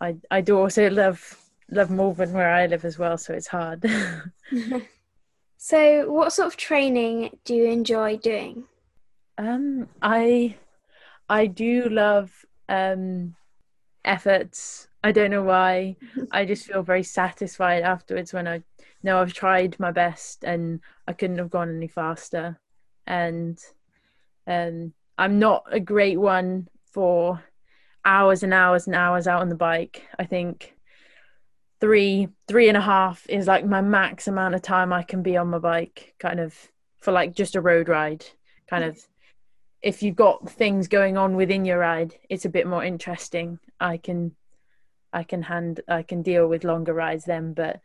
i 0.00 0.16
i 0.30 0.40
do 0.40 0.58
also 0.58 0.90
love 0.90 1.38
love 1.70 1.90
malvern 1.90 2.32
where 2.32 2.52
i 2.52 2.66
live 2.66 2.84
as 2.84 2.98
well 2.98 3.16
so 3.16 3.32
it's 3.32 3.46
hard. 3.46 3.84
So 5.64 6.10
what 6.10 6.32
sort 6.32 6.48
of 6.48 6.56
training 6.56 7.38
do 7.44 7.54
you 7.54 7.66
enjoy 7.66 8.16
doing? 8.16 8.64
Um, 9.38 9.86
I 10.02 10.56
I 11.28 11.46
do 11.46 11.88
love 11.88 12.32
um 12.68 13.34
efforts. 14.04 14.88
I 15.04 15.12
don't 15.12 15.30
know 15.30 15.42
why. 15.42 15.96
I 16.32 16.44
just 16.44 16.66
feel 16.66 16.82
very 16.82 17.02
satisfied 17.02 17.82
afterwards 17.82 18.32
when 18.32 18.46
I 18.48 18.62
know 19.02 19.20
I've 19.20 19.32
tried 19.32 19.78
my 19.78 19.90
best 19.90 20.44
and 20.44 20.80
I 21.06 21.12
couldn't 21.12 21.38
have 21.38 21.50
gone 21.50 21.74
any 21.74 21.88
faster. 21.88 22.58
And 23.06 23.58
um, 24.46 24.92
I'm 25.18 25.38
not 25.38 25.64
a 25.70 25.80
great 25.80 26.18
one 26.18 26.68
for 26.92 27.42
hours 28.04 28.42
and 28.42 28.54
hours 28.54 28.86
and 28.86 28.96
hours 28.96 29.26
out 29.26 29.40
on 29.40 29.48
the 29.48 29.54
bike. 29.54 30.06
I 30.18 30.24
think 30.24 30.76
three 31.80 32.28
three 32.46 32.68
and 32.68 32.76
a 32.76 32.80
half 32.80 33.26
is 33.28 33.46
like 33.46 33.66
my 33.66 33.80
max 33.80 34.28
amount 34.28 34.54
of 34.54 34.62
time 34.62 34.92
I 34.92 35.02
can 35.02 35.22
be 35.22 35.36
on 35.36 35.48
my 35.48 35.58
bike, 35.58 36.14
kind 36.18 36.38
of 36.40 36.54
for 37.00 37.12
like 37.12 37.34
just 37.34 37.56
a 37.56 37.60
road 37.60 37.88
ride, 37.88 38.24
kind 38.68 38.84
of 38.84 38.98
if 39.82 40.02
you've 40.02 40.16
got 40.16 40.48
things 40.48 40.88
going 40.88 41.16
on 41.16 41.36
within 41.36 41.64
your 41.64 41.78
ride, 41.78 42.14
it's 42.28 42.44
a 42.44 42.50
bit 42.50 42.66
more 42.66 42.84
interesting. 42.84 43.58
I 43.80 43.96
can 43.96 44.34
I 45.12 45.24
can 45.24 45.42
hand 45.42 45.80
I 45.88 46.02
can 46.02 46.22
deal 46.22 46.46
with 46.46 46.64
longer 46.64 46.94
rides 46.94 47.24
then, 47.24 47.52
but 47.52 47.80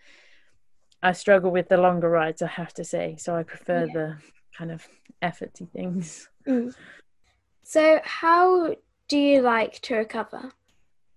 I 1.02 1.12
struggle 1.12 1.52
with 1.52 1.70
the 1.70 1.78
longer 1.78 2.10
rides, 2.10 2.42
I 2.42 2.48
have 2.48 2.74
to 2.76 2.84
say. 2.84 3.16
So 3.18 3.36
I 3.36 3.44
prefer 3.44 3.86
yeah. 3.86 3.94
the 3.94 4.18
kind 4.58 4.72
of 4.72 4.88
efforty 5.22 5.70
things. 5.70 6.30
Mm. 6.48 6.74
So 7.64 8.00
how 8.04 8.76
do 9.08 9.18
you 9.18 9.42
like 9.42 9.80
to 9.82 9.96
recover? 9.96 10.52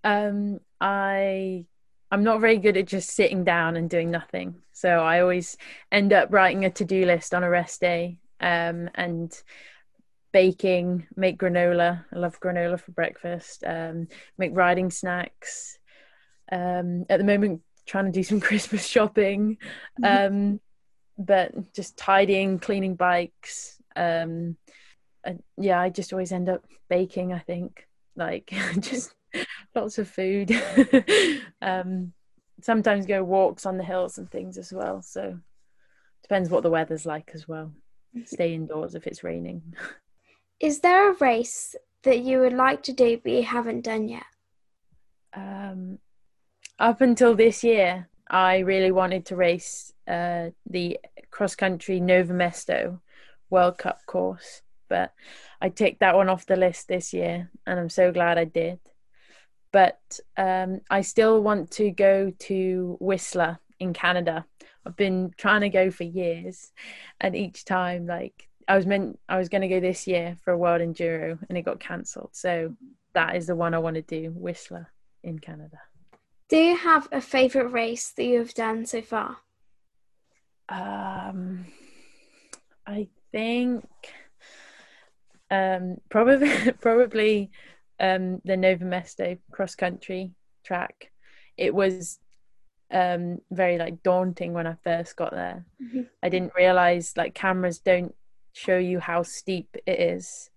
Um 0.02 0.60
I 0.80 1.66
I'm 2.10 2.24
not 2.24 2.40
very 2.40 2.56
good 2.56 2.76
at 2.76 2.86
just 2.86 3.10
sitting 3.10 3.44
down 3.44 3.76
and 3.76 3.88
doing 3.88 4.10
nothing. 4.10 4.56
So 4.72 4.88
I 4.88 5.20
always 5.20 5.56
end 5.92 6.12
up 6.12 6.32
writing 6.32 6.64
a 6.64 6.70
to-do 6.70 7.06
list 7.06 7.34
on 7.34 7.44
a 7.44 7.50
rest 7.50 7.80
day. 7.80 8.18
Um, 8.40 8.90
and 8.94 9.32
baking, 10.32 11.06
make 11.16 11.38
granola. 11.38 12.04
I 12.12 12.18
love 12.18 12.40
granola 12.40 12.80
for 12.80 12.92
breakfast. 12.92 13.64
Um, 13.66 14.08
make 14.38 14.50
riding 14.54 14.90
snacks. 14.90 15.78
Um, 16.50 17.06
at 17.08 17.18
the 17.18 17.24
moment, 17.24 17.62
trying 17.86 18.06
to 18.06 18.12
do 18.12 18.22
some 18.22 18.40
Christmas 18.48 18.86
shopping, 18.86 19.58
mm-hmm. 20.00 20.34
um, 20.34 20.60
but 21.18 21.74
just 21.74 21.96
tidying, 21.96 22.58
cleaning 22.58 22.96
bikes. 22.96 23.80
Um, 23.96 24.56
yeah, 25.58 25.80
I 25.80 25.90
just 25.90 26.12
always 26.12 26.32
end 26.32 26.48
up 26.48 26.64
baking. 26.88 27.32
I 27.32 27.40
think 27.40 27.86
like 28.16 28.52
just 28.80 29.14
lots 29.74 29.98
of 29.98 30.08
food. 30.08 30.52
um, 31.62 32.12
sometimes 32.62 33.06
go 33.06 33.22
walks 33.24 33.66
on 33.66 33.76
the 33.76 33.84
hills 33.84 34.18
and 34.18 34.30
things 34.30 34.58
as 34.58 34.72
well. 34.72 35.02
So 35.02 35.38
depends 36.22 36.50
what 36.50 36.62
the 36.62 36.70
weather's 36.70 37.06
like 37.06 37.30
as 37.34 37.46
well. 37.46 37.72
Mm-hmm. 38.16 38.24
Stay 38.26 38.54
indoors 38.54 38.94
if 38.94 39.06
it's 39.06 39.24
raining. 39.24 39.74
Is 40.60 40.80
there 40.80 41.10
a 41.10 41.16
race 41.16 41.74
that 42.02 42.20
you 42.20 42.40
would 42.40 42.52
like 42.52 42.82
to 42.84 42.92
do 42.92 43.18
but 43.22 43.32
you 43.32 43.42
haven't 43.42 43.80
done 43.80 44.08
yet? 44.08 44.24
Um, 45.32 45.98
up 46.78 47.00
until 47.00 47.34
this 47.34 47.64
year, 47.64 48.08
I 48.28 48.58
really 48.58 48.90
wanted 48.90 49.24
to 49.26 49.36
race 49.36 49.92
uh, 50.06 50.50
the 50.68 50.98
cross 51.30 51.54
country 51.54 51.98
Nove 51.98 52.28
Mesto 52.28 53.00
World 53.48 53.78
Cup 53.78 54.00
course, 54.06 54.60
but 54.88 55.14
I 55.62 55.70
ticked 55.70 56.00
that 56.00 56.14
one 56.14 56.28
off 56.28 56.44
the 56.44 56.56
list 56.56 56.88
this 56.88 57.14
year, 57.14 57.50
and 57.66 57.80
I'm 57.80 57.88
so 57.88 58.12
glad 58.12 58.36
I 58.36 58.44
did. 58.44 58.80
But 59.72 60.20
um, 60.36 60.80
I 60.90 61.00
still 61.00 61.42
want 61.42 61.70
to 61.72 61.90
go 61.90 62.32
to 62.38 62.96
Whistler 63.00 63.60
in 63.78 63.94
Canada. 63.94 64.44
I've 64.84 64.96
been 64.96 65.32
trying 65.38 65.62
to 65.62 65.70
go 65.70 65.90
for 65.90 66.04
years, 66.04 66.70
and 67.18 67.34
each 67.34 67.64
time, 67.64 68.06
like 68.06 68.49
I 68.70 68.76
was 68.76 68.86
meant 68.86 69.18
I 69.28 69.36
was 69.36 69.48
going 69.48 69.62
to 69.62 69.68
go 69.68 69.80
this 69.80 70.06
year 70.06 70.36
for 70.44 70.52
a 70.52 70.56
World 70.56 70.80
Enduro 70.80 71.36
and 71.48 71.58
it 71.58 71.62
got 71.62 71.80
cancelled. 71.80 72.30
So 72.32 72.76
that 73.14 73.34
is 73.34 73.48
the 73.48 73.56
one 73.56 73.74
I 73.74 73.78
want 73.78 73.96
to 73.96 74.02
do, 74.02 74.30
Whistler 74.30 74.92
in 75.24 75.40
Canada. 75.40 75.80
Do 76.48 76.56
you 76.56 76.76
have 76.76 77.08
a 77.10 77.20
favourite 77.20 77.72
race 77.72 78.12
that 78.12 78.22
you 78.22 78.38
have 78.38 78.54
done 78.54 78.86
so 78.86 79.02
far? 79.02 79.38
Um, 80.68 81.66
I 82.86 83.08
think 83.32 83.88
um, 85.50 85.96
probably 86.08 86.70
probably 86.80 87.50
um, 87.98 88.40
the 88.44 88.54
Nove 88.54 88.82
Mesto 88.82 89.36
cross 89.50 89.74
country 89.74 90.30
track. 90.62 91.10
It 91.56 91.74
was 91.74 92.20
um, 92.92 93.40
very 93.50 93.78
like 93.78 94.04
daunting 94.04 94.52
when 94.52 94.68
I 94.68 94.76
first 94.84 95.16
got 95.16 95.32
there. 95.32 95.66
Mm-hmm. 95.82 96.02
I 96.22 96.28
didn't 96.28 96.52
realize 96.56 97.16
like 97.16 97.34
cameras 97.34 97.80
don't 97.80 98.14
show 98.52 98.76
you 98.78 99.00
how 99.00 99.22
steep 99.22 99.76
it 99.86 100.00
is, 100.00 100.50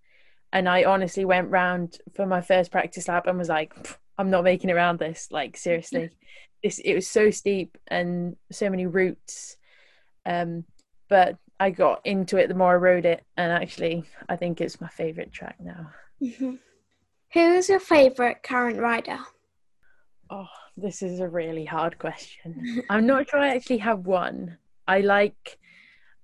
and 0.51 0.69
I 0.69 0.83
honestly 0.83 1.25
went 1.25 1.49
round 1.49 1.97
for 2.15 2.25
my 2.25 2.41
first 2.41 2.71
practice 2.71 3.07
lap 3.07 3.27
and 3.27 3.37
was 3.37 3.49
like, 3.49 3.75
I'm 4.17 4.29
not 4.29 4.43
making 4.43 4.69
it 4.69 4.73
around 4.73 4.99
this. 4.99 5.29
Like 5.31 5.57
seriously, 5.57 6.09
this 6.63 6.79
it 6.79 6.93
was 6.93 7.07
so 7.07 7.31
steep 7.31 7.77
and 7.87 8.35
so 8.51 8.69
many 8.69 8.85
routes. 8.85 9.57
Um, 10.25 10.63
but 11.09 11.37
I 11.59 11.69
got 11.69 12.01
into 12.05 12.37
it 12.37 12.47
the 12.47 12.55
more 12.55 12.73
I 12.73 12.75
rode 12.75 13.05
it, 13.05 13.23
and 13.37 13.51
actually, 13.51 14.03
I 14.29 14.35
think 14.35 14.61
it's 14.61 14.81
my 14.81 14.89
favorite 14.89 15.31
track 15.31 15.57
now. 15.59 15.91
Mm-hmm. 16.21 16.55
Who 17.33 17.39
is 17.39 17.67
your 17.67 17.79
favorite 17.79 18.43
current 18.43 18.79
rider? 18.79 19.17
Oh, 20.29 20.47
this 20.77 21.01
is 21.01 21.19
a 21.19 21.27
really 21.27 21.65
hard 21.65 21.97
question. 21.97 22.83
I'm 22.89 23.07
not 23.07 23.27
sure 23.29 23.39
I 23.39 23.55
actually 23.55 23.79
have 23.79 24.05
one. 24.05 24.57
I 24.87 25.01
like 25.01 25.57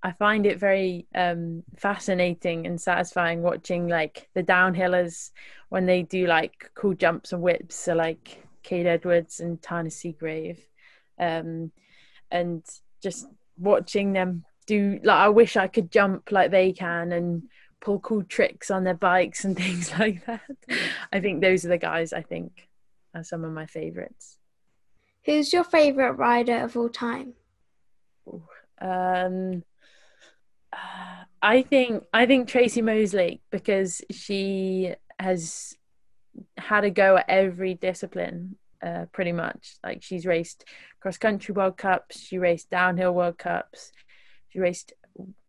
I 0.01 0.13
find 0.13 0.45
it 0.45 0.59
very 0.59 1.07
um, 1.13 1.63
fascinating 1.77 2.65
and 2.65 2.79
satisfying 2.79 3.41
watching 3.41 3.87
like 3.87 4.29
the 4.33 4.43
downhillers 4.43 5.31
when 5.69 5.85
they 5.85 6.03
do 6.03 6.25
like 6.25 6.71
cool 6.73 6.93
jumps 6.93 7.33
and 7.33 7.41
whips. 7.41 7.75
So 7.75 7.95
like 7.95 8.41
Kate 8.63 8.85
Edwards 8.85 9.39
and 9.41 9.61
Tahnée 9.61 9.91
Seagrave, 9.91 10.59
um, 11.19 11.71
and 12.31 12.63
just 13.03 13.27
watching 13.57 14.13
them 14.13 14.45
do 14.67 14.99
like 15.03 15.17
I 15.17 15.29
wish 15.29 15.57
I 15.57 15.67
could 15.67 15.91
jump 15.91 16.31
like 16.31 16.51
they 16.51 16.71
can 16.71 17.11
and 17.11 17.43
pull 17.81 17.99
cool 17.99 18.23
tricks 18.23 18.71
on 18.71 18.83
their 18.83 18.93
bikes 18.93 19.43
and 19.43 19.57
things 19.57 19.91
like 19.97 20.25
that. 20.25 20.41
I 21.11 21.19
think 21.19 21.41
those 21.41 21.65
are 21.65 21.69
the 21.69 21.77
guys 21.77 22.13
I 22.13 22.21
think 22.21 22.69
are 23.13 23.23
some 23.23 23.43
of 23.43 23.51
my 23.51 23.65
favorites. 23.65 24.37
Who's 25.25 25.51
your 25.51 25.63
favorite 25.63 26.13
rider 26.13 26.63
of 26.63 26.77
all 26.77 26.89
time? 26.89 27.33
Um, 28.81 29.63
I 31.41 31.61
think 31.61 32.03
I 32.13 32.25
think 32.25 32.47
Tracy 32.47 32.81
Moseley 32.81 33.41
because 33.49 34.01
she 34.11 34.93
has 35.19 35.75
had 36.57 36.83
a 36.83 36.89
go 36.89 37.17
at 37.17 37.25
every 37.29 37.73
discipline 37.73 38.57
uh, 38.85 39.05
pretty 39.11 39.31
much. 39.31 39.75
Like 39.83 40.03
she's 40.03 40.25
raced 40.25 40.65
cross 40.99 41.17
country 41.17 41.53
World 41.53 41.77
Cups, 41.77 42.19
she 42.19 42.37
raced 42.37 42.69
downhill 42.69 43.13
World 43.13 43.37
Cups, 43.37 43.91
she 44.49 44.59
raced 44.59 44.93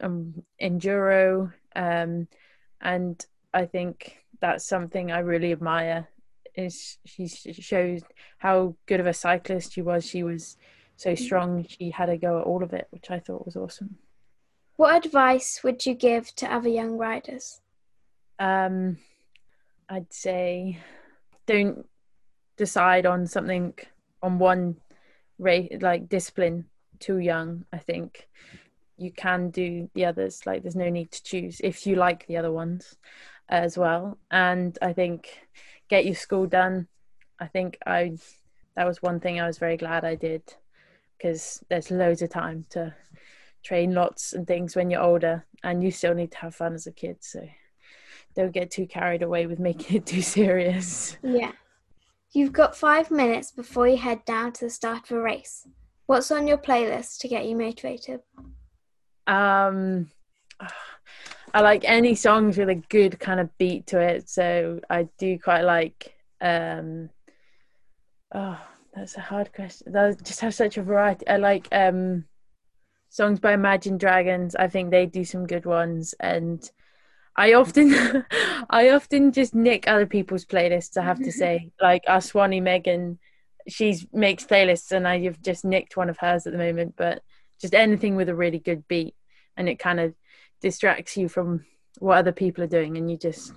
um, 0.00 0.42
enduro, 0.60 1.52
um, 1.74 2.28
and 2.80 3.24
I 3.52 3.66
think 3.66 4.16
that's 4.40 4.66
something 4.66 5.12
I 5.12 5.20
really 5.20 5.52
admire. 5.52 6.08
Is 6.54 6.98
she 7.04 7.28
shows 7.28 8.02
how 8.38 8.74
good 8.86 9.00
of 9.00 9.06
a 9.06 9.14
cyclist 9.14 9.72
she 9.72 9.82
was. 9.82 10.04
She 10.04 10.22
was 10.22 10.56
so 10.96 11.14
strong. 11.14 11.64
She 11.68 11.90
had 11.90 12.08
a 12.10 12.18
go 12.18 12.40
at 12.40 12.44
all 12.44 12.62
of 12.62 12.72
it, 12.72 12.88
which 12.90 13.10
I 13.10 13.20
thought 13.20 13.46
was 13.46 13.56
awesome. 13.56 13.96
What 14.80 15.04
advice 15.04 15.60
would 15.62 15.84
you 15.84 15.92
give 15.92 16.34
to 16.36 16.50
other 16.50 16.70
young 16.70 16.96
riders? 16.96 17.60
Um, 18.38 18.96
I'd 19.90 20.10
say 20.10 20.78
don't 21.44 21.84
decide 22.56 23.04
on 23.04 23.26
something 23.26 23.74
on 24.22 24.38
one 24.38 24.76
rate 25.38 25.82
like 25.82 26.08
discipline 26.08 26.64
too 26.98 27.18
young. 27.18 27.66
I 27.70 27.76
think 27.76 28.26
you 28.96 29.12
can 29.12 29.50
do 29.50 29.90
the 29.92 30.06
others. 30.06 30.46
Like 30.46 30.62
there's 30.62 30.76
no 30.76 30.88
need 30.88 31.12
to 31.12 31.22
choose 31.22 31.60
if 31.62 31.86
you 31.86 31.96
like 31.96 32.26
the 32.26 32.38
other 32.38 32.50
ones 32.50 32.96
as 33.50 33.76
well. 33.76 34.16
And 34.30 34.78
I 34.80 34.94
think 34.94 35.46
get 35.90 36.06
your 36.06 36.14
school 36.14 36.46
done. 36.46 36.88
I 37.38 37.48
think 37.48 37.76
I 37.86 38.16
that 38.76 38.86
was 38.86 39.02
one 39.02 39.20
thing 39.20 39.38
I 39.42 39.46
was 39.46 39.58
very 39.58 39.76
glad 39.76 40.06
I 40.06 40.14
did 40.14 40.54
because 41.18 41.62
there's 41.68 41.90
loads 41.90 42.22
of 42.22 42.30
time 42.30 42.64
to 42.70 42.94
train 43.62 43.94
lots 43.94 44.32
and 44.32 44.46
things 44.46 44.74
when 44.74 44.90
you're 44.90 45.02
older 45.02 45.44
and 45.62 45.82
you 45.82 45.90
still 45.90 46.14
need 46.14 46.30
to 46.32 46.38
have 46.38 46.54
fun 46.54 46.74
as 46.74 46.86
a 46.86 46.92
kid 46.92 47.16
so 47.20 47.46
don't 48.34 48.52
get 48.52 48.70
too 48.70 48.86
carried 48.86 49.22
away 49.22 49.46
with 49.46 49.58
making 49.58 49.96
it 49.96 50.06
too 50.06 50.22
serious. 50.22 51.16
Yeah. 51.22 51.52
You've 52.32 52.52
got 52.52 52.76
five 52.76 53.10
minutes 53.10 53.50
before 53.50 53.88
you 53.88 53.96
head 53.96 54.24
down 54.24 54.52
to 54.52 54.66
the 54.66 54.70
start 54.70 55.10
of 55.10 55.16
a 55.16 55.20
race. 55.20 55.66
What's 56.06 56.30
on 56.30 56.46
your 56.46 56.58
playlist 56.58 57.18
to 57.20 57.28
get 57.28 57.46
you 57.46 57.56
motivated? 57.56 58.20
Um 59.26 60.10
i 61.52 61.60
like 61.60 61.82
any 61.84 62.14
songs 62.14 62.56
with 62.56 62.68
a 62.68 62.76
good 62.76 63.18
kind 63.18 63.40
of 63.40 63.58
beat 63.58 63.84
to 63.84 63.98
it 63.98 64.28
so 64.28 64.78
i 64.88 65.08
do 65.18 65.36
quite 65.36 65.62
like 65.62 66.14
um 66.40 67.10
oh 68.32 68.60
that's 68.94 69.16
a 69.16 69.20
hard 69.20 69.52
question. 69.52 69.92
That 69.92 70.22
just 70.24 70.40
have 70.40 70.54
such 70.54 70.76
a 70.76 70.82
variety. 70.82 71.26
I 71.28 71.36
like 71.36 71.68
um 71.72 72.24
songs 73.10 73.40
by 73.40 73.52
Imagine 73.52 73.98
Dragons. 73.98 74.54
I 74.56 74.68
think 74.68 74.90
they 74.90 75.04
do 75.04 75.24
some 75.24 75.46
good 75.46 75.66
ones, 75.66 76.14
and 76.18 76.68
I 77.36 77.52
often, 77.52 78.24
I 78.70 78.90
often 78.90 79.32
just 79.32 79.54
nick 79.54 79.86
other 79.86 80.06
people's 80.06 80.46
playlists. 80.46 80.96
I 80.96 81.04
have 81.04 81.18
to 81.18 81.32
say, 81.32 81.70
like 81.80 82.04
our 82.08 82.20
soigneur 82.20 82.62
Megan, 82.62 83.18
she 83.68 84.08
makes 84.12 84.44
playlists, 84.44 84.92
and 84.92 85.06
I've 85.06 85.42
just 85.42 85.64
nicked 85.64 85.96
one 85.96 86.08
of 86.08 86.18
hers 86.18 86.46
at 86.46 86.52
the 86.52 86.58
moment. 86.58 86.94
But 86.96 87.22
just 87.60 87.74
anything 87.74 88.16
with 88.16 88.30
a 88.30 88.34
really 88.34 88.58
good 88.58 88.88
beat, 88.88 89.14
and 89.56 89.68
it 89.68 89.78
kind 89.78 90.00
of 90.00 90.14
distracts 90.62 91.16
you 91.16 91.28
from 91.28 91.66
what 91.98 92.18
other 92.18 92.32
people 92.32 92.64
are 92.64 92.68
doing, 92.68 92.96
and 92.96 93.10
you 93.10 93.18
just 93.18 93.52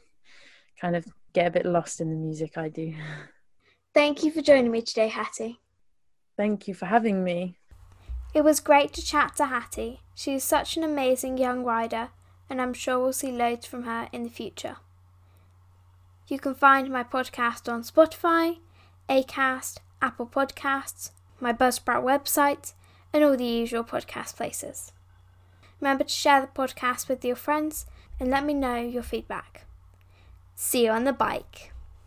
kind 0.82 0.96
of 0.96 1.06
get 1.34 1.48
a 1.48 1.52
bit 1.52 1.66
lost 1.66 2.02
in 2.02 2.10
the 2.10 2.16
music. 2.16 2.58
I 2.58 2.70
do. 2.70 2.94
Thank 3.94 4.24
you 4.24 4.32
for 4.32 4.42
joining 4.42 4.72
me 4.72 4.82
today, 4.82 5.08
Hattie. 5.08 5.60
Thank 6.36 6.68
you 6.68 6.74
for 6.74 6.88
having 6.88 7.24
me. 7.24 7.58
It 8.34 8.44
was 8.44 8.60
great 8.60 8.94
to 8.94 9.06
chat 9.06 9.36
to 9.36 9.46
Hattie. 9.46 10.02
She 10.16 10.34
is 10.34 10.44
such 10.44 10.76
an 10.76 10.84
amazing 10.84 11.38
young 11.38 11.64
rider, 11.64 12.10
and 12.50 12.60
I'm 12.60 12.74
sure 12.74 13.00
we'll 13.00 13.14
see 13.14 13.32
loads 13.32 13.68
from 13.68 13.84
her 13.84 14.10
in 14.12 14.24
the 14.24 14.30
future. 14.30 14.78
You 16.28 16.40
can 16.40 16.56
find 16.56 16.90
my 16.90 17.04
podcast 17.04 17.72
on 17.72 17.84
Spotify, 17.84 18.58
Acast, 19.08 19.78
Apple 20.02 20.26
Podcasts, 20.26 21.12
my 21.40 21.54
Buzzsprout 21.54 22.04
website, 22.04 22.74
and 23.12 23.24
all 23.24 23.38
the 23.38 23.44
usual 23.44 23.84
podcast 23.84 24.36
places. 24.36 24.94
Remember 25.80 26.06
to 26.06 26.10
share 26.10 26.42
the 26.42 26.48
podcast 26.48 27.08
with 27.10 27.24
your 27.24 27.36
friends 27.36 27.86
and 28.20 28.32
let 28.32 28.46
me 28.46 28.54
know 28.54 28.78
your 28.78 29.04
feedback. 29.04 29.68
See 30.56 30.86
you 30.86 30.92
on 30.92 31.04
the 31.04 31.14
bike. 31.14 31.73